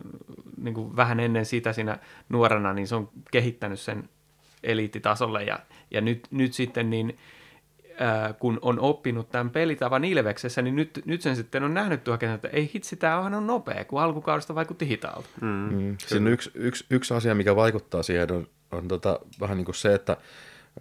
niin 0.57 0.75
kuin 0.75 0.97
vähän 0.97 1.21
ennen 1.21 1.47
sitä 1.47 1.73
siinä 1.73 1.99
nuorena, 2.29 2.73
niin 2.73 2.87
se 2.87 2.95
on 2.95 3.09
kehittänyt 3.31 3.81
sen 3.81 4.09
eliittitasolle 4.63 5.45
ja, 5.45 5.59
ja 5.91 6.01
nyt, 6.01 6.29
nyt 6.31 6.53
sitten 6.53 6.91
niin 6.91 7.19
ää, 7.99 8.33
kun 8.33 8.59
on 8.63 8.81
oppinut 8.81 9.31
tämän 9.31 9.51
pelitavan 9.51 10.05
Ilveksessä, 10.05 10.63
niin 10.63 10.77
nyt, 10.77 11.03
nyt 11.05 11.23
sen 11.23 11.37
sitten 11.37 11.63
on 11.63 11.75
nähnyt 11.75 12.05
tuo 12.05 12.15
että 12.35 12.49
ei 12.49 12.71
hitsi, 12.75 12.97
tämä 12.97 13.19
on 13.19 13.47
nopea, 13.47 13.85
kun 13.85 14.01
alkukaudesta 14.01 14.55
vaikutti 14.55 14.89
hitaalta. 14.89 15.29
Mm. 15.41 15.49
Mm. 15.49 15.97
Siinä 15.99 16.31
yksi, 16.31 16.51
yksi, 16.55 16.85
yksi 16.91 17.15
asia, 17.15 17.35
mikä 17.35 17.57
vaikuttaa 17.57 18.03
siihen, 18.03 18.33
on, 18.33 18.47
on 18.73 18.89
tota, 18.89 19.21
vähän 19.41 19.57
niin 19.57 19.65
kuin 19.65 19.75
se, 19.75 19.95
että 19.95 20.17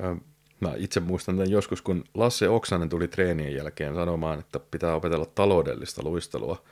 ä, 0.01 0.15
mä 0.59 0.73
itse 0.77 0.99
muistan 0.99 1.35
tämän 1.35 1.51
joskus, 1.51 1.81
kun 1.81 2.03
Lasse 2.13 2.49
Oksanen 2.49 2.89
tuli 2.89 3.07
treenien 3.07 3.55
jälkeen 3.55 3.95
sanomaan, 3.95 4.39
että 4.39 4.59
pitää 4.59 4.95
opetella 4.95 5.25
taloudellista 5.25 6.03
luistelua, 6.03 6.63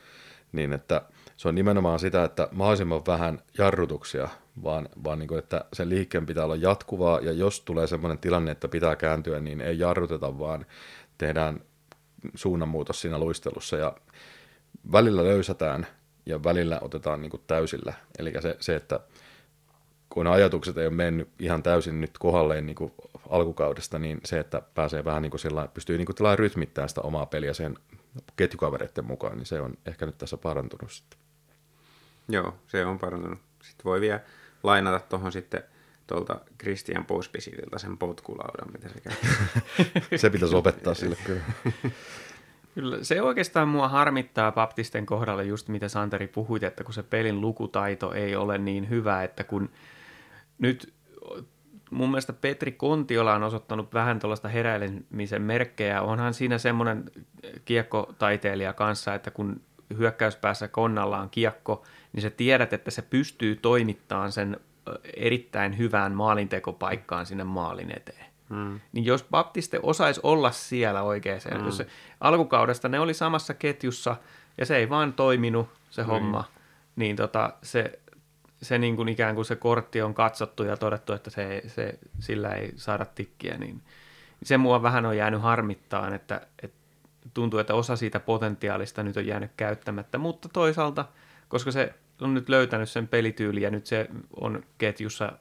niin 0.52 0.74
että 0.74 1.02
se 1.42 1.48
on 1.48 1.56
nimenomaan 1.56 2.00
sitä, 2.00 2.24
että 2.24 2.48
mahdollisimman 2.52 3.06
vähän 3.08 3.42
jarrutuksia 3.58 4.30
vaan, 4.64 4.89
vaan 5.04 5.20
niin 5.20 5.28
kuin, 5.28 5.39
että 5.39 5.66
sen 5.74 5.89
liikkeen 5.89 6.26
pitää 6.26 6.46
olla 6.46 6.56
jatkuvaa, 6.56 7.20
ja 7.20 7.32
jos 7.32 7.62
tulee 7.62 7.88
sellainen 7.88 8.18
tilanne, 8.18 8.52
että 8.52 8.68
pitää 8.68 8.96
kääntyä, 8.96 9.39
niin 9.39 9.62
ei 9.62 9.80
jarruteta, 9.80 10.39
vaan 10.39 10.66
tehdään 11.18 11.62
suunnanmuutos 12.36 13.02
siinä 13.02 13.20
luistelussa, 13.20 13.78
ja 13.78 13.96
välillä 14.92 15.24
löysätään, 15.24 15.88
ja 16.26 16.44
välillä 16.44 16.80
otetaan 16.82 17.22
niin 17.22 17.32
kuin 17.32 17.44
täysillä. 17.48 17.94
Eli 18.20 18.34
se, 18.39 18.58
se, 18.60 18.76
että 18.76 19.00
kun 20.10 20.28
ajatukset 20.28 20.78
ei 20.78 20.88
ole 20.88 20.96
mennyt 20.96 21.30
ihan 21.39 21.64
täysin 21.64 22.02
nyt 22.02 22.18
kohdalleen 22.18 22.66
niin 22.66 22.76
kuin 22.76 22.94
alkukaudesta, 23.30 24.00
niin 24.00 24.22
se, 24.26 24.39
että 24.39 24.62
pääsee 24.76 25.06
vähän 25.06 25.22
niin 25.22 25.32
kuin 25.32 25.39
sillä, 25.39 25.68
pystyy 25.74 25.98
niin 25.98 26.08
kuin 26.18 26.39
rytmittämään 26.39 26.89
sitä 26.89 27.02
omaa 27.02 27.26
peliä 27.26 27.54
sen 27.54 27.78
ketjukavereiden 28.36 29.06
mukaan, 29.06 29.38
niin 29.38 29.46
se 29.46 29.62
on 29.62 29.74
ehkä 29.86 30.06
nyt 30.06 30.18
tässä 30.18 30.38
parantunut 30.38 30.92
sitten. 30.92 31.22
Joo, 32.30 32.57
se 32.67 32.86
on 32.86 32.99
parantunut. 32.99 33.39
Sitten 33.63 33.84
voi 33.84 34.01
vielä 34.01 34.19
lainata 34.63 34.99
tuohon 34.99 35.32
sitten 35.32 35.63
tuolta 36.07 36.39
Christian 36.59 37.05
Pospisililta 37.05 37.80
sen 37.80 37.97
potkulaudan, 37.97 38.72
mitä 38.72 38.89
se 38.89 38.99
käy. 39.01 39.13
se 40.19 40.30
pitäisi 40.30 40.55
opettaa 40.55 40.93
sille 40.93 41.17
kyllä. 41.24 41.41
Kyllä, 42.76 42.97
se 43.01 43.22
oikeastaan 43.22 43.67
mua 43.67 43.88
harmittaa 43.88 44.51
Baptisten 44.51 45.05
kohdalla 45.05 45.43
just 45.43 45.67
mitä 45.67 45.88
Santeri 45.88 46.28
puhuit, 46.28 46.63
että 46.63 46.84
kun 46.84 46.93
se 46.93 47.03
pelin 47.03 47.41
lukutaito 47.41 48.13
ei 48.13 48.36
ole 48.36 48.57
niin 48.57 48.89
hyvä, 48.89 49.24
että 49.24 49.43
kun 49.43 49.69
nyt 50.59 50.93
mun 51.91 52.09
mielestä 52.09 52.34
Petri 52.34 52.72
Kontiola 52.72 53.36
on 53.36 53.43
osoittanut 53.43 53.93
vähän 53.93 54.19
tuollaista 54.19 54.47
heräilemisen 54.47 55.41
merkkejä. 55.41 56.01
Onhan 56.01 56.34
siinä 56.34 56.57
semmoinen 56.57 57.03
kiekkotaiteilija 57.65 58.74
kanssa, 58.74 59.15
että 59.15 59.32
kun 59.32 59.61
hyökkäyspäässä 59.98 60.68
konnalla 60.68 61.20
on 61.20 61.30
kiekko, 61.30 61.84
niin 62.14 62.22
sä 62.22 62.30
tiedät, 62.30 62.74
että 62.74 62.92
se 62.92 63.02
pystyy 63.02 63.56
toimittamaan 63.56 64.32
sen 64.32 64.58
erittäin 65.16 65.78
hyvään 65.78 66.12
maalintekopaikkaan 66.12 67.26
sinne 67.26 67.44
maalin 67.44 67.98
eteen. 67.98 68.26
Mm. 68.50 68.80
Niin 68.92 69.06
jos 69.06 69.26
Baptiste 69.32 69.80
osaisi 69.84 70.20
olla 70.24 70.52
siellä 70.52 71.02
oikein, 71.02 71.42
mm. 71.58 71.66
jos 71.66 71.78
se, 71.78 71.88
alkukaudesta 72.20 72.89
ne 72.89 73.00
oli 73.00 73.14
samassa 73.14 73.54
ketjussa 73.54 74.16
ja 74.58 74.66
se 74.66 74.78
ei 74.78 74.89
vaan 74.89 75.14
toiminut 75.14 75.70
se 75.89 76.02
mm. 76.02 76.08
homma, 76.08 76.44
niin 76.96 77.16
tota, 77.16 77.54
se, 77.64 78.00
se 78.62 78.78
niin 78.78 78.96
kuin 78.96 79.10
ikään 79.10 79.36
kuin 79.36 79.46
se 79.46 79.56
kortti 79.56 80.02
on 80.02 80.14
katsottu 80.14 80.64
ja 80.64 80.78
todettu, 80.78 81.14
että 81.14 81.30
se, 81.30 81.62
se, 81.68 82.00
sillä 82.20 82.50
ei 82.50 82.72
saada 82.76 83.06
tikkiä, 83.06 83.58
niin 83.58 83.82
se 84.44 84.58
mua 84.58 84.82
vähän 84.82 85.06
on 85.06 85.18
jäänyt 85.18 85.42
harmittaan, 85.42 86.14
että, 86.14 86.42
että 86.64 86.80
tuntuu, 87.34 87.59
että 87.59 87.74
osa 87.74 87.95
siitä 87.95 88.19
potentiaalista 88.19 89.03
nyt 89.03 89.17
on 89.17 89.26
jäänyt 89.26 89.51
käyttämättä, 89.57 90.17
mutta 90.17 90.49
toisaalta, 90.49 91.05
koska 91.47 91.72
se 91.72 91.93
on 92.22 92.34
nyt 92.34 92.49
löytänyt 92.49 92.89
sen 92.89 93.07
pelityyli 93.07 93.61
ja 93.61 93.69
nyt 93.69 93.86
se 93.86 94.07
on 94.41 94.63
ketjussa 94.78 95.32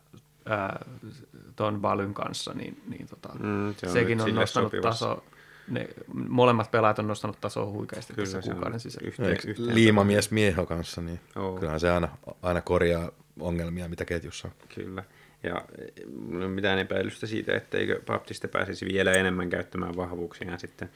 tuon 1.57 1.83
Valyn 1.83 2.15
kanssa, 2.15 2.53
niin, 2.55 2.83
niin 2.89 3.07
tota, 3.07 3.29
mm, 3.29 3.75
se 3.77 3.87
on 3.87 3.93
sekin 3.93 4.21
on 4.21 4.35
nostanut 4.35 4.73
taso, 4.83 5.25
ne 5.69 5.89
molemmat 6.29 6.71
pelaajat 6.71 6.99
on 6.99 7.07
nostanut 7.07 7.41
tasoa 7.41 7.67
huikeasti 7.67 8.13
Kyllä, 8.13 8.31
tässä 8.31 8.53
kuukauden 8.53 8.81
sisällä. 8.81 9.09
Yhteen, 9.09 9.31
yhteen 9.47 9.75
Liimamies 9.75 10.31
Mieho 10.31 10.67
kanssa, 10.67 11.01
niin 11.01 11.21
oh. 11.37 11.59
kyllähän 11.59 11.81
se 11.81 11.91
aina, 11.91 12.09
aina 12.43 12.61
korjaa 12.61 13.11
ongelmia, 13.41 13.89
mitä 13.89 14.05
ketjussa 14.05 14.49
on. 14.49 14.55
Kyllä. 14.75 15.05
Ja 15.43 15.65
mitään 16.49 16.79
epäilystä 16.79 17.27
siitä, 17.27 17.57
etteikö 17.57 18.03
Baptiste 18.07 18.49
pääsisi 18.49 18.87
vielä 18.87 19.13
enemmän 19.13 19.51
käyttämään 19.51 19.97
vahvuuksiaan 19.97 20.61
sitten 20.61 20.91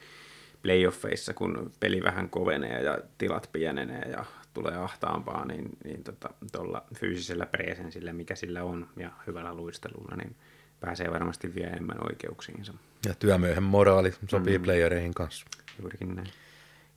playoffeissa, 0.65 1.33
kun 1.33 1.71
peli 1.79 2.03
vähän 2.03 2.29
kovenee 2.29 2.83
ja 2.83 2.97
tilat 3.17 3.49
pienenee 3.51 4.09
ja 4.11 4.25
tulee 4.53 4.77
ahtaampaa, 4.77 5.45
niin, 5.45 5.69
niin 5.83 6.03
tuolla 6.51 6.79
tota, 6.79 6.95
fyysisellä 6.99 7.45
presensillä, 7.45 8.13
mikä 8.13 8.35
sillä 8.35 8.63
on, 8.63 8.87
ja 8.97 9.09
hyvällä 9.27 9.53
luistelulla, 9.53 10.15
niin 10.15 10.35
pääsee 10.79 11.11
varmasti 11.11 11.55
vielä 11.55 11.69
enemmän 11.69 11.97
oikeuksiinsa. 12.03 12.73
Ja 13.05 13.13
työmöihen 13.13 13.63
moraali 13.63 14.13
sopii 14.29 14.57
mm. 14.57 14.63
playereihin 14.63 15.13
kanssa. 15.13 15.45
Juurikin 15.81 16.15
näin. 16.15 16.27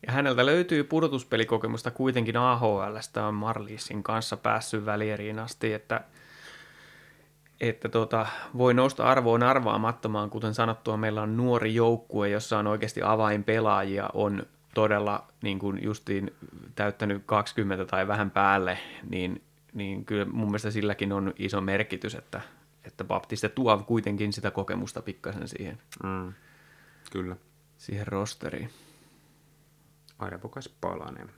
Ja 0.07 0.12
häneltä 0.12 0.47
löytyy 0.47 0.85
pudotuspelikokemusta 0.85 1.91
kuitenkin 1.91 2.37
AHLstä 2.37 3.27
on 3.27 3.35
Marlisin 3.35 4.03
kanssa 4.03 4.37
päässyt 4.37 4.87
välieriin 4.87 5.39
asti, 5.39 5.73
että, 5.73 6.01
että 7.61 7.89
tota, 7.89 8.27
voi 8.59 8.75
nousta 8.75 9.05
arvoon 9.05 9.43
arvaamattomaan, 9.43 10.31
kuten 10.31 10.55
sanottua, 10.55 10.97
meillä 10.97 11.23
on 11.23 11.37
nuori 11.37 11.75
joukkue, 11.75 12.29
jossa 12.29 12.59
on 12.59 12.67
oikeasti 12.67 13.03
avainpelaajia, 13.03 14.11
on 14.15 14.47
todella 14.75 15.27
niin 15.43 15.59
kuin 15.59 15.83
justiin 15.83 16.31
täyttänyt 16.75 17.23
20 17.27 17.85
tai 17.85 18.09
vähän 18.09 18.31
päälle, 18.31 18.79
niin, 19.11 19.43
niin 19.75 20.05
kyllä 20.05 20.25
mun 20.25 20.47
mielestä 20.47 20.71
silläkin 20.71 21.13
on 21.13 21.35
iso 21.39 21.61
merkitys, 21.61 22.15
että, 22.15 22.41
että 22.85 23.05
Baptiste 23.05 23.49
tuo 23.49 23.79
kuitenkin 23.79 24.33
sitä 24.33 24.51
kokemusta 24.51 25.03
pikkasen 25.03 25.49
siihen. 25.49 25.79
Mm, 26.03 26.33
kyllä. 27.13 27.37
Siihen 27.77 28.07
rosteriin. 28.07 28.71
Arvokas 30.19 30.69
palanen. 30.69 31.31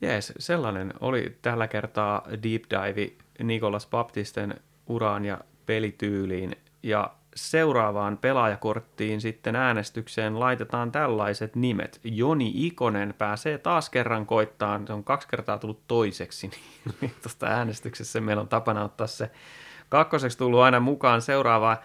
Jees, 0.00 0.32
sellainen 0.38 0.94
oli 1.00 1.38
tällä 1.42 1.68
kertaa 1.68 2.26
deep 2.42 2.62
dive 2.70 3.12
Nikolas 3.42 3.86
Baptisten 3.86 4.54
uraan 4.86 5.24
ja 5.24 5.38
pelityyliin. 5.66 6.56
Ja 6.82 7.10
seuraavaan 7.34 8.18
pelaajakorttiin 8.18 9.20
sitten 9.20 9.56
äänestykseen 9.56 10.40
laitetaan 10.40 10.92
tällaiset 10.92 11.56
nimet. 11.56 12.00
Joni 12.04 12.52
Ikonen 12.54 13.14
pääsee 13.18 13.58
taas 13.58 13.90
kerran 13.90 14.26
koittaan, 14.26 14.86
se 14.86 14.92
on 14.92 15.04
kaksi 15.04 15.28
kertaa 15.28 15.58
tullut 15.58 15.82
toiseksi, 15.88 16.50
niin 17.00 17.14
tuosta 17.22 17.46
äänestyksessä 17.46 18.20
meillä 18.20 18.40
on 18.40 18.48
tapana 18.48 18.84
ottaa 18.84 19.06
se 19.06 19.30
kakkoseksi 19.88 20.38
tullut 20.38 20.60
aina 20.60 20.80
mukaan 20.80 21.22
seuraavaan. 21.22 21.76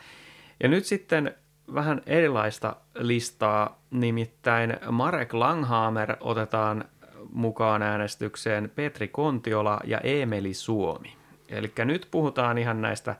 Ja 0.64 0.70
nyt 0.70 0.86
sitten 0.86 1.36
vähän 1.74 2.02
erilaista 2.06 2.76
listaa, 2.96 3.82
nimittäin 3.92 4.78
Marek 4.92 5.34
Langhammer 5.34 6.18
otetaan 6.20 6.86
mukaan 7.34 7.82
äänestykseen, 7.82 8.72
Petri 8.76 9.08
Kontiola 9.08 9.80
ja 9.84 10.00
Emeli 10.00 10.54
Suomi. 10.54 11.17
Eli 11.50 11.72
nyt 11.86 12.08
puhutaan 12.12 12.58
ihan 12.58 12.82
näistä 12.82 13.16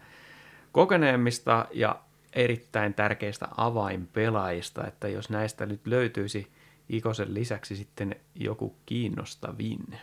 kokeneemmista 0.72 1.66
ja 1.74 2.00
erittäin 2.34 2.94
tärkeistä 2.94 3.48
avainpelaajista, 3.58 4.88
että 4.88 5.08
jos 5.08 5.30
näistä 5.30 5.66
nyt 5.66 5.88
löytyisi 5.88 6.48
Ikosen 6.90 7.34
lisäksi 7.34 7.76
sitten 7.76 8.16
joku 8.36 8.76
kiinnostavin. 8.86 9.98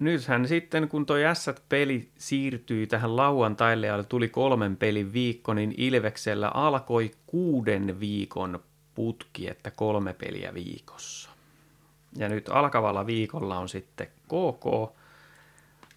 Nythän 0.00 0.48
sitten, 0.48 0.88
kun 0.88 1.06
tuo 1.06 1.16
S-peli 1.34 2.08
siirtyi 2.18 2.86
tähän 2.86 3.16
lauantaille 3.16 3.86
ja 3.86 4.02
tuli 4.02 4.28
kolmen 4.28 4.76
pelin 4.76 5.12
viikko, 5.12 5.54
niin 5.54 5.74
Ilveksellä 5.76 6.48
alkoi 6.48 7.10
kuuden 7.26 8.00
viikon 8.00 8.60
putki, 8.94 9.48
että 9.48 9.70
kolme 9.70 10.14
peliä 10.14 10.54
viikossa. 10.54 11.30
Ja 12.16 12.28
nyt 12.28 12.48
alkavalla 12.48 13.06
viikolla 13.06 13.58
on 13.58 13.68
sitten 13.68 14.06
KK, 14.06 14.94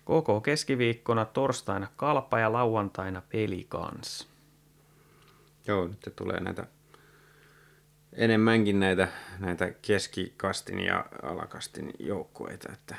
Koko 0.06 0.42
keskiviikkona, 0.42 1.26
torstaina 1.26 1.88
kalpa 1.96 2.40
ja 2.40 2.54
lauantaina 2.54 3.22
peli 3.30 3.66
kans. 3.70 4.28
Joo, 5.68 5.88
nyt 5.88 6.14
tulee 6.16 6.40
näitä 6.40 6.68
enemmänkin 8.14 8.80
näitä, 8.80 9.08
näitä 9.40 9.72
keskikastin 9.82 10.80
ja 10.80 11.06
alakastin 11.24 11.94
joukkueita, 12.00 12.74
että 12.74 12.96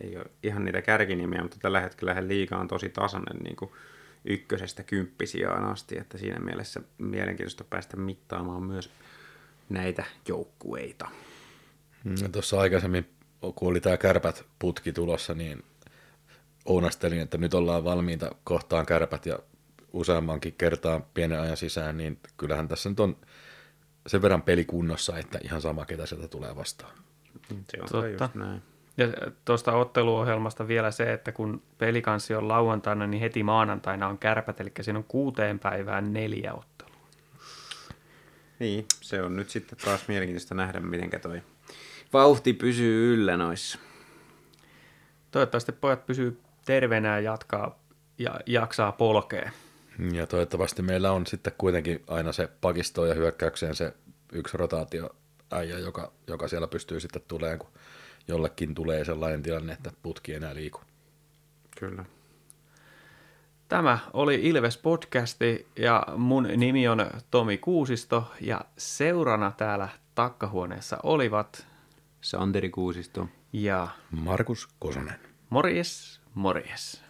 ei 0.00 0.16
ole 0.16 0.26
ihan 0.42 0.64
niitä 0.64 0.82
kärkinimiä, 0.82 1.42
mutta 1.42 1.56
tällä 1.60 1.80
hetkellä 1.80 2.28
liiga 2.28 2.56
on 2.56 2.68
tosi 2.68 2.88
tasainen 2.88 3.36
niin 3.36 3.56
kuin 3.56 3.70
ykkösestä 4.24 4.82
kymppisiaan 4.82 5.64
asti, 5.64 5.98
että 5.98 6.18
siinä 6.18 6.38
mielessä 6.38 6.80
mielenkiintoista 6.98 7.64
päästä 7.64 7.96
mittaamaan 7.96 8.62
myös 8.62 8.90
näitä 9.68 10.04
joukkueita. 10.28 11.08
Mm, 12.04 12.32
Tuossa 12.32 12.60
aikaisemmin, 12.60 13.08
kun 13.40 13.68
oli 13.68 13.80
tämä 13.80 13.96
kärpät 13.96 14.44
putki 14.58 14.92
tulossa, 14.92 15.34
niin 15.34 15.64
ounastelin, 16.64 17.20
että 17.20 17.38
nyt 17.38 17.54
ollaan 17.54 17.84
valmiita 17.84 18.34
kohtaan 18.44 18.86
kärpät 18.86 19.26
ja 19.26 19.38
useammankin 19.92 20.54
kertaan 20.58 21.04
pienen 21.14 21.40
ajan 21.40 21.56
sisään, 21.56 21.96
niin 21.96 22.20
kyllähän 22.36 22.68
tässä 22.68 22.88
nyt 22.88 23.00
on 23.00 23.16
sen 24.06 24.22
verran 24.22 24.42
pelikunnossa, 24.42 25.18
että 25.18 25.38
ihan 25.44 25.60
sama, 25.62 25.84
ketä 25.84 26.06
sieltä 26.06 26.28
tulee 26.28 26.56
vastaan. 26.56 26.92
Se 27.48 27.54
on 27.54 27.64
Totta. 27.64 27.88
Totta. 27.90 28.24
just 28.24 28.34
näin. 28.34 28.62
Ja 28.96 29.06
tuosta 29.44 29.72
otteluohjelmasta 29.72 30.68
vielä 30.68 30.90
se, 30.90 31.12
että 31.12 31.32
kun 31.32 31.62
pelikanssi 31.78 32.34
on 32.34 32.48
lauantaina, 32.48 33.06
niin 33.06 33.20
heti 33.20 33.42
maanantaina 33.42 34.08
on 34.08 34.18
kärpät, 34.18 34.60
eli 34.60 34.72
siinä 34.80 34.98
on 34.98 35.04
kuuteen 35.04 35.58
päivään 35.58 36.12
neljä 36.12 36.54
ottelua. 36.54 37.08
Niin, 38.58 38.86
se 39.00 39.22
on 39.22 39.36
nyt 39.36 39.50
sitten 39.50 39.78
taas 39.84 40.08
mielenkiintoista 40.08 40.54
nähdä, 40.54 40.80
miten 40.80 41.20
toi 41.20 41.42
Vauhti 42.12 42.52
pysyy 42.52 43.14
yllä 43.14 43.36
noissa. 43.36 43.78
Toivottavasti 45.30 45.72
pojat 45.72 46.06
pysyy 46.06 46.40
terveenä 46.64 47.08
ja 47.08 47.20
jatkaa 47.20 47.78
ja 48.18 48.40
jaksaa 48.46 48.92
polkea. 48.92 49.50
Ja 50.12 50.26
toivottavasti 50.26 50.82
meillä 50.82 51.12
on 51.12 51.26
sitten 51.26 51.52
kuitenkin 51.58 52.02
aina 52.06 52.32
se 52.32 52.48
pakisto 52.60 53.06
ja 53.06 53.14
hyökkäykseen 53.14 53.74
se 53.74 53.94
yksi 54.32 54.56
rotaatioäijä, 54.56 55.78
joka, 55.78 56.12
joka 56.26 56.48
siellä 56.48 56.66
pystyy 56.66 57.00
sitten 57.00 57.22
tulemaan, 57.28 57.58
kun 57.58 57.70
jollekin 58.28 58.74
tulee 58.74 59.04
sellainen 59.04 59.42
tilanne, 59.42 59.72
että 59.72 59.90
putki 60.02 60.34
enää 60.34 60.54
liiku. 60.54 60.80
Kyllä. 61.78 62.04
Tämä 63.68 63.98
oli 64.12 64.40
Ilves 64.42 64.76
podcasti 64.78 65.66
ja 65.76 66.06
mun 66.16 66.48
nimi 66.56 66.88
on 66.88 67.06
Tomi 67.30 67.58
Kuusisto 67.58 68.32
ja 68.40 68.60
seurana 68.78 69.52
täällä 69.56 69.88
takkahuoneessa 70.14 70.96
olivat 71.02 71.66
Santeri 72.20 72.70
Kuusisto. 72.70 73.28
ja 73.52 73.88
Markus 74.10 74.68
Kosonen. 74.78 75.20
morjes, 75.50 76.20
morjes. 76.34 77.02